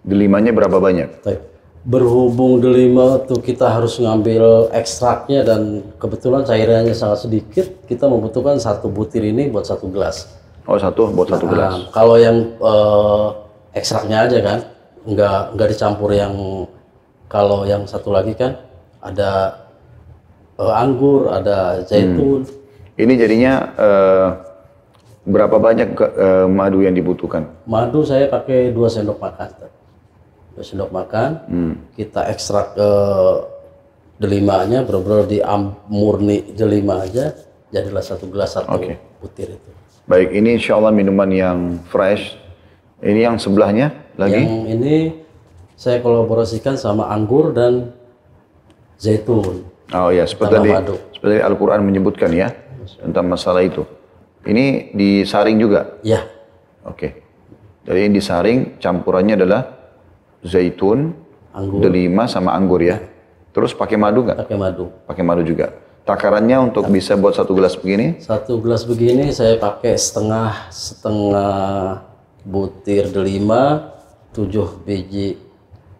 delimanya 0.03 0.55
berapa 0.55 0.79
banyak? 0.79 1.19
Baik. 1.23 1.41
Berhubung 1.83 2.63
delima 2.63 3.19
tuh 3.27 3.43
kita 3.43 3.67
harus 3.67 3.99
ngambil 3.99 4.71
ekstraknya 4.71 5.43
dan 5.43 5.83
kebetulan 5.99 6.47
cairannya 6.47 6.95
sangat 6.95 7.27
sedikit, 7.27 7.67
kita 7.91 8.07
membutuhkan 8.07 8.55
satu 8.55 8.87
butir 8.87 9.19
ini 9.19 9.51
buat 9.51 9.67
satu 9.67 9.91
gelas. 9.91 10.31
Oh 10.63 10.79
satu 10.79 11.11
buat 11.11 11.27
satu 11.27 11.43
gelas. 11.43 11.75
Nah, 11.75 11.91
kalau 11.91 12.15
yang 12.15 12.55
eh, 12.55 13.27
ekstraknya 13.75 14.31
aja 14.31 14.39
kan, 14.39 14.59
nggak 15.03 15.59
nggak 15.59 15.69
dicampur 15.75 16.15
yang 16.15 16.31
kalau 17.27 17.67
yang 17.67 17.83
satu 17.83 18.15
lagi 18.15 18.31
kan 18.31 18.63
ada 19.03 19.62
eh, 20.59 20.73
anggur, 20.73 21.31
ada 21.31 21.81
zaitun. 21.85 22.45
Ini 22.93 23.13
jadinya 23.17 23.53
uh, 23.73 24.27
berapa 25.25 25.57
banyak 25.57 25.97
uh, 25.97 26.45
madu 26.45 26.85
yang 26.85 26.93
dibutuhkan? 26.93 27.49
Madu 27.65 28.05
saya 28.05 28.29
pakai 28.29 28.69
dua 28.69 28.85
sendok 28.85 29.17
makan. 29.17 29.49
Dua 30.53 30.61
sendok 30.61 30.93
makan, 30.93 31.29
kita 31.97 32.29
ekstrak 32.29 32.77
eh, 32.77 33.33
delimanya, 34.21 34.85
benar-benar 34.85 35.25
di 35.25 35.41
am- 35.41 35.73
murni 35.89 36.53
delima 36.53 37.01
aja, 37.01 37.33
jadilah 37.73 38.05
satu 38.05 38.29
gelas 38.29 38.53
satu 38.53 38.69
Oke. 38.77 39.01
butir 39.17 39.57
itu. 39.57 39.69
Baik, 40.05 40.29
ini 40.29 40.61
insya 40.61 40.77
Allah 40.77 40.93
minuman 40.93 41.25
yang 41.33 41.81
fresh. 41.89 42.37
Ini 43.01 43.33
yang 43.33 43.41
sebelahnya 43.41 43.97
lagi. 44.13 44.45
Yang 44.45 44.69
ini 44.77 44.95
saya 45.73 45.97
kolaborasikan 46.05 46.77
sama 46.77 47.09
anggur 47.09 47.49
dan 47.49 47.89
zaitun. 49.01 49.65
Oh 49.93 50.09
ya, 50.09 50.25
seperti 50.25 50.57
tadi, 50.57 50.69
seperti 51.13 51.35
Al-Quran 51.37 51.85
menyebutkan 51.85 52.33
ya 52.33 52.49
tentang 52.97 53.29
masalah 53.29 53.61
itu. 53.61 53.85
Ini 54.43 54.91
disaring 54.91 55.55
juga. 55.61 56.01
Ya, 56.03 56.27
Oke. 56.83 57.23
Jadi 57.83 57.99
ini 58.07 58.11
disaring, 58.15 58.59
campurannya 58.79 59.35
adalah 59.39 59.61
zaitun, 60.43 61.11
anggur 61.51 61.79
delima 61.83 62.27
sama 62.27 62.55
anggur 62.55 62.79
ya. 62.79 62.99
Terus 63.51 63.75
pakai 63.75 63.99
madu 63.99 64.23
nggak? 64.23 64.47
pakai 64.47 64.57
madu. 64.57 64.85
Pakai 65.07 65.23
madu 65.23 65.43
juga. 65.43 65.71
Takarannya 66.03 66.59
untuk 66.59 66.91
bisa 66.91 67.15
buat 67.15 67.31
satu 67.31 67.55
gelas 67.55 67.79
begini, 67.79 68.19
Satu 68.19 68.59
gelas 68.59 68.83
begini 68.83 69.31
saya 69.31 69.55
pakai 69.55 69.95
setengah 69.95 70.67
setengah 70.67 72.03
butir 72.43 73.07
delima, 73.07 73.95
tujuh 74.35 74.83
biji 74.83 75.39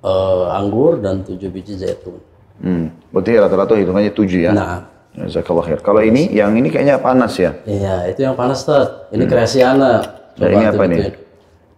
eh, 0.03 0.45
anggur 0.51 0.99
dan 0.99 1.23
tujuh 1.23 1.47
biji 1.47 1.79
zaitun. 1.79 2.19
Hmm, 2.63 3.11
berarti 3.11 3.31
rata-rata 3.35 3.73
hitungannya 3.75 4.11
tujuh 4.11 4.39
ya. 4.41 4.51
Nah, 4.51 4.87
Jazakallah 5.13 5.69
khair. 5.69 5.79
Kalau 5.79 6.01
ini, 6.01 6.25
yang 6.33 6.57
ini 6.57 6.73
kayaknya 6.73 6.97
panas 6.97 7.37
ya. 7.37 7.53
iya 7.69 8.09
itu 8.09 8.25
yang 8.25 8.33
panas 8.33 8.65
Tad. 8.65 9.13
Ini 9.13 9.29
kreasi 9.29 9.61
anak. 9.61 10.33
Nah, 10.41 10.47
ini 10.49 10.65
apa 10.65 10.83
nih? 10.89 11.13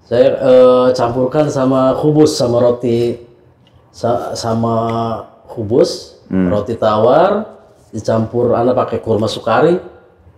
Saya 0.05 0.27
eh, 0.39 0.87
campurkan 0.95 1.51
sama 1.51 1.99
kubus 1.99 2.37
sama 2.37 2.63
roti 2.63 3.19
sa- 3.91 4.31
sama 4.31 4.75
kubus, 5.49 6.15
Hmm. 6.31 6.47
roti 6.47 6.73
tawar 6.73 7.43
dicampur 7.91 8.55
anak 8.55 8.75
pakai 8.77 9.03
kurma 9.03 9.27
sukari 9.27 9.83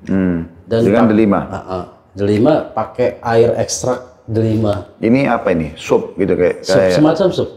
Hmm. 0.10 0.50
dan 0.66 0.82
Dengan 0.82 1.06
delima. 1.06 1.40
Ah, 1.46 1.58
ah. 1.70 1.86
delima 2.14 2.66
pakai 2.66 3.22
air 3.22 3.54
ekstrak 3.58 4.26
delima. 4.26 4.90
Ini 4.98 5.30
apa 5.30 5.54
ini? 5.54 5.78
Sup 5.78 6.18
gitu 6.18 6.34
kayak. 6.34 6.66
Sup, 6.66 6.76
kayak 6.76 6.98
semacam 6.98 7.28
sup. 7.30 7.50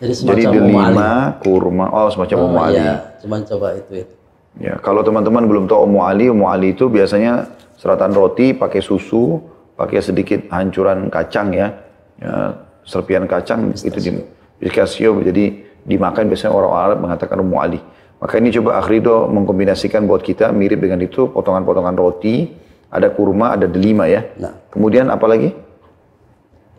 Jadi 0.00 0.12
semacam 0.16 0.40
jadi 0.40 0.48
delima, 0.56 1.10
kurma, 1.44 1.86
oh 1.92 2.08
semacam 2.08 2.36
Oh, 2.40 2.46
umu 2.48 2.58
ali. 2.64 2.80
Iya, 2.80 2.94
cuman 3.20 3.40
coba 3.44 3.68
itu 3.76 3.92
itu. 4.00 4.14
Ya, 4.58 4.74
kalau 4.80 5.04
teman-teman 5.04 5.44
belum 5.44 5.64
tahu 5.68 5.84
umu 5.84 6.00
ali, 6.08 6.32
umu 6.32 6.48
ali 6.48 6.72
itu 6.72 6.88
biasanya 6.88 7.52
seratan 7.76 8.16
roti 8.16 8.56
pakai 8.56 8.80
susu, 8.80 9.38
pakai 9.76 10.00
sedikit 10.00 10.48
hancuran 10.48 11.12
kacang 11.12 11.52
ya, 11.52 11.76
ya 12.16 12.56
serpian 12.88 13.28
kacang 13.28 13.76
itu 13.76 13.98
di 14.00 14.10
pistachio 14.56 15.20
jadi 15.20 15.68
dimakan 15.84 16.32
biasanya 16.32 16.52
orang 16.56 16.72
Arab 16.72 16.98
mengatakan 17.04 17.36
umu 17.44 17.60
ali. 17.60 17.80
Maka 18.20 18.36
ini 18.36 18.52
coba 18.52 18.80
Akhrido 18.80 19.28
mengkombinasikan 19.32 20.04
buat 20.04 20.20
kita 20.20 20.52
mirip 20.52 20.80
dengan 20.80 21.00
itu 21.00 21.28
potongan-potongan 21.32 21.96
roti, 21.96 22.52
ada 22.92 23.08
kurma, 23.12 23.56
ada 23.56 23.64
delima 23.64 24.04
ya. 24.04 24.28
Nah. 24.36 24.52
Kemudian 24.68 25.08
apa 25.08 25.24
lagi? 25.24 25.48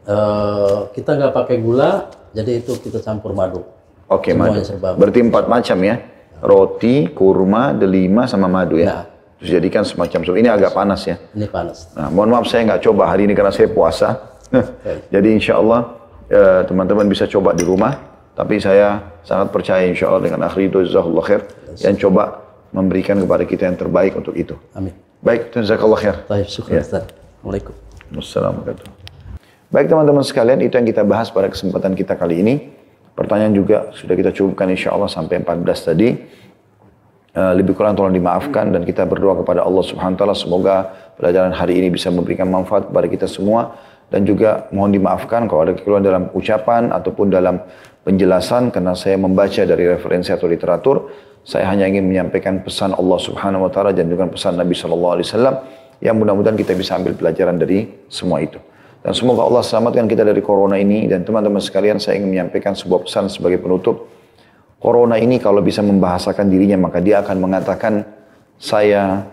Eh, 0.05 0.79
kita 0.93 1.17
nggak 1.17 1.33
pakai 1.33 1.57
gula, 1.61 2.09
jadi 2.31 2.63
itu 2.63 2.71
kita 2.79 2.99
campur 3.03 3.35
madu. 3.35 3.63
Oke, 4.11 4.31
Semuanya 4.35 4.59
madu. 4.59 4.67
serba. 4.67 4.89
Berarti 4.95 5.19
empat 5.23 5.45
macam 5.47 5.77
ya. 5.83 5.95
Roti, 6.41 7.07
kurma, 7.13 7.71
delima, 7.71 8.25
sama 8.25 8.49
madu 8.49 8.81
ya. 8.81 8.87
Nah. 8.87 9.03
Terus 9.37 9.49
jadikan 9.57 9.81
semacam 9.85 10.19
sup. 10.21 10.35
Ini 10.37 10.49
agak 10.53 10.71
panas 10.73 11.01
ya. 11.05 11.17
Ini 11.33 11.47
panas. 11.49 11.89
Nah, 11.97 12.09
mohon 12.13 12.29
maaf 12.29 12.45
saya 12.45 12.65
nggak 12.65 12.81
coba 12.85 13.09
hari 13.09 13.25
ini 13.25 13.33
karena 13.33 13.49
saya 13.49 13.69
puasa. 13.69 14.37
Jadi 15.13 15.29
insya 15.33 15.57
Allah 15.57 15.97
eh, 16.29 16.61
teman-teman 16.67 17.09
bisa 17.09 17.25
coba 17.25 17.55
di 17.57 17.65
rumah. 17.65 17.93
Tapi 18.31 18.57
saya 18.61 19.01
sangat 19.25 19.49
percaya 19.49 19.85
insya 19.85 20.07
Allah 20.13 20.23
dengan 20.23 20.45
akhir 20.45 20.61
itu 20.69 20.77
jazakallah 20.87 21.25
khair. 21.25 21.41
Yang 21.81 22.07
coba 22.07 22.41
memberikan 22.71 23.17
kepada 23.19 23.43
kita 23.43 23.63
yang 23.67 23.77
terbaik 23.77 24.13
untuk 24.15 24.33
itu. 24.37 24.55
Amin. 24.77 24.93
Baik, 25.21 25.53
jazakallah 25.53 25.99
khair. 25.99 26.15
Baik, 26.29 26.47
syukur 26.49 26.77
Ya. 26.77 26.81
Assalamualaikum. 26.81 27.73
Wassalamualaikum. 28.13 29.00
Baik 29.71 29.87
teman-teman 29.87 30.19
sekalian, 30.19 30.59
itu 30.59 30.75
yang 30.75 30.83
kita 30.83 31.07
bahas 31.07 31.31
pada 31.31 31.47
kesempatan 31.47 31.95
kita 31.95 32.19
kali 32.19 32.43
ini. 32.43 32.55
Pertanyaan 33.15 33.55
juga 33.55 33.87
sudah 33.95 34.19
kita 34.19 34.35
cukupkan 34.35 34.67
insya 34.67 34.91
Allah 34.91 35.07
sampai 35.07 35.39
14 35.39 35.87
tadi. 35.87 36.09
Eh, 37.31 37.53
lebih 37.55 37.79
kurang 37.79 37.95
tolong 37.95 38.11
dimaafkan 38.11 38.75
dan 38.75 38.83
kita 38.83 39.07
berdoa 39.07 39.39
kepada 39.39 39.63
Allah 39.63 39.79
Subhanahu 39.87 40.19
wa 40.19 40.19
taala 40.19 40.35
semoga 40.35 40.75
pelajaran 41.15 41.55
hari 41.55 41.79
ini 41.79 41.87
bisa 41.87 42.11
memberikan 42.11 42.51
manfaat 42.51 42.91
kepada 42.91 43.07
kita 43.07 43.23
semua 43.23 43.79
dan 44.11 44.27
juga 44.27 44.67
mohon 44.75 44.91
dimaafkan 44.91 45.47
kalau 45.47 45.63
ada 45.63 45.71
kekeliruan 45.71 46.03
dalam 46.03 46.27
ucapan 46.35 46.91
ataupun 46.91 47.31
dalam 47.31 47.63
penjelasan 48.03 48.75
karena 48.75 48.99
saya 48.99 49.15
membaca 49.15 49.63
dari 49.63 49.87
referensi 49.87 50.35
atau 50.35 50.51
literatur 50.51 51.07
saya 51.47 51.71
hanya 51.71 51.87
ingin 51.87 52.11
menyampaikan 52.11 52.67
pesan 52.67 52.91
Allah 52.99 53.19
Subhanahu 53.23 53.63
wa 53.63 53.71
taala 53.71 53.95
dan 53.95 54.11
juga 54.11 54.27
pesan 54.27 54.59
Nabi 54.59 54.75
sallallahu 54.75 55.13
alaihi 55.15 55.27
wasallam 55.31 55.55
yang 56.03 56.19
mudah-mudahan 56.19 56.59
kita 56.59 56.75
bisa 56.75 56.99
ambil 56.99 57.15
pelajaran 57.15 57.55
dari 57.55 57.87
semua 58.11 58.43
itu. 58.43 58.59
Dan 59.01 59.17
semoga 59.17 59.49
Allah 59.49 59.65
selamatkan 59.65 60.05
kita 60.05 60.21
dari 60.21 60.45
corona 60.45 60.77
ini 60.77 61.09
dan 61.09 61.25
teman-teman 61.25 61.57
sekalian 61.57 61.97
saya 61.97 62.21
ingin 62.21 62.37
menyampaikan 62.37 62.77
sebuah 62.77 63.09
pesan 63.09 63.33
sebagai 63.33 63.57
penutup. 63.57 64.05
Corona 64.77 65.17
ini 65.17 65.41
kalau 65.41 65.61
bisa 65.65 65.81
membahasakan 65.81 66.49
dirinya 66.49 66.77
maka 66.85 67.01
dia 67.01 67.21
akan 67.21 67.37
mengatakan 67.41 68.05
saya 68.61 69.25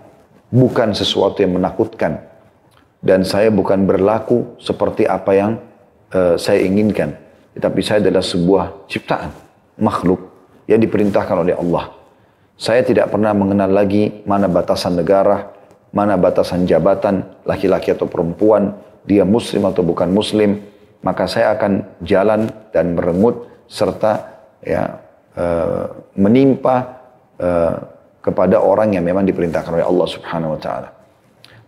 bukan 0.49 0.97
sesuatu 0.97 1.45
yang 1.45 1.61
menakutkan 1.61 2.17
dan 3.05 3.29
saya 3.29 3.53
bukan 3.53 3.85
berlaku 3.85 4.57
seperti 4.57 5.05
apa 5.05 5.33
yang 5.37 5.51
eh, 6.17 6.41
saya 6.41 6.65
inginkan. 6.65 7.13
Tetapi 7.53 7.81
saya 7.85 8.01
adalah 8.01 8.25
sebuah 8.25 8.89
ciptaan, 8.89 9.31
makhluk 9.81 10.21
yang 10.65 10.81
diperintahkan 10.81 11.37
oleh 11.45 11.57
Allah. 11.57 11.93
Saya 12.57 12.83
tidak 12.83 13.13
pernah 13.13 13.37
mengenal 13.37 13.71
lagi 13.71 14.25
mana 14.25 14.49
batasan 14.49 14.97
negara, 14.97 15.53
mana 15.93 16.17
batasan 16.19 16.65
jabatan, 16.65 17.25
laki-laki 17.47 17.95
atau 17.95 18.11
perempuan, 18.11 18.75
dia 19.09 19.25
muslim 19.25 19.65
atau 19.65 19.81
bukan 19.81 20.13
muslim, 20.13 20.61
maka 21.01 21.25
saya 21.25 21.57
akan 21.57 22.05
jalan 22.05 22.53
dan 22.69 22.93
merengut 22.93 23.49
serta 23.65 24.45
ya 24.61 25.01
uh, 25.33 26.13
menimpa 26.13 26.77
uh, 27.41 27.75
kepada 28.21 28.61
orang 28.61 28.93
yang 28.93 29.05
memang 29.09 29.25
diperintahkan 29.25 29.73
oleh 29.73 29.87
Allah 29.87 30.09
Subhanahu 30.13 30.55
wa 30.59 30.61
taala. 30.61 30.89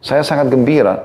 Saya 0.04 0.20
sangat 0.20 0.52
gembira 0.52 1.00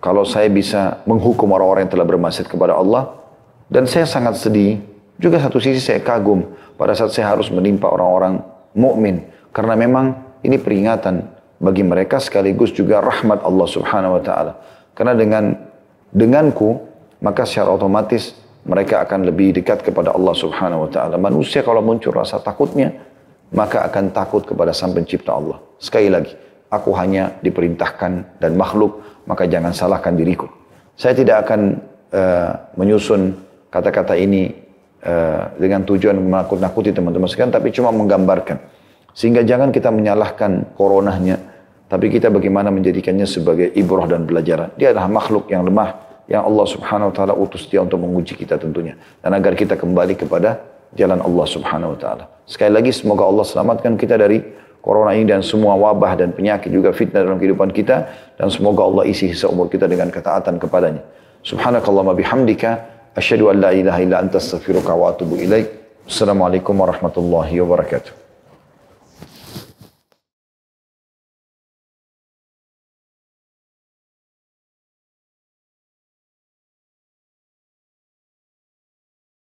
kalau 0.00 0.24
saya 0.24 0.48
bisa 0.48 1.04
menghukum 1.04 1.52
orang-orang 1.52 1.84
yang 1.84 1.92
telah 1.92 2.08
bermaksiat 2.08 2.48
kepada 2.48 2.80
Allah 2.80 3.20
dan 3.68 3.84
saya 3.84 4.08
sangat 4.08 4.40
sedih 4.40 4.80
juga 5.20 5.36
satu 5.36 5.60
sisi 5.60 5.84
saya 5.84 6.00
kagum 6.00 6.48
pada 6.80 6.96
saat 6.96 7.12
saya 7.12 7.36
harus 7.36 7.52
menimpa 7.52 7.92
orang-orang 7.92 8.40
mukmin 8.72 9.28
karena 9.52 9.76
memang 9.76 10.16
ini 10.40 10.56
peringatan 10.56 11.28
bagi 11.60 11.84
mereka 11.84 12.16
sekaligus 12.16 12.72
juga 12.72 13.04
rahmat 13.04 13.44
Allah 13.44 13.68
Subhanahu 13.68 14.16
wa 14.16 14.22
taala. 14.24 14.52
Karena 14.94 15.14
dengan 15.16 15.56
denganku 16.10 16.80
maka 17.20 17.44
secara 17.44 17.72
otomatis 17.72 18.34
mereka 18.64 19.00
akan 19.04 19.28
lebih 19.28 19.56
dekat 19.56 19.80
kepada 19.84 20.12
Allah 20.12 20.34
Subhanahu 20.36 20.88
wa 20.88 20.90
taala. 20.92 21.16
Manusia 21.16 21.64
kalau 21.64 21.80
muncul 21.80 22.12
rasa 22.12 22.40
takutnya 22.40 22.92
maka 23.50 23.82
akan 23.86 24.14
takut 24.14 24.46
kepada 24.46 24.70
Sang 24.70 24.94
Pencipta 24.94 25.34
Allah. 25.34 25.58
Sekali 25.80 26.06
lagi, 26.06 26.32
aku 26.70 26.94
hanya 26.94 27.34
diperintahkan 27.42 28.38
dan 28.38 28.52
makhluk, 28.54 29.02
maka 29.26 29.46
jangan 29.50 29.74
salahkan 29.74 30.14
diriku. 30.14 30.46
Saya 30.94 31.16
tidak 31.18 31.48
akan 31.48 31.82
uh, 32.14 32.50
menyusun 32.78 33.34
kata-kata 33.72 34.14
ini 34.14 34.54
uh, 35.02 35.50
dengan 35.58 35.82
tujuan 35.82 36.14
menakut-nakuti 36.14 36.94
teman-teman 36.94 37.26
sekalian, 37.26 37.50
tapi 37.50 37.74
cuma 37.74 37.90
menggambarkan. 37.90 38.58
Sehingga 39.10 39.42
jangan 39.42 39.74
kita 39.74 39.90
menyalahkan 39.90 40.78
coronanya, 40.78 41.49
tapi 41.90 42.06
kita 42.06 42.30
bagaimana 42.30 42.70
menjadikannya 42.70 43.26
sebagai 43.26 43.74
ibrah 43.74 44.06
dan 44.06 44.22
pelajaran. 44.22 44.70
Dia 44.78 44.94
adalah 44.94 45.10
makhluk 45.10 45.50
yang 45.50 45.66
lemah, 45.66 46.22
yang 46.30 46.46
Allah 46.46 46.62
subhanahu 46.70 47.10
wa 47.10 47.14
ta'ala 47.18 47.34
utus 47.34 47.66
dia 47.66 47.82
untuk 47.82 47.98
menguji 47.98 48.38
kita 48.38 48.62
tentunya. 48.62 48.94
Dan 49.18 49.34
agar 49.34 49.58
kita 49.58 49.74
kembali 49.74 50.14
kepada 50.14 50.62
jalan 50.94 51.18
Allah 51.18 51.46
subhanahu 51.50 51.90
wa 51.94 51.98
ta'ala. 51.98 52.24
Sekali 52.46 52.70
lagi 52.70 52.94
semoga 52.94 53.26
Allah 53.26 53.42
selamatkan 53.42 53.98
kita 53.98 54.14
dari 54.14 54.38
corona 54.78 55.18
ini 55.18 55.34
dan 55.34 55.42
semua 55.42 55.74
wabah 55.74 56.14
dan 56.14 56.30
penyakit 56.30 56.70
juga 56.70 56.94
fitnah 56.94 57.26
dalam 57.26 57.42
kehidupan 57.42 57.74
kita. 57.74 58.06
Dan 58.38 58.54
semoga 58.54 58.86
Allah 58.86 59.10
isi 59.10 59.34
sisa 59.34 59.50
umur 59.50 59.66
kita 59.66 59.90
dengan 59.90 60.14
ketaatan 60.14 60.62
kepadanya. 60.62 61.02
Subhanakallahumma 61.42 62.14
bihamdika. 62.14 63.02
Asyadu 63.18 63.50
an 63.50 63.66
la 63.66 63.74
ilaha 63.74 63.98
illa 63.98 64.22
anta 64.22 64.38
astaghfiruka 64.38 64.94
wa 64.94 65.10
atubu. 65.10 65.34
Assalamualaikum 66.06 66.78
warahmatullahi 66.78 67.58
wabarakatuh. 67.58 68.29